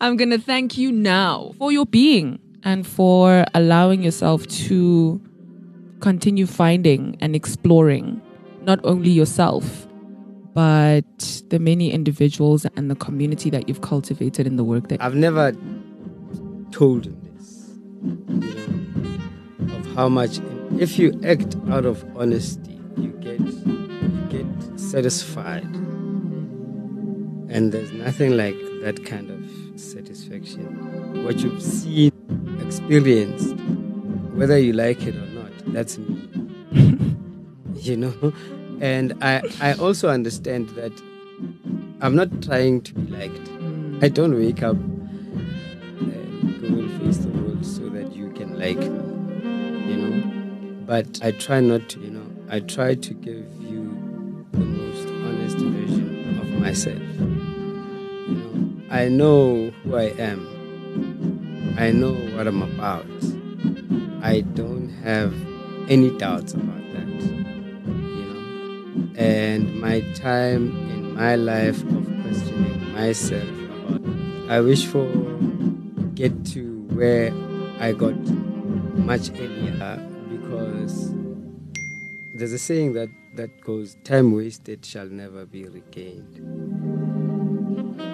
I'm 0.02 0.18
going 0.18 0.32
to 0.32 0.40
thank 0.40 0.76
you 0.76 0.92
now 0.92 1.54
for 1.60 1.72
your 1.72 1.86
being 1.86 2.40
and 2.64 2.88
for 2.88 3.46
allowing 3.54 4.02
yourself 4.02 4.48
to 4.48 5.22
continue 6.00 6.48
finding 6.48 7.16
and 7.22 7.36
exploring 7.36 8.24
not 8.64 8.80
only 8.84 9.12
yourself, 9.12 9.88
but 10.54 11.44
the 11.50 11.60
many 11.60 11.92
individuals 11.92 12.66
and 12.76 12.90
the 12.90 12.96
community 12.96 13.50
that 13.50 13.68
you've 13.68 13.82
cultivated 13.82 14.46
in 14.46 14.56
the 14.56 14.64
work 14.64 14.90
that 14.90 15.02
I've 15.02 15.16
never 15.16 15.54
told 16.72 17.06
him 17.06 17.20
this, 17.24 17.72
of 19.76 19.96
how 19.96 20.10
much. 20.10 20.40
If 20.80 20.98
you 20.98 21.20
act 21.24 21.56
out 21.70 21.86
of 21.86 22.04
honesty, 22.18 22.80
you 22.98 23.10
get 23.22 23.40
you 23.40 24.28
get 24.30 24.80
satisfied, 24.80 25.64
and 27.50 27.72
there's 27.72 27.92
nothing 27.92 28.36
like 28.36 28.56
that 28.82 29.06
kind 29.06 29.30
of 29.30 29.80
satisfaction. 29.80 31.24
What 31.24 31.40
you've 31.40 31.62
seen, 31.62 32.12
experienced, 32.66 33.56
whether 34.34 34.58
you 34.58 34.74
like 34.74 35.04
it 35.04 35.16
or 35.16 35.28
not, 35.28 35.52
that's 35.68 36.00
me. 36.00 36.28
you 37.76 37.98
know, 37.98 38.34
and 38.82 39.14
I 39.22 39.42
I 39.62 39.74
also 39.74 40.10
understand 40.10 40.70
that 40.70 40.92
I'm 42.02 42.16
not 42.16 42.42
trying 42.42 42.82
to 42.82 42.94
be 42.94 43.12
liked. 43.12 43.50
I 44.02 44.10
don't 44.10 44.36
wake 44.36 44.62
up 44.64 44.76
and 44.76 46.62
go 46.62 46.68
and 46.68 47.02
face 47.02 47.18
the 47.18 47.30
world 47.30 47.66
so 47.66 47.88
that 47.90 48.14
you 48.16 48.32
can 48.32 48.60
like 48.60 48.78
me, 48.78 49.92
you 49.92 49.98
know. 49.98 50.86
But 50.86 51.20
I 51.24 51.32
try 51.32 51.62
not 51.62 51.88
to, 51.90 52.00
you 52.02 52.12
know. 52.12 52.26
I 52.50 52.60
try 52.60 52.96
to 52.96 53.14
give 53.14 53.46
you 53.62 54.46
the 54.52 54.60
most 54.60 55.08
honest 55.08 55.58
version 55.58 56.40
of 56.40 56.50
myself. 56.60 57.00
You 58.28 58.36
know, 58.36 58.82
I 58.92 59.08
know 59.08 59.72
who 59.84 59.96
I 59.96 60.14
am. 60.20 61.76
I 61.78 61.92
know 61.92 62.14
what 62.36 62.48
I'm 62.48 62.62
about. 62.62 63.06
I 64.22 64.42
don't 64.42 64.90
have 65.04 65.34
any 65.90 66.12
doubts 66.18 66.54
about 66.54 66.78
that. 66.78 66.83
My 69.84 70.00
time 70.16 70.70
in 70.92 71.14
my 71.14 71.36
life 71.36 71.84
of 71.84 72.06
questioning 72.22 72.94
myself 72.94 73.44
about 73.44 74.02
I 74.50 74.62
wish 74.62 74.86
for 74.86 75.06
get 76.16 76.46
to 76.54 76.84
where 76.94 77.34
I 77.82 77.92
got 77.92 78.16
much 78.96 79.30
earlier 79.32 79.98
because 80.30 81.14
there's 82.34 82.54
a 82.54 82.60
saying 82.60 82.94
that 82.94 83.10
that 83.36 83.60
goes 83.60 83.98
time 84.06 84.32
wasted 84.32 84.86
shall 84.86 85.08
never 85.08 85.46
be 85.46 85.66
regained. 85.66 86.38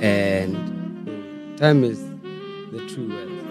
And 0.02 1.56
time 1.56 1.84
is 1.84 2.04
the 2.72 2.84
true 2.90 3.10
wealth. 3.10 3.46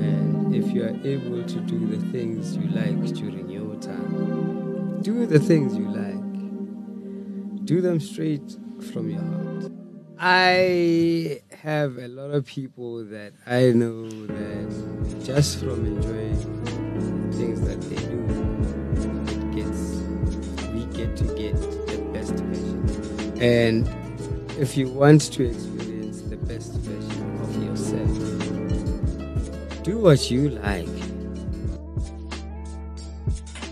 And 0.00 0.54
if 0.54 0.72
you 0.72 0.82
are 0.84 0.96
able 1.04 1.44
to 1.44 1.60
do 1.60 1.78
the 1.94 2.10
things 2.10 2.56
you 2.56 2.68
like 2.68 3.14
during 3.14 3.50
your 3.50 3.74
time 3.82 4.76
do 5.02 5.24
the 5.26 5.38
things 5.38 5.76
you 5.76 5.88
like 5.88 6.25
do 7.66 7.80
them 7.80 8.00
straight 8.00 8.56
from 8.92 9.10
your 9.10 9.20
heart 9.20 9.72
I 10.18 11.42
have 11.62 11.98
a 11.98 12.08
lot 12.08 12.30
of 12.30 12.46
people 12.46 13.04
that 13.04 13.34
I 13.46 13.72
know 13.72 14.08
that 14.08 15.22
just 15.22 15.58
from 15.58 15.84
enjoying 15.84 16.64
things 17.32 17.60
that 17.60 17.82
they 17.82 17.96
do, 17.96 18.24
it 19.30 19.54
gets 19.54 20.00
we 20.72 20.86
get 20.96 21.14
to 21.18 21.24
get 21.34 21.54
the 21.86 21.98
best 22.14 22.32
version. 22.32 23.42
And 23.42 23.86
if 24.58 24.74
you 24.78 24.88
want 24.88 25.20
to 25.32 25.44
experience 25.44 26.22
the 26.22 26.38
best 26.38 26.72
version 26.78 27.40
of 27.42 27.62
yourself, 27.62 28.08
do 29.82 29.98
what 29.98 30.30
you 30.30 30.48
like. 30.48 30.95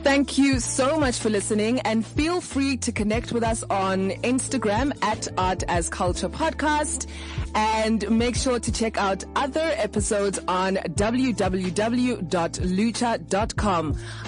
Thank 0.05 0.36
you 0.36 0.61
so 0.61 0.98
much 1.00 1.18
for 1.18 1.30
listening 1.30 1.80
and 1.80 2.05
feel 2.07 2.42
free 2.42 2.76
to 2.76 2.92
connect 2.92 3.32
with 3.32 3.42
us 3.42 3.64
on 3.70 4.11
Instagram 4.22 4.92
at 5.02 5.26
Art 5.38 5.62
as 5.66 5.88
Culture 5.88 6.28
Podcast 6.28 7.07
and 7.55 8.09
make 8.11 8.36
sure 8.36 8.61
to 8.61 8.70
check 8.70 8.98
out 8.98 9.24
other 9.34 9.72
episodes 9.76 10.38
on 10.46 10.76
www.lucha.com. 10.76 11.59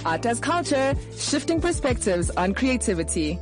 Art 0.07 0.27
as 0.27 0.41
Culture, 0.41 0.95
shifting 1.15 1.61
perspectives 1.61 2.31
on 2.31 2.55
creativity. 2.55 3.39